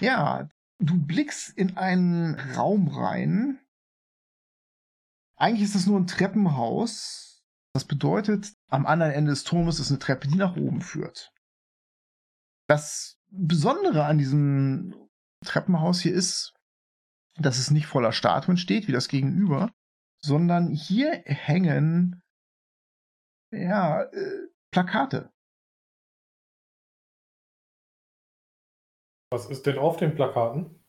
[0.00, 3.58] Ja, du blickst in einen Raum rein.
[5.36, 7.25] Eigentlich ist es nur ein Treppenhaus.
[7.76, 11.30] Das bedeutet, am anderen Ende des Turmes ist eine Treppe, die nach oben führt.
[12.70, 15.10] Das Besondere an diesem
[15.44, 16.54] Treppenhaus hier ist,
[17.34, 19.74] dass es nicht voller Statuen steht, wie das Gegenüber,
[20.22, 22.22] sondern hier hängen
[23.50, 25.30] ja, äh, Plakate.
[29.30, 30.82] Was ist denn auf den Plakaten?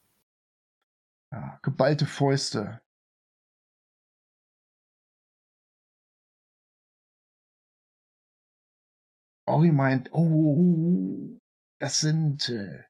[1.33, 2.79] Ja, geballte Fäuste.
[9.47, 11.37] Ori meint, oh,
[11.79, 12.83] das sind, äh,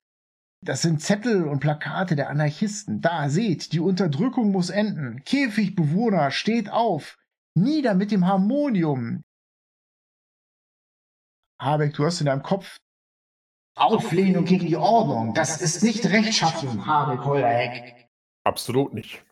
[0.64, 3.02] das sind Zettel und Plakate der Anarchisten.
[3.02, 5.24] Da, seht, die Unterdrückung muss enden.
[5.24, 7.18] Käfigbewohner, steht auf.
[7.56, 9.24] Nieder mit dem Harmonium.
[11.62, 12.78] Habeck, du hast in deinem Kopf
[13.78, 18.10] Auflehnung gegen die Ordnung, das ist nicht rechtschaffen, Habeck Hollerheck.
[18.44, 19.24] Absolut nicht.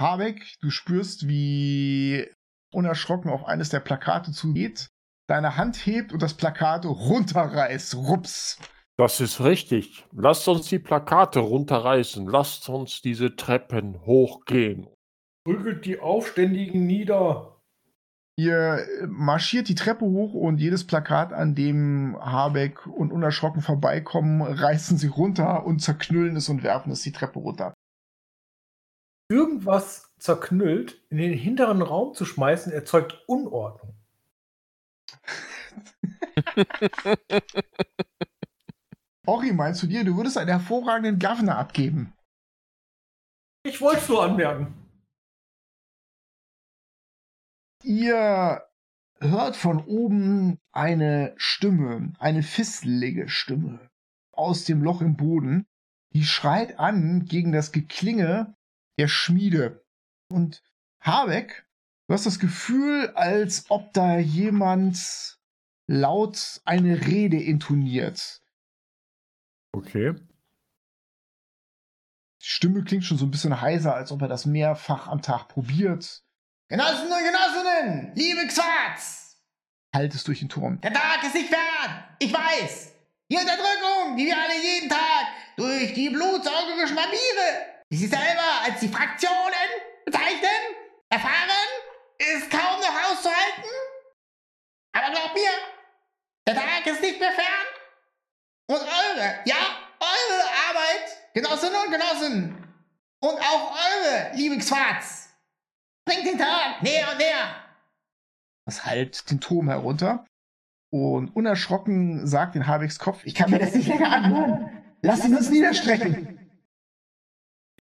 [0.00, 2.30] Habeck, du spürst, wie
[2.74, 4.88] unerschrocken auf eines der Plakate zugeht,
[5.28, 7.94] deine Hand hebt und das Plakat runterreißt.
[7.94, 8.58] Rups.
[8.96, 10.06] Das ist richtig.
[10.12, 12.26] Lasst uns die Plakate runterreißen.
[12.26, 14.86] Lasst uns diese Treppen hochgehen.
[15.44, 17.54] Prügelt die Aufständigen nieder.
[18.36, 24.98] Ihr marschiert die Treppe hoch und jedes Plakat, an dem Habeck und unerschrocken vorbeikommen, reißen
[24.98, 27.74] sie runter und zerknüllen es und werfen es die Treppe runter.
[29.28, 33.96] Irgendwas zerknüllt in den hinteren Raum zu schmeißen, erzeugt Unordnung.
[39.26, 42.12] Ori, meinst du dir, du würdest einen hervorragenden Governor abgeben?
[43.66, 44.74] Ich wollte es nur anmerken.
[47.82, 48.62] Ihr
[49.20, 53.90] hört von oben eine Stimme, eine fisselige Stimme
[54.32, 55.66] aus dem Loch im Boden,
[56.12, 58.54] die schreit an gegen das Geklinge
[58.98, 59.84] der Schmiede.
[60.28, 60.62] Und
[61.00, 61.66] Habeck,
[62.06, 65.38] du hast das Gefühl, als ob da jemand
[65.86, 68.40] laut eine Rede intoniert.
[69.72, 70.14] Okay.
[72.40, 75.48] Die Stimme klingt schon so ein bisschen heiser, als ob er das mehrfach am Tag
[75.48, 76.22] probiert.
[76.68, 79.36] Genossen und Genossinnen, liebe Xarts,
[79.94, 80.80] Halt es durch den Turm.
[80.80, 82.04] der Tag ist nicht fern.
[82.18, 82.92] Ich weiß.
[83.30, 85.26] Die Unterdrückung, die wir alle jeden Tag
[85.56, 89.68] durch die blutsaugende Schmamiere, die sie selber als die Fraktionen
[90.04, 90.74] bezeichnen,
[91.10, 91.68] erfahren,
[92.18, 93.70] ist kaum noch auszuhalten.
[94.92, 95.50] Aber glaubt mir,
[96.46, 97.66] der Tag ist nicht mehr fern.
[98.66, 99.56] Und eure, ja,
[100.00, 102.64] eure Arbeit, Genossinnen und Genossen,
[103.24, 105.30] und auch eure, liebe Xarts,
[106.04, 107.56] bringt den Tag näher und näher.
[108.66, 110.26] Das halt den Turm herunter.
[110.90, 114.70] Und unerschrocken sagt in Habecks Kopf, ich Ich kann mir das nicht länger anhören.
[115.02, 116.33] Lass ihn uns niederstrecken.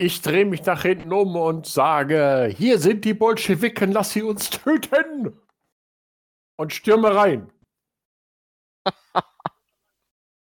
[0.02, 4.50] Ich drehe mich nach hinten um und sage, hier sind die Bolschewiken, lass sie uns
[4.50, 5.40] töten.
[6.56, 7.52] Und stürme rein.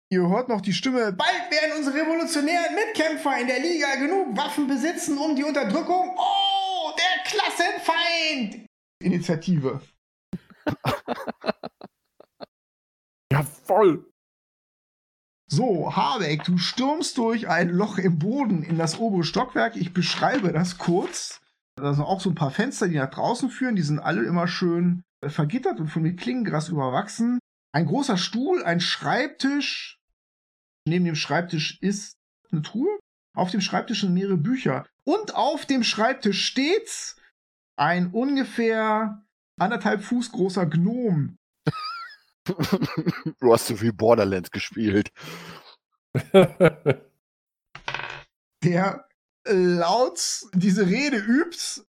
[0.08, 4.66] Ihr hört noch die Stimme, Bald werden unsere revolutionären Mitkämpfer in der Liga genug Waffen
[4.66, 6.16] besitzen, um die Unterdrückung.
[6.16, 8.66] Oh, der Klassenfeind!
[9.00, 9.82] Initiative.
[13.30, 14.10] Jawoll.
[15.56, 19.76] So, Habeck, du stürmst durch ein Loch im Boden in das obere Stockwerk.
[19.76, 21.40] Ich beschreibe das kurz.
[21.76, 23.76] Da sind auch so ein paar Fenster, die nach draußen führen.
[23.76, 27.38] Die sind alle immer schön äh, vergittert und von mit Klingengras überwachsen.
[27.72, 30.00] Ein großer Stuhl, ein Schreibtisch.
[30.88, 32.16] Neben dem Schreibtisch ist
[32.50, 32.98] eine Truhe.
[33.36, 34.84] Auf dem Schreibtisch sind mehrere Bücher.
[35.04, 37.14] Und auf dem Schreibtisch steht
[37.76, 39.24] ein ungefähr
[39.60, 41.36] anderthalb Fuß großer Gnom.
[42.44, 45.12] Du hast zu viel Borderlands gespielt.
[48.62, 49.08] der
[49.46, 51.82] laut diese Rede übt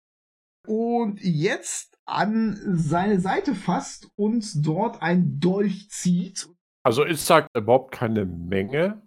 [0.67, 6.49] und jetzt an seine Seite fasst und dort ein Dolch zieht.
[6.83, 9.01] Also ist da überhaupt keine Menge?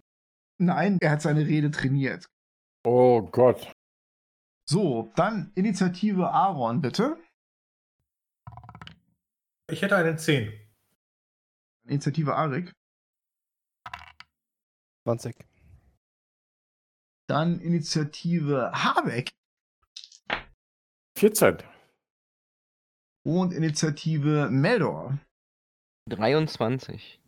[0.59, 2.29] Nein, er hat seine Rede trainiert.
[2.85, 3.73] Oh Gott.
[4.69, 7.16] So, dann Initiative Aaron, bitte.
[9.70, 10.53] Ich hätte einen 10.
[11.89, 12.73] Initiative Arik.
[15.06, 15.35] 20.
[17.28, 19.31] Dann Initiative Habeck
[21.16, 21.59] 14.
[23.27, 25.19] und Initiative Meldor
[26.10, 27.20] 23.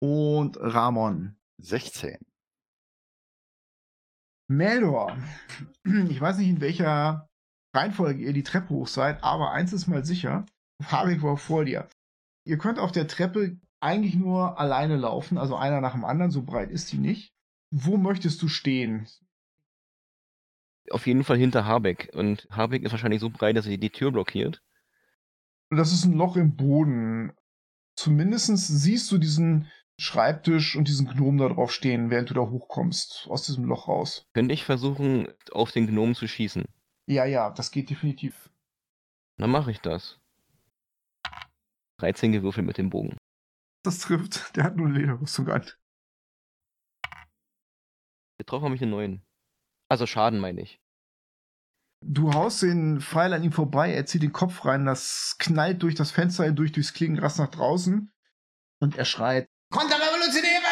[0.00, 1.34] und Ramon.
[1.60, 2.18] 16.
[4.48, 5.18] Meldor,
[5.84, 7.28] ich weiß nicht, in welcher
[7.74, 10.46] Reihenfolge ihr die Treppe hoch seid, aber eins ist mal sicher,
[10.84, 11.88] Habeck war vor dir.
[12.48, 16.42] Ihr könnt auf der Treppe eigentlich nur alleine laufen, also einer nach dem anderen, so
[16.42, 17.34] breit ist die nicht.
[17.70, 19.06] Wo möchtest du stehen?
[20.90, 22.10] Auf jeden Fall hinter Habeck.
[22.14, 24.62] Und Habeck ist wahrscheinlich so breit, dass er die Tür blockiert.
[25.68, 27.34] Das ist ein Loch im Boden.
[27.96, 33.26] Zumindest siehst du diesen Schreibtisch und diesen Gnom da drauf stehen, während du da hochkommst,
[33.28, 34.26] aus diesem Loch raus.
[34.32, 36.64] Könnte ich versuchen, auf den Gnomen zu schießen?
[37.04, 38.48] Ja, ja, das geht definitiv.
[39.36, 40.18] Dann mache ich das.
[41.98, 43.16] 13 gewürfelt mit dem Bogen.
[43.84, 44.56] Das trifft.
[44.56, 45.66] Der hat nur eine Lederrüstung an.
[48.38, 49.22] Getroffen habe ich einen neuen.
[49.90, 50.78] Also Schaden, meine ich.
[52.04, 55.96] Du haust den Pfeil an ihm vorbei, er zieht den Kopf rein, das knallt durch
[55.96, 58.12] das Fenster hindurch, durchs Klingenrass nach draußen
[58.80, 60.62] und er schreit: Konterrevolutionäre!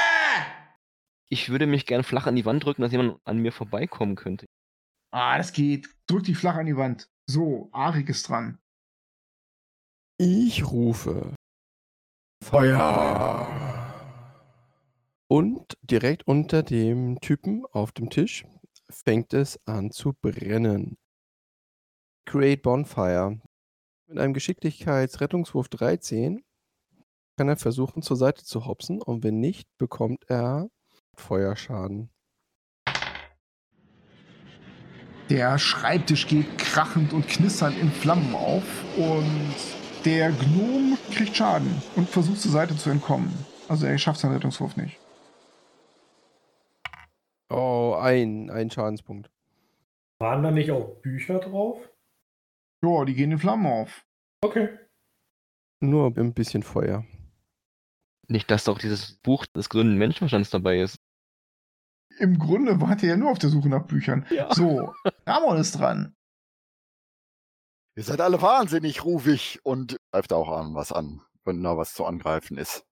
[1.29, 4.47] Ich würde mich gern flach an die Wand drücken, dass jemand an mir vorbeikommen könnte.
[5.11, 5.89] Ah, das geht.
[6.07, 7.09] Drück dich flach an die Wand.
[7.29, 8.59] So, Arik ist dran.
[10.19, 11.35] Ich rufe
[12.43, 13.47] Feuer.
[15.29, 18.47] Und direkt unter dem Typen auf dem Tisch
[18.89, 20.97] fängt es an zu brennen.
[22.25, 23.43] Create Bonfire.
[24.07, 26.43] Mit einem Geschicklichkeitsrettungswurf 13
[27.37, 30.71] kann er versuchen, zur Seite zu hopsen und wenn nicht, bekommt er
[31.13, 32.09] Feuerschaden.
[35.29, 38.65] Der Schreibtisch geht krachend und knisternd in Flammen auf
[38.97, 39.55] und
[40.07, 43.33] der Gnom kriegt Schaden und versucht zur Seite zu entkommen.
[43.69, 44.99] Also er schafft seinen Rettungswurf nicht.
[47.51, 49.31] Oh, ein, ein Schadenspunkt.
[50.21, 51.81] Waren da nicht auch Bücher drauf?
[52.85, 54.07] Ja, die gehen in Flammen auf.
[54.43, 54.69] Okay.
[55.81, 57.05] Nur ein bisschen Feuer.
[58.29, 60.99] Nicht, dass doch dieses Buch des grünen Menschenverstands dabei ist.
[62.19, 64.25] Im Grunde wart ihr ja nur auf der Suche nach Büchern.
[64.31, 64.55] Ja.
[64.55, 64.95] So,
[65.27, 66.15] Ramon ist dran.
[67.97, 71.95] Ihr seid alle wahnsinnig, rufe ich und greift auch an was an, wenn da was
[71.95, 72.85] zu angreifen ist.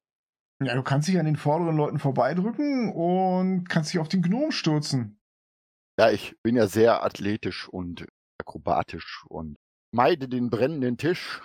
[0.63, 4.51] Ja, du kannst dich an den vorderen Leuten vorbeidrücken und kannst dich auf den Gnom
[4.51, 5.21] stürzen.
[5.99, 8.07] Ja, ich bin ja sehr athletisch und
[8.41, 9.57] akrobatisch und
[9.93, 11.43] meide den brennenden Tisch.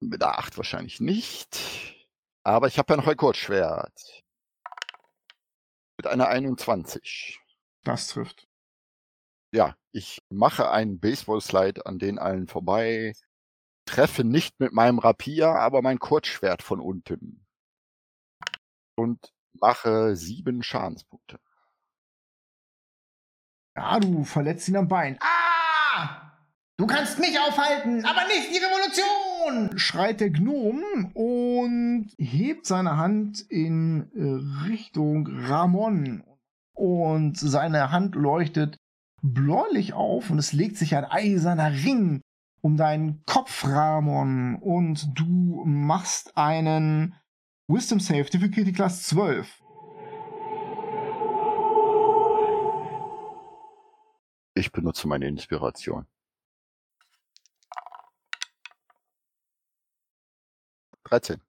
[0.00, 1.94] Mit der 8 wahrscheinlich nicht.
[2.44, 4.24] Aber ich habe ja noch ein Kurzschwert.
[5.98, 7.40] Mit einer 21.
[7.84, 8.48] Das trifft.
[9.56, 13.14] Ja, ich mache einen Baseball-Slide an den allen vorbei.
[13.86, 17.46] Treffe nicht mit meinem Rapier, aber mein Kurzschwert von unten.
[18.96, 21.40] Und mache sieben Schadenspunkte.
[23.78, 25.18] Ja, du verletzt ihn am Bein.
[25.22, 26.32] Ah!
[26.76, 29.78] Du kannst mich aufhalten, aber nicht die Revolution!
[29.78, 36.24] Schreit der Gnom und hebt seine Hand in äh, Richtung Ramon.
[36.74, 38.78] Und seine Hand leuchtet
[39.22, 42.22] bläulich auf und es legt sich ein eiserner Ring
[42.60, 44.56] um deinen Kopf, Ramon.
[44.56, 47.14] Und du machst einen
[47.68, 49.62] Wisdom Save, Difficulty Class 12.
[54.54, 56.06] Ich benutze meine Inspiration.
[61.04, 61.40] 13.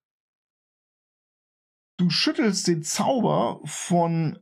[1.98, 4.38] Du schüttelst den Zauber von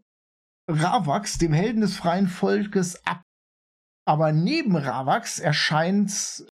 [0.67, 3.21] Ravax, dem Helden des freien Volkes, ab.
[4.07, 6.45] Aber neben Ravax erscheint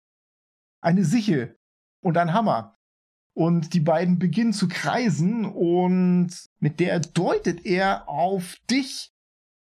[0.82, 1.56] eine Sichel
[2.02, 2.76] und ein Hammer.
[3.36, 6.30] Und die beiden beginnen zu kreisen und
[6.60, 9.10] mit der deutet er auf dich,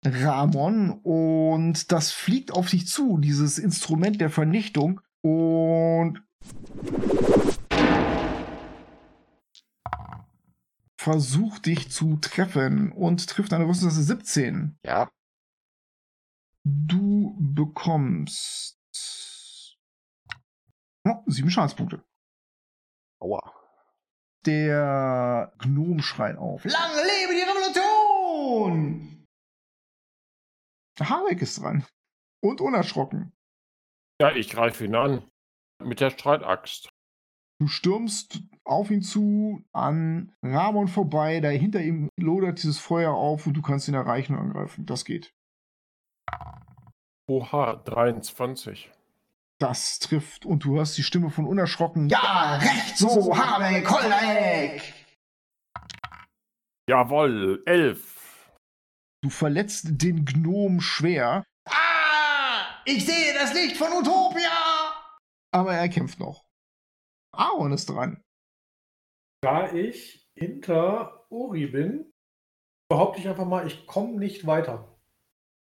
[0.05, 5.01] Ramon, und das fliegt auf dich zu, dieses Instrument der Vernichtung.
[5.21, 6.21] Und
[11.07, 14.77] versucht dich zu treffen und trifft eine Rüstungsklasse 17.
[14.83, 15.09] Ja,
[16.65, 18.77] Du bekommst
[21.07, 22.03] oh, sieben Schadenspunkte.
[23.21, 23.39] aua.
[24.45, 26.65] Der Gnom schreit auf.
[26.65, 29.25] Lang lebe die Revolution!
[30.99, 31.85] Harek ist dran.
[32.43, 33.31] Und unerschrocken.
[34.19, 35.25] Ja, ich greife ihn an.
[35.81, 36.89] Mit der Streitaxt.
[37.59, 43.47] Du stürmst auf ihn zu, an Ramon vorbei, da hinter ihm lodert dieses Feuer auf
[43.47, 44.85] und du kannst ihn erreichen und angreifen.
[44.85, 45.33] Das geht.
[47.27, 48.91] Oha, 23.
[49.59, 52.09] Das trifft und du hörst die Stimme von unerschrocken.
[52.09, 54.93] Ja, recht so, Habeck, Hollereck!
[56.87, 58.51] Jawohl, 11.
[59.23, 62.81] Du verletzt den Gnom schwer, Ah!
[62.85, 64.51] Ich sehe das Licht von Utopia!
[65.51, 66.46] aber er kämpft noch.
[67.37, 68.23] Aaron ist dran.
[69.41, 72.13] Da ich hinter Uri bin,
[72.89, 74.97] behaupte ich einfach mal, ich komme nicht weiter.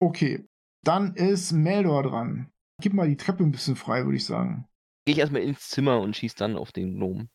[0.00, 0.48] Okay,
[0.82, 2.52] dann ist Meldor dran.
[2.80, 4.66] Gib mal die Treppe ein bisschen frei, würde ich sagen.
[5.04, 7.30] Gehe ich erstmal ins Zimmer und schieß dann auf den Gnomen.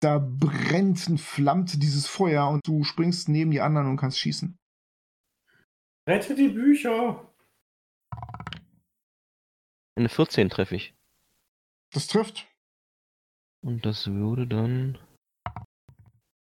[0.00, 4.58] Da brennt und flammt dieses Feuer und du springst neben die anderen und kannst schießen.
[6.08, 7.32] Rette die Bücher.
[9.96, 10.94] Eine 14 treffe ich.
[11.92, 12.46] Das trifft.
[13.66, 14.96] Und das würde dann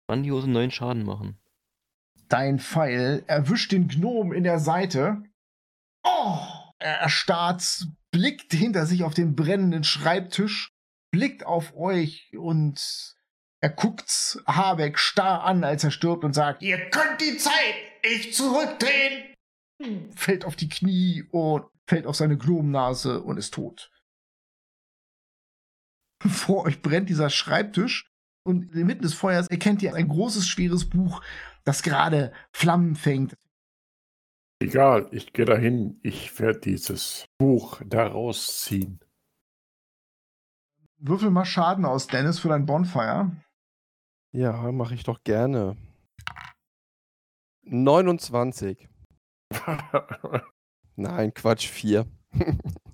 [0.07, 1.39] grandiose 9 Schaden machen.
[2.29, 5.23] Dein Pfeil erwischt den Gnom in der Seite.
[6.03, 6.37] Oh!
[6.77, 10.75] Er erstarrt, blickt hinter sich auf den brennenden Schreibtisch,
[11.11, 13.15] blickt auf euch und
[13.61, 17.53] er guckt Habeck starr an, als er stirbt und sagt, Ihr könnt die Zeit
[18.05, 19.33] nicht zurückdrehen.
[20.15, 23.89] fällt auf die Knie und fällt auf seine Gnomennase und ist tot.
[26.27, 28.09] Vor euch brennt dieser Schreibtisch
[28.43, 31.21] und inmitten des Feuers erkennt ihr ein großes, schweres Buch,
[31.63, 33.37] das gerade Flammen fängt.
[34.59, 35.99] Egal, ich gehe dahin.
[36.01, 38.99] Ich werde dieses Buch da rausziehen.
[40.97, 43.31] Würfel mal Schaden aus, Dennis, für dein Bonfire.
[44.31, 45.77] Ja, mache ich doch gerne.
[47.63, 48.89] 29.
[50.95, 52.07] Nein, Quatsch, 4.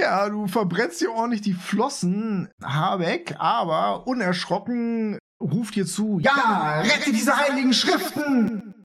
[0.00, 7.12] Ja, du verbrennst dir ordentlich die Flossen, Habeck, aber unerschrocken ruft dir zu, Ja, rette
[7.12, 8.84] diese heiligen Schriften.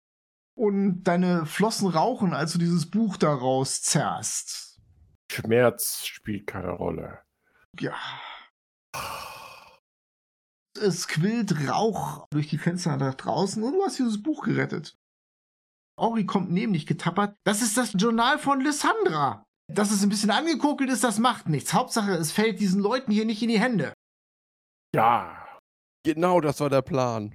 [0.56, 4.80] und deine Flossen rauchen, als du dieses Buch da rauszerrst.
[5.32, 7.20] Schmerz spielt keine Rolle.
[7.80, 7.96] Ja.
[10.80, 14.98] Es quillt Rauch durch die Fenster nach draußen und du hast dieses Buch gerettet.
[15.96, 17.36] Ori kommt neben dich getappert.
[17.46, 19.44] Das ist das Journal von Lysandra.
[19.72, 21.74] Dass es ein bisschen angekokelt ist, das macht nichts.
[21.74, 23.94] Hauptsache, es fällt diesen Leuten hier nicht in die Hände.
[24.96, 25.44] Ja,
[26.06, 27.34] Genau, das war der Plan.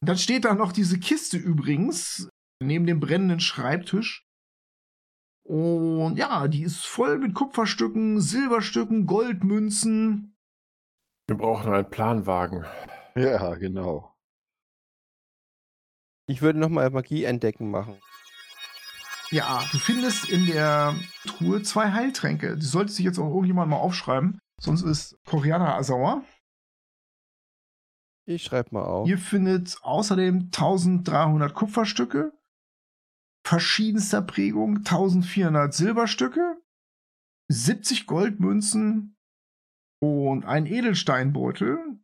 [0.00, 2.28] Dann steht da noch diese Kiste übrigens,
[2.62, 4.24] neben dem brennenden Schreibtisch.
[5.46, 10.36] Und ja, die ist voll mit Kupferstücken, Silberstücken, Goldmünzen.
[11.28, 12.64] wir brauchen einen Planwagen.
[13.16, 14.14] Ja, genau.
[16.26, 18.00] Ich würde nochmal Magie entdecken machen.
[19.34, 20.94] Ja, du findest in der
[21.26, 22.56] Truhe zwei Heiltränke.
[22.56, 24.38] Die sollte sich jetzt auch irgendjemand mal aufschreiben.
[24.60, 26.24] Sonst ist Koreaner sauer.
[28.28, 29.08] Ich schreibe mal auf.
[29.08, 32.32] Ihr findet außerdem 1300 Kupferstücke,
[33.44, 36.56] verschiedenster Prägung, 1400 Silberstücke,
[37.50, 39.16] 70 Goldmünzen
[40.00, 41.98] und ein Edelsteinbeutel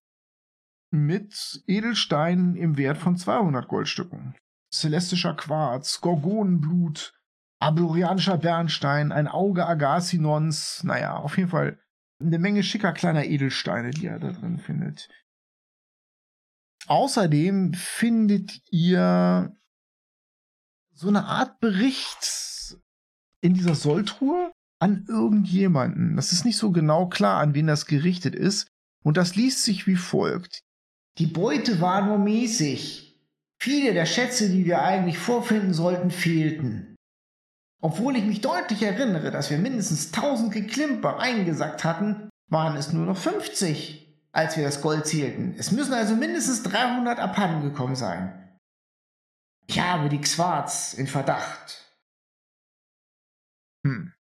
[0.93, 4.35] mit Edelsteinen im Wert von 200 Goldstücken.
[4.73, 7.19] Celestischer Quarz, Gorgonenblut,
[7.61, 11.78] aborianischer Bernstein, ein Auge Agassinons, naja, auf jeden Fall
[12.20, 15.09] eine Menge schicker kleiner Edelsteine, die ihr da drin findet.
[16.87, 19.55] Außerdem findet ihr
[20.93, 22.77] so eine Art Bericht
[23.41, 26.16] in dieser Solltruhe an irgendjemanden.
[26.16, 28.69] Das ist nicht so genau klar, an wen das gerichtet ist.
[29.03, 30.61] Und das liest sich wie folgt.
[31.19, 33.19] Die Beute war nur mäßig.
[33.59, 36.89] Viele der Schätze, die wir eigentlich vorfinden sollten, fehlten.
[37.81, 43.07] Obwohl ich mich deutlich erinnere, dass wir mindestens 1000 Geklimper eingesackt hatten, waren es nur
[43.07, 45.55] noch 50, als wir das Gold zählten.
[45.57, 48.59] Es müssen also mindestens 300 abhanden gekommen sein.
[49.66, 51.97] Ich habe die Xwarz in Verdacht.
[53.86, 54.12] Hm.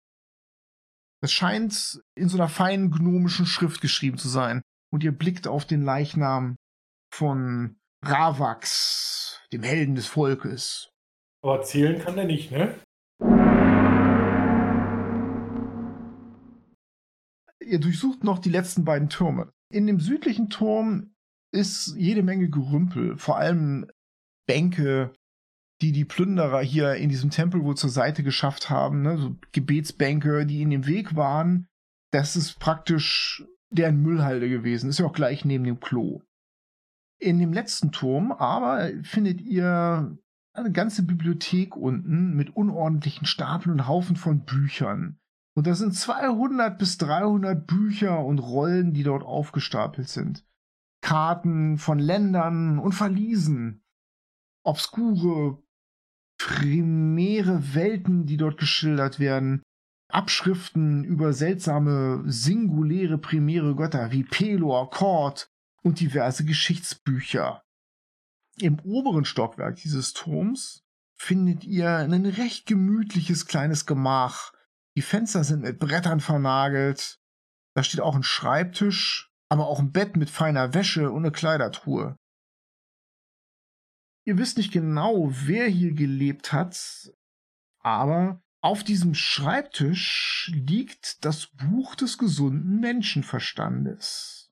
[1.22, 4.62] Es scheint in so einer feinen gnomischen Schrift geschrieben zu sein.
[4.92, 6.56] Und ihr blickt auf den Leichnam
[7.14, 10.90] von Ravax, dem Helden des Volkes.
[11.44, 12.80] Aber zählen kann er nicht, ne?
[17.70, 19.52] Ihr durchsucht noch die letzten beiden Türme.
[19.72, 21.14] In dem südlichen Turm
[21.52, 23.86] ist jede Menge Gerümpel, vor allem
[24.48, 25.14] Bänke,
[25.82, 29.18] die die Plünderer hier in diesem Tempel wohl zur Seite geschafft haben, ne?
[29.20, 31.68] so Gebetsbänke, die in dem Weg waren.
[32.12, 34.90] Das ist praktisch deren Müllhalde gewesen.
[34.90, 36.24] Ist ja auch gleich neben dem Klo.
[37.22, 40.18] In dem letzten Turm aber findet ihr
[40.54, 45.19] eine ganze Bibliothek unten mit unordentlichen Stapeln und Haufen von Büchern.
[45.60, 50.46] Und das sind 200 bis 300 Bücher und Rollen, die dort aufgestapelt sind.
[51.02, 53.84] Karten von Ländern und Verliesen.
[54.64, 55.62] Obskure,
[56.38, 59.62] primäre Welten, die dort geschildert werden.
[60.10, 65.52] Abschriften über seltsame, singuläre primäre Götter wie Pelor, Kord
[65.84, 67.64] und diverse Geschichtsbücher.
[68.62, 70.86] Im oberen Stockwerk dieses Turms
[71.18, 74.54] findet ihr ein recht gemütliches kleines Gemach.
[74.98, 77.20] Die Fenster sind mit Brettern vernagelt.
[77.76, 82.16] Da steht auch ein Schreibtisch, aber auch ein Bett mit feiner Wäsche und eine Kleidertruhe.
[84.26, 87.12] Ihr wisst nicht genau, wer hier gelebt hat,
[87.82, 94.52] aber auf diesem Schreibtisch liegt das Buch des gesunden Menschenverstandes.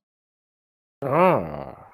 [1.04, 1.92] Ah.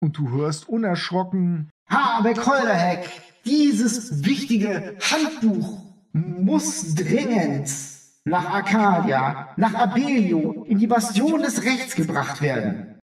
[0.00, 3.10] Und du hörst unerschrocken, Habeck Holderheck,
[3.44, 5.87] dieses wichtige Handbuch
[6.18, 7.70] muss dringend
[8.24, 12.98] nach Arcadia, nach Abelio, in die Bastion des Rechts gebracht werden.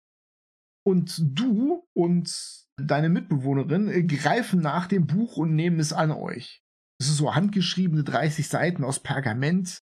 [0.86, 2.34] Und du und
[2.78, 6.62] deine Mitbewohnerin äh, greifen nach dem Buch und nehmen es an euch.
[7.00, 9.80] Es ist so handgeschriebene 30 Seiten aus Pergament.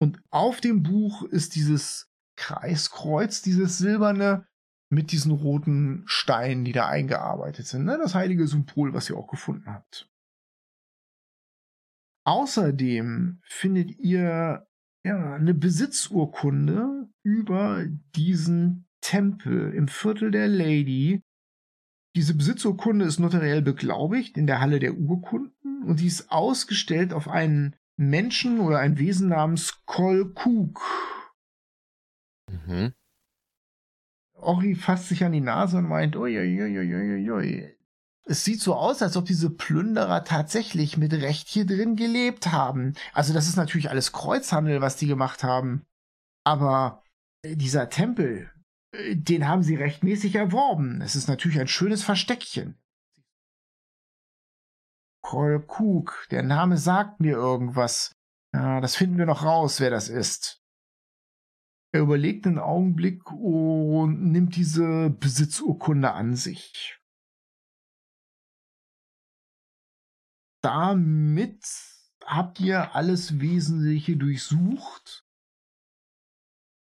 [0.00, 4.46] Und auf dem Buch ist dieses Kreiskreuz, dieses silberne,
[4.88, 7.84] mit diesen roten Steinen, die da eingearbeitet sind.
[7.84, 7.98] Ne?
[8.00, 10.08] Das heilige Symbol, was ihr auch gefunden habt.
[12.26, 14.66] Außerdem findet ihr
[15.04, 17.86] ja, eine Besitzurkunde über
[18.16, 21.22] diesen Tempel im Viertel der Lady.
[22.16, 27.28] Diese Besitzurkunde ist notariell beglaubigt in der Halle der Urkunden und die ist ausgestellt auf
[27.28, 30.82] einen Menschen oder ein Wesen namens Kolkuk.
[32.50, 32.92] Mhm.
[34.34, 37.75] Ori fasst sich an die Nase und meint, uiuiuiuiui.
[38.28, 42.94] Es sieht so aus, als ob diese Plünderer tatsächlich mit Recht hier drin gelebt haben.
[43.12, 45.86] Also das ist natürlich alles Kreuzhandel, was die gemacht haben.
[46.44, 47.04] Aber
[47.42, 48.50] äh, dieser Tempel,
[48.92, 51.00] äh, den haben sie rechtmäßig erworben.
[51.02, 52.76] Es ist natürlich ein schönes Versteckchen.
[55.22, 58.12] Kolkuk, der Name sagt mir irgendwas.
[58.52, 60.62] Ja, das finden wir noch raus, wer das ist.
[61.92, 67.00] Er überlegt einen Augenblick und nimmt diese Besitzurkunde an sich.
[70.66, 71.64] Damit
[72.24, 75.24] habt ihr alles Wesentliche durchsucht.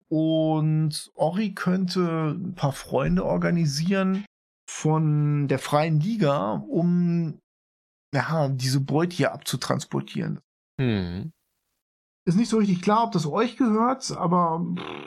[0.07, 4.23] Und Ori könnte ein paar Freunde organisieren
[4.69, 7.37] von der Freien Liga, um
[8.13, 10.39] ja, diese Beute hier abzutransportieren.
[10.79, 11.33] Hm.
[12.25, 14.61] Ist nicht so richtig klar, ob das euch gehört, aber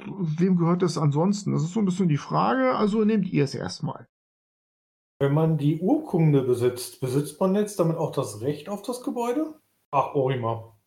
[0.08, 1.52] wem gehört das ansonsten?
[1.52, 4.06] Das ist so ein bisschen die Frage, also nehmt ihr es erstmal.
[5.20, 9.60] Wenn man die Urkunde besitzt, besitzt man jetzt damit auch das Recht auf das Gebäude?
[9.90, 10.78] Ach, Orima.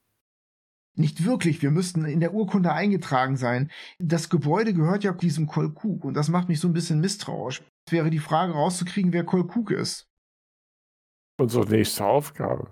[0.98, 3.72] Nicht wirklich, wir müssten in der Urkunde eingetragen sein.
[4.00, 7.62] Das Gebäude gehört ja diesem Kolkuk und das macht mich so ein bisschen misstrauisch.
[7.88, 10.10] Es wäre die Frage rauszukriegen, wer Kolkuk ist.
[11.40, 12.72] Unsere nächste Aufgabe.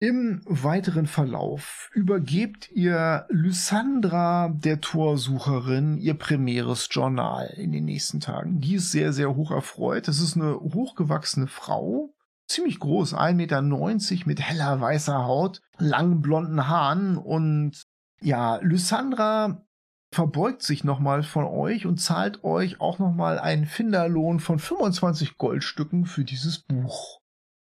[0.00, 8.60] Im weiteren Verlauf übergebt ihr Lysandra, der Torsucherin, ihr primäres Journal in den nächsten Tagen.
[8.60, 10.06] Die ist sehr, sehr hoch erfreut.
[10.06, 12.14] Das ist eine hochgewachsene Frau,
[12.46, 17.82] ziemlich groß, 1,90 Meter mit heller weißer Haut, langen blonden Haaren und
[18.20, 19.64] ja, Lysandra
[20.12, 26.06] verbeugt sich nochmal von euch und zahlt euch auch nochmal einen Finderlohn von 25 Goldstücken
[26.06, 27.20] für dieses Buch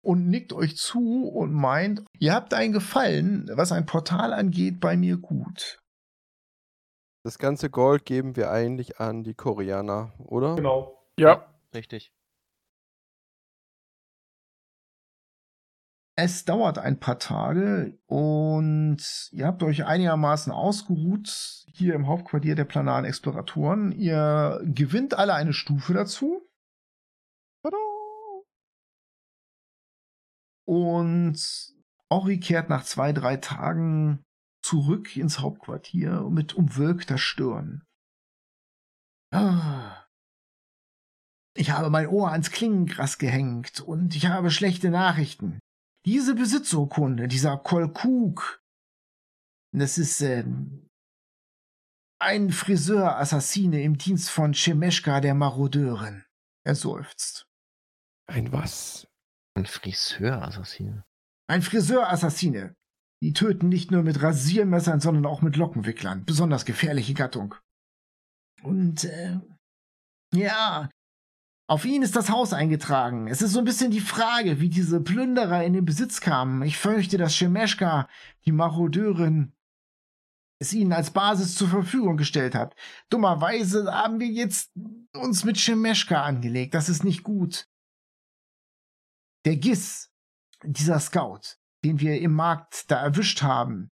[0.02, 4.96] und nickt euch zu und meint, ihr habt einen Gefallen, was ein Portal angeht, bei
[4.96, 5.80] mir gut.
[7.24, 10.54] Das ganze Gold geben wir eigentlich an die Koreaner, oder?
[10.54, 10.94] Genau.
[11.18, 12.12] Ja, Richtig.
[16.16, 18.98] Es dauert ein paar Tage und
[19.30, 21.28] ihr habt euch einigermaßen ausgeruht
[21.68, 23.92] hier im Hauptquartier der planaren Exploratoren.
[23.92, 26.42] Ihr gewinnt alle eine Stufe dazu.
[27.62, 27.76] Tada!
[30.68, 31.74] Und
[32.10, 34.22] Ori kehrt nach zwei, drei Tagen
[34.62, 37.86] zurück ins Hauptquartier mit umwölkter Stirn.
[39.32, 40.04] Ah.
[41.56, 45.58] Ich habe mein Ohr ans Klingengras gehängt und ich habe schlechte Nachrichten.
[46.04, 48.62] Diese Besitzurkunde, dieser Kolkuk,
[49.72, 50.86] das ist ähm,
[52.20, 56.26] ein Friseur-Assassine im Dienst von Chemeshka, der Marodeurin.
[56.66, 57.46] Er seufzt.
[58.26, 59.08] Ein was?
[59.59, 61.05] Ein Friseur-Assassine.
[61.48, 62.76] Ein Friseur-Assassine.
[63.20, 66.24] Die töten nicht nur mit Rasiermessern, sondern auch mit Lockenwicklern.
[66.24, 67.56] Besonders gefährliche Gattung.
[68.62, 69.40] Und, äh,
[70.32, 70.89] ja,
[71.68, 73.26] auf ihn ist das Haus eingetragen.
[73.26, 76.62] Es ist so ein bisschen die Frage, wie diese Plünderer in den Besitz kamen.
[76.62, 78.09] Ich fürchte, dass Shemeschka,
[78.44, 79.55] die Marodeurin,
[80.60, 82.76] es ihnen als Basis zur Verfügung gestellt hat.
[83.10, 84.70] Dummerweise haben wir jetzt
[85.16, 86.74] uns mit Shemeschka angelegt.
[86.74, 87.66] Das ist nicht gut.
[89.44, 90.10] Der Giss,
[90.62, 93.90] dieser Scout, den wir im Markt da erwischt haben,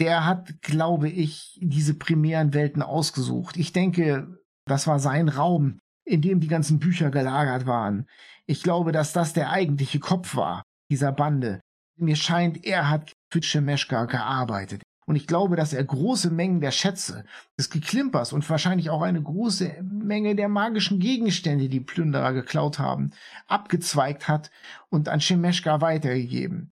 [0.00, 3.56] der hat, glaube ich, diese primären Welten ausgesucht.
[3.56, 8.08] Ich denke, das war sein Raum, in dem die ganzen Bücher gelagert waren.
[8.46, 11.60] Ich glaube, dass das der eigentliche Kopf war, dieser Bande.
[11.96, 14.82] Mir scheint, er hat für Shemeschka gearbeitet.
[15.06, 17.24] Und ich glaube, dass er große Mengen der Schätze,
[17.58, 23.10] des Geklimpers und wahrscheinlich auch eine große Menge der magischen Gegenstände, die Plünderer geklaut haben,
[23.46, 24.50] abgezweigt hat
[24.90, 26.72] und an Shemeschka weitergegeben.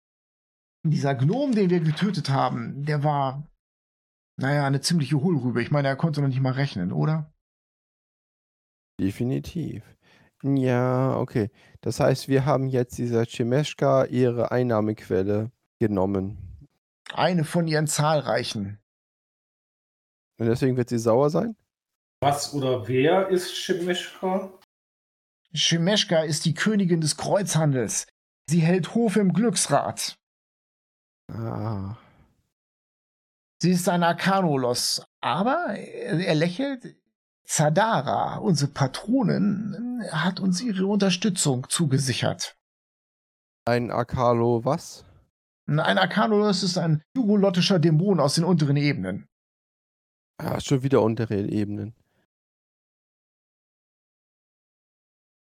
[0.85, 3.47] Dieser Gnom, den wir getötet haben, der war,
[4.37, 5.63] naja, eine ziemliche Hohlrübe.
[5.63, 7.33] Ich meine, er konnte noch nicht mal rechnen, oder?
[9.01, 9.83] Definitiv.
[10.43, 11.51] Ja, okay.
[11.81, 16.52] Das heißt, wir haben jetzt dieser Chimeshka ihre Einnahmequelle genommen.
[17.15, 18.79] Eine von ihren zahlreichen.
[20.39, 21.57] Und deswegen wird sie sauer sein?
[22.21, 24.53] Was oder wer ist Shimishka?
[25.55, 28.07] Shemeschka ist die Königin des Kreuzhandels.
[28.49, 30.17] Sie hält Hof im Glücksrad.
[31.29, 31.97] Ah.
[33.61, 36.97] Sie ist ein Arkanolos, aber er lächelt.
[37.45, 42.57] Zadara, unsere Patronin, hat uns ihre Unterstützung zugesichert.
[43.65, 45.05] Ein Akalo was?
[45.69, 49.27] Ein Arkanolos ist ein jugolottischer Dämon aus den unteren Ebenen.
[50.39, 51.95] Ah, schon wieder untere Ebenen.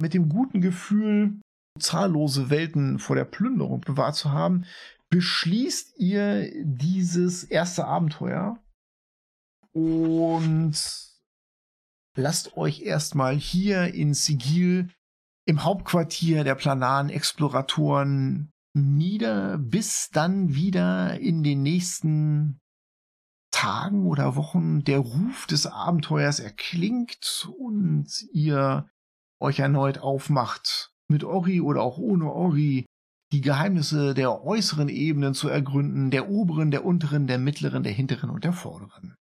[0.02, 1.39] Mit dem guten Gefühl,
[1.80, 4.65] zahllose Welten vor der Plünderung bewahrt zu haben,
[5.10, 8.61] beschließt ihr dieses erste Abenteuer
[9.73, 10.76] und
[12.18, 14.89] lasst euch erstmal hier in Sigil
[15.45, 22.60] im Hauptquartier der planaren Exploratoren nieder, bis dann wieder in den nächsten
[23.52, 28.90] Tagen oder Wochen der Ruf des Abenteuers erklingt und ihr
[29.40, 32.86] euch erneut aufmacht, mit Ori oder auch ohne Ori
[33.32, 38.30] die Geheimnisse der äußeren Ebenen zu ergründen, der oberen, der unteren, der mittleren, der hinteren
[38.30, 39.16] und der vorderen.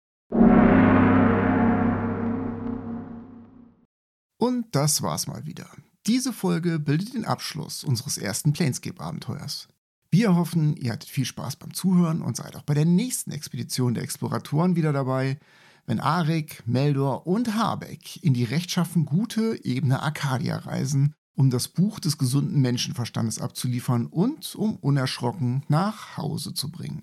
[4.39, 5.66] Und das war's mal wieder.
[6.07, 9.66] Diese Folge bildet den Abschluss unseres ersten Planescape-Abenteuers.
[10.12, 13.95] Wir hoffen, ihr hattet viel Spaß beim Zuhören und seid auch bei der nächsten Expedition
[13.95, 15.41] der Exploratoren wieder dabei,
[15.85, 21.99] wenn Arik, Meldor und Habeck in die rechtschaffen gute Ebene Arcadia reisen, um das Buch
[21.99, 27.03] des gesunden Menschenverstandes abzuliefern und um unerschrocken nach Hause zu bringen.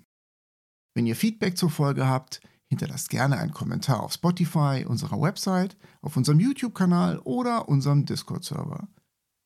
[0.94, 6.16] Wenn ihr Feedback zur Folge habt, hinterlasst gerne einen Kommentar auf Spotify, unserer Website, auf
[6.16, 8.88] unserem YouTube-Kanal oder unserem Discord-Server.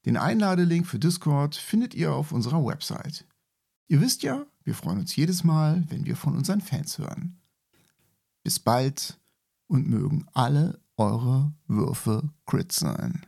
[0.04, 3.26] Den Einladelink für Discord findet ihr auf unserer Website.
[3.88, 7.40] Ihr wisst ja, wir freuen uns jedes Mal, wenn wir von unseren Fans hören.
[8.42, 9.18] Bis bald
[9.66, 13.26] und mögen alle eure Würfe Crit sein.